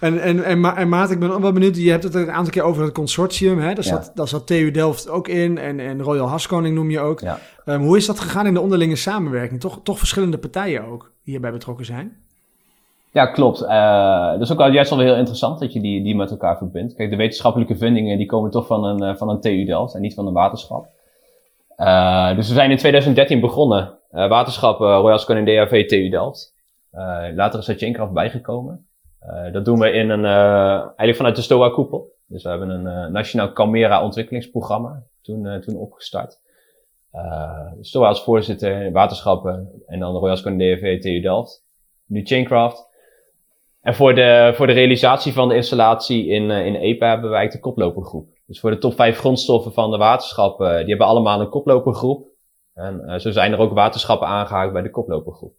En, 0.00 0.20
en, 0.20 0.44
en, 0.44 0.64
en 0.64 0.88
Maat, 0.88 1.10
ik 1.10 1.18
ben 1.18 1.40
wel 1.40 1.52
benieuwd. 1.52 1.76
Je 1.76 1.90
hebt 1.90 2.02
het 2.02 2.14
een 2.14 2.30
aantal 2.30 2.52
keer 2.52 2.62
over 2.62 2.82
het 2.82 2.92
consortium. 2.92 3.58
Hè? 3.58 3.74
Daar, 3.74 3.84
zat, 3.84 4.06
ja. 4.06 4.12
daar 4.14 4.28
zat 4.28 4.46
TU 4.46 4.70
Delft 4.70 5.08
ook 5.08 5.28
in. 5.28 5.58
En, 5.58 5.80
en 5.80 6.02
Royal 6.02 6.28
Haskoning 6.28 6.74
noem 6.74 6.90
je 6.90 7.00
ook. 7.00 7.20
Ja. 7.20 7.38
Um, 7.64 7.80
hoe 7.80 7.96
is 7.96 8.06
dat 8.06 8.20
gegaan 8.20 8.46
in 8.46 8.54
de 8.54 8.60
onderlinge 8.60 8.96
samenwerking? 8.96 9.60
Toch, 9.60 9.80
toch 9.82 9.98
verschillende 9.98 10.38
partijen 10.38 10.84
ook 10.84 11.02
die 11.02 11.32
hierbij 11.32 11.52
betrokken 11.52 11.84
zijn? 11.84 12.16
Ja, 13.12 13.26
klopt. 13.26 13.62
Uh, 13.62 14.30
dat 14.30 14.40
is 14.40 14.52
ook 14.52 14.72
juist 14.72 14.90
wel 14.90 14.98
heel 14.98 15.16
interessant 15.16 15.58
dat 15.58 15.72
je 15.72 15.80
die, 15.80 16.02
die 16.02 16.16
met 16.16 16.30
elkaar 16.30 16.58
verbindt. 16.58 16.94
Kijk, 16.94 17.10
de 17.10 17.16
wetenschappelijke 17.16 17.76
vindingen 17.76 18.18
die 18.18 18.26
komen 18.26 18.50
toch 18.50 18.66
van 18.66 18.84
een, 18.84 19.02
uh, 19.02 19.16
van 19.16 19.28
een 19.28 19.40
TU 19.40 19.64
Delft 19.64 19.94
en 19.94 20.00
niet 20.00 20.14
van 20.14 20.26
een 20.26 20.32
waterschap. 20.32 20.88
Uh, 21.76 22.36
dus 22.36 22.48
we 22.48 22.54
zijn 22.54 22.70
in 22.70 22.76
2013 22.76 23.40
begonnen. 23.40 23.98
waterschap 24.10 24.78
Royal 24.78 25.18
Scan 25.18 25.44
DAV 25.44 25.86
TU 25.86 26.08
Delft. 26.08 26.54
later 27.34 27.58
is 27.58 27.68
er 27.68 27.74
Chainkraft 27.76 28.12
bijgekomen. 28.12 28.86
dat 29.52 29.64
doen 29.64 29.78
we 29.78 29.90
in 29.90 30.10
een, 30.10 30.24
eigenlijk 30.24 31.16
vanuit 31.16 31.36
de 31.36 31.42
STOA-koepel. 31.42 32.12
Dus 32.26 32.42
we 32.42 32.48
hebben 32.48 32.70
een 32.70 33.12
nationaal 33.12 33.52
Calmera 33.52 34.02
ontwikkelingsprogramma 34.02 35.02
toen, 35.22 35.60
toen 35.60 35.76
opgestart. 35.76 36.40
STOA 37.80 38.08
als 38.08 38.22
voorzitter, 38.22 38.92
waterschappen 38.92 39.82
en 39.86 39.98
dan 39.98 40.16
Royal 40.16 40.36
Scan 40.36 40.58
DAV 40.58 41.00
TU 41.00 41.20
Delft. 41.20 41.64
Nu 42.06 42.24
Chainkraft. 42.24 42.87
En 43.88 43.94
voor 43.94 44.14
de, 44.14 44.52
voor 44.54 44.66
de 44.66 44.72
realisatie 44.72 45.32
van 45.32 45.48
de 45.48 45.54
installatie 45.54 46.26
in, 46.26 46.50
uh, 46.50 46.66
in 46.66 46.74
EPA 46.74 47.08
hebben 47.08 47.30
wij 47.30 47.48
de 47.48 47.60
koplopergroep. 47.60 48.28
Dus 48.46 48.60
voor 48.60 48.70
de 48.70 48.78
top 48.78 48.94
5 48.94 49.18
grondstoffen 49.18 49.72
van 49.72 49.90
de 49.90 49.96
waterschappen, 49.96 50.70
uh, 50.70 50.78
die 50.78 50.88
hebben 50.88 51.06
allemaal 51.06 51.40
een 51.40 51.48
koplopergroep. 51.48 52.26
En 52.74 53.02
uh, 53.06 53.18
zo 53.18 53.30
zijn 53.30 53.52
er 53.52 53.58
ook 53.58 53.72
waterschappen 53.72 54.28
aangehaakt 54.28 54.72
bij 54.72 54.82
de 54.82 54.90
koplopergroep. 54.90 55.54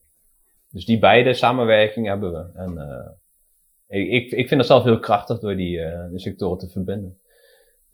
Dus 0.72 0.86
die 0.86 1.00
beide 1.00 1.34
samenwerking 1.34 2.08
hebben 2.08 2.32
we. 2.32 2.52
En 2.54 2.78
ik, 3.88 4.32
ik, 4.32 4.48
vind 4.48 4.60
dat 4.60 4.70
zelf 4.70 4.84
heel 4.84 5.00
krachtig 5.00 5.40
door 5.40 5.56
die 5.56 5.80
sectoren 6.16 6.58
te 6.58 6.70
verbinden. 6.70 7.20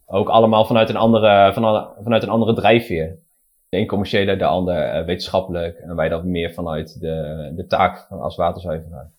Ook 0.06 0.30
allemaal 0.30 0.66
vanuit 0.66 0.90
een 0.90 0.96
andere, 0.96 1.52
vanuit 2.04 2.24
een 2.24 2.30
andere 2.30 2.54
drijfveer. 2.54 3.20
De 3.70 3.78
een 3.78 3.88
commerciële, 3.88 4.38
de 4.38 4.46
ander 4.46 5.06
wetenschappelijk. 5.06 5.78
En 5.78 5.96
wij 5.96 6.10
dat 6.10 6.24
meer 6.24 6.54
vanuit 6.54 7.00
de, 7.00 7.52
de 7.56 7.66
taak 7.66 8.06
van 8.10 8.20
als 8.20 8.36
waterzuiveraar. 8.36 9.15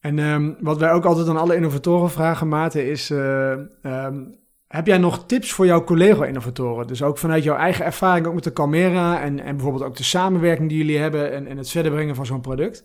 En 0.00 0.18
um, 0.18 0.56
wat 0.60 0.78
wij 0.78 0.92
ook 0.92 1.04
altijd 1.04 1.28
aan 1.28 1.36
alle 1.36 1.56
innovatoren 1.56 2.10
vragen, 2.10 2.48
Maarten, 2.48 2.90
is: 2.90 3.10
uh, 3.10 3.50
um, 3.82 4.38
heb 4.68 4.86
jij 4.86 4.98
nog 4.98 5.26
tips 5.26 5.52
voor 5.52 5.66
jouw 5.66 5.84
collega-innovatoren? 5.84 6.86
Dus 6.86 7.02
ook 7.02 7.18
vanuit 7.18 7.44
jouw 7.44 7.56
eigen 7.56 7.84
ervaring, 7.84 8.26
ook 8.26 8.34
met 8.34 8.44
de 8.44 8.52
Calmera 8.52 9.20
en, 9.22 9.40
en 9.40 9.54
bijvoorbeeld 9.56 9.84
ook 9.84 9.96
de 9.96 10.02
samenwerking 10.02 10.68
die 10.68 10.78
jullie 10.78 10.98
hebben 10.98 11.32
en, 11.32 11.46
en 11.46 11.56
het 11.56 11.70
verder 11.70 11.92
brengen 11.92 12.14
van 12.14 12.26
zo'n 12.26 12.40
product. 12.40 12.84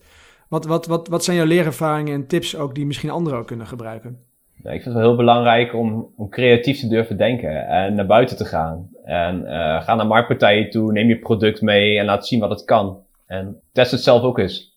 Wat, 0.49 0.65
wat, 0.65 0.87
wat, 0.87 1.07
wat 1.07 1.23
zijn 1.23 1.37
jouw 1.37 1.45
leerervaringen 1.45 2.13
en 2.13 2.27
tips 2.27 2.57
ook 2.57 2.75
die 2.75 2.85
misschien 2.85 3.09
anderen 3.09 3.39
ook 3.39 3.47
kunnen 3.47 3.67
gebruiken? 3.67 4.19
Ik 4.57 4.69
vind 4.71 4.83
het 4.83 4.93
wel 4.93 5.03
heel 5.03 5.15
belangrijk 5.15 5.73
om, 5.73 6.13
om 6.15 6.29
creatief 6.29 6.79
te 6.79 6.87
durven 6.87 7.17
denken 7.17 7.67
en 7.67 7.95
naar 7.95 8.05
buiten 8.05 8.37
te 8.37 8.45
gaan. 8.45 8.89
En 9.03 9.41
uh, 9.41 9.81
ga 9.81 9.95
naar 9.95 10.07
marktpartijen 10.07 10.69
toe, 10.69 10.91
neem 10.91 11.07
je 11.07 11.19
product 11.19 11.61
mee 11.61 11.97
en 11.97 12.05
laat 12.05 12.27
zien 12.27 12.39
wat 12.39 12.49
het 12.49 12.65
kan. 12.65 12.97
En 13.25 13.61
test 13.71 13.91
het 13.91 14.03
zelf 14.03 14.21
ook 14.21 14.37
eens 14.37 14.72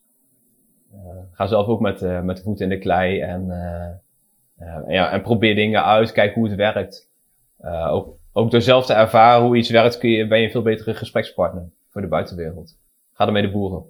ga 1.37 1.47
zelf 1.47 1.67
ook 1.67 1.81
met, 1.81 2.03
uh, 2.03 2.21
met 2.21 2.37
de 2.37 2.43
voeten 2.43 2.65
in 2.65 2.71
de 2.71 2.79
klei 2.79 3.21
en, 3.21 3.47
uh, 4.59 4.95
ja, 4.95 5.11
en 5.11 5.23
probeer 5.23 5.55
dingen 5.55 5.85
uit, 5.85 6.13
kijk 6.13 6.35
hoe 6.35 6.49
het 6.49 6.57
werkt. 6.57 7.11
ook, 7.91 8.17
ook 8.33 8.51
door 8.51 8.61
zelf 8.61 8.87
te 8.87 8.93
ervaren 8.93 9.43
hoe 9.43 9.57
iets 9.57 9.71
werkt, 9.71 9.99
kun 9.99 10.11
je, 10.11 10.27
ben 10.27 10.39
je 10.39 10.45
een 10.45 10.51
veel 10.51 10.63
betere 10.63 10.95
gesprekspartner 10.95 11.65
voor 11.91 12.01
de 12.01 12.09
buitenwereld. 12.09 12.77
Ga 13.13 13.27
ermee 13.27 13.43
de 13.43 13.51
boeren 13.51 13.79
op. 13.79 13.87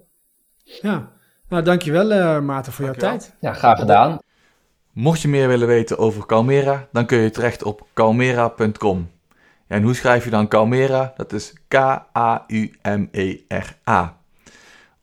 Ja, 0.63 1.09
nou 1.49 1.63
dankjewel 1.63 2.11
uh, 2.11 2.39
Maarten 2.39 2.71
voor 2.73 2.85
dankjewel. 2.85 3.11
jouw 3.11 3.19
tijd. 3.19 3.35
Ja, 3.39 3.53
graag 3.53 3.79
gedaan. 3.79 4.19
Mocht 4.91 5.21
je 5.21 5.27
meer 5.27 5.47
willen 5.47 5.67
weten 5.67 5.97
over 5.97 6.25
Calmera, 6.25 6.87
dan 6.91 7.05
kun 7.05 7.17
je 7.17 7.29
terecht 7.29 7.63
op 7.63 7.87
calmera.com. 7.93 9.09
En 9.67 9.83
hoe 9.83 9.93
schrijf 9.93 10.23
je 10.23 10.29
dan 10.29 10.47
Calmera? 10.47 11.13
Dat 11.15 11.33
is 11.33 11.53
K-A-U-M-E-R-A. 11.67 12.17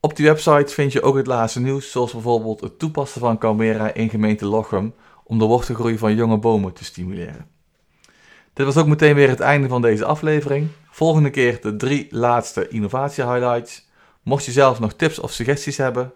Op 0.04 0.16
die 0.16 0.26
website 0.26 0.74
vind 0.74 0.92
je 0.92 1.02
ook 1.02 1.16
het 1.16 1.26
laatste 1.26 1.60
nieuws, 1.60 1.90
zoals 1.90 2.12
bijvoorbeeld 2.12 2.60
het 2.60 2.78
toepassen 2.78 3.20
van 3.20 3.38
Calmera 3.38 3.94
in 3.94 4.10
gemeente 4.10 4.46
Lochem 4.46 4.94
om 5.24 5.38
de 5.38 5.44
wortelgroei 5.44 5.98
van 5.98 6.14
jonge 6.14 6.38
bomen 6.38 6.72
te 6.72 6.84
stimuleren. 6.84 7.46
Dit 8.52 8.66
was 8.66 8.76
ook 8.76 8.86
meteen 8.86 9.14
weer 9.14 9.28
het 9.28 9.40
einde 9.40 9.68
van 9.68 9.82
deze 9.82 10.04
aflevering. 10.04 10.68
Volgende 10.90 11.30
keer 11.30 11.60
de 11.60 11.76
drie 11.76 12.06
laatste 12.10 12.68
innovatie 12.68 13.24
highlights. 13.24 13.88
Mocht 14.22 14.44
je 14.44 14.52
zelf 14.52 14.80
nog 14.80 14.92
tips 14.92 15.18
of 15.18 15.32
suggesties 15.32 15.76
hebben, 15.76 16.12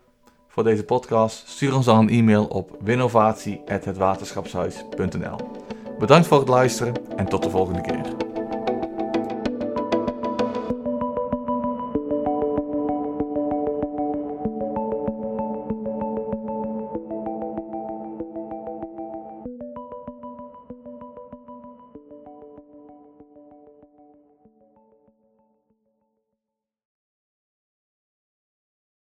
voor 0.48 0.64
deze 0.64 0.84
podcast? 0.84 1.48
Stuur 1.48 1.74
ons 1.74 1.84
dan 1.84 1.98
een 1.98 2.08
e-mail 2.08 2.44
op 2.44 2.76
winnovatie.hetwaterschapshuis.nl 2.80 5.36
Bedankt 5.98 6.26
voor 6.26 6.38
het 6.38 6.48
luisteren 6.48 6.94
en 7.16 7.26
tot 7.26 7.42
de 7.42 7.50
volgende 7.50 7.80
keer. 7.80 8.37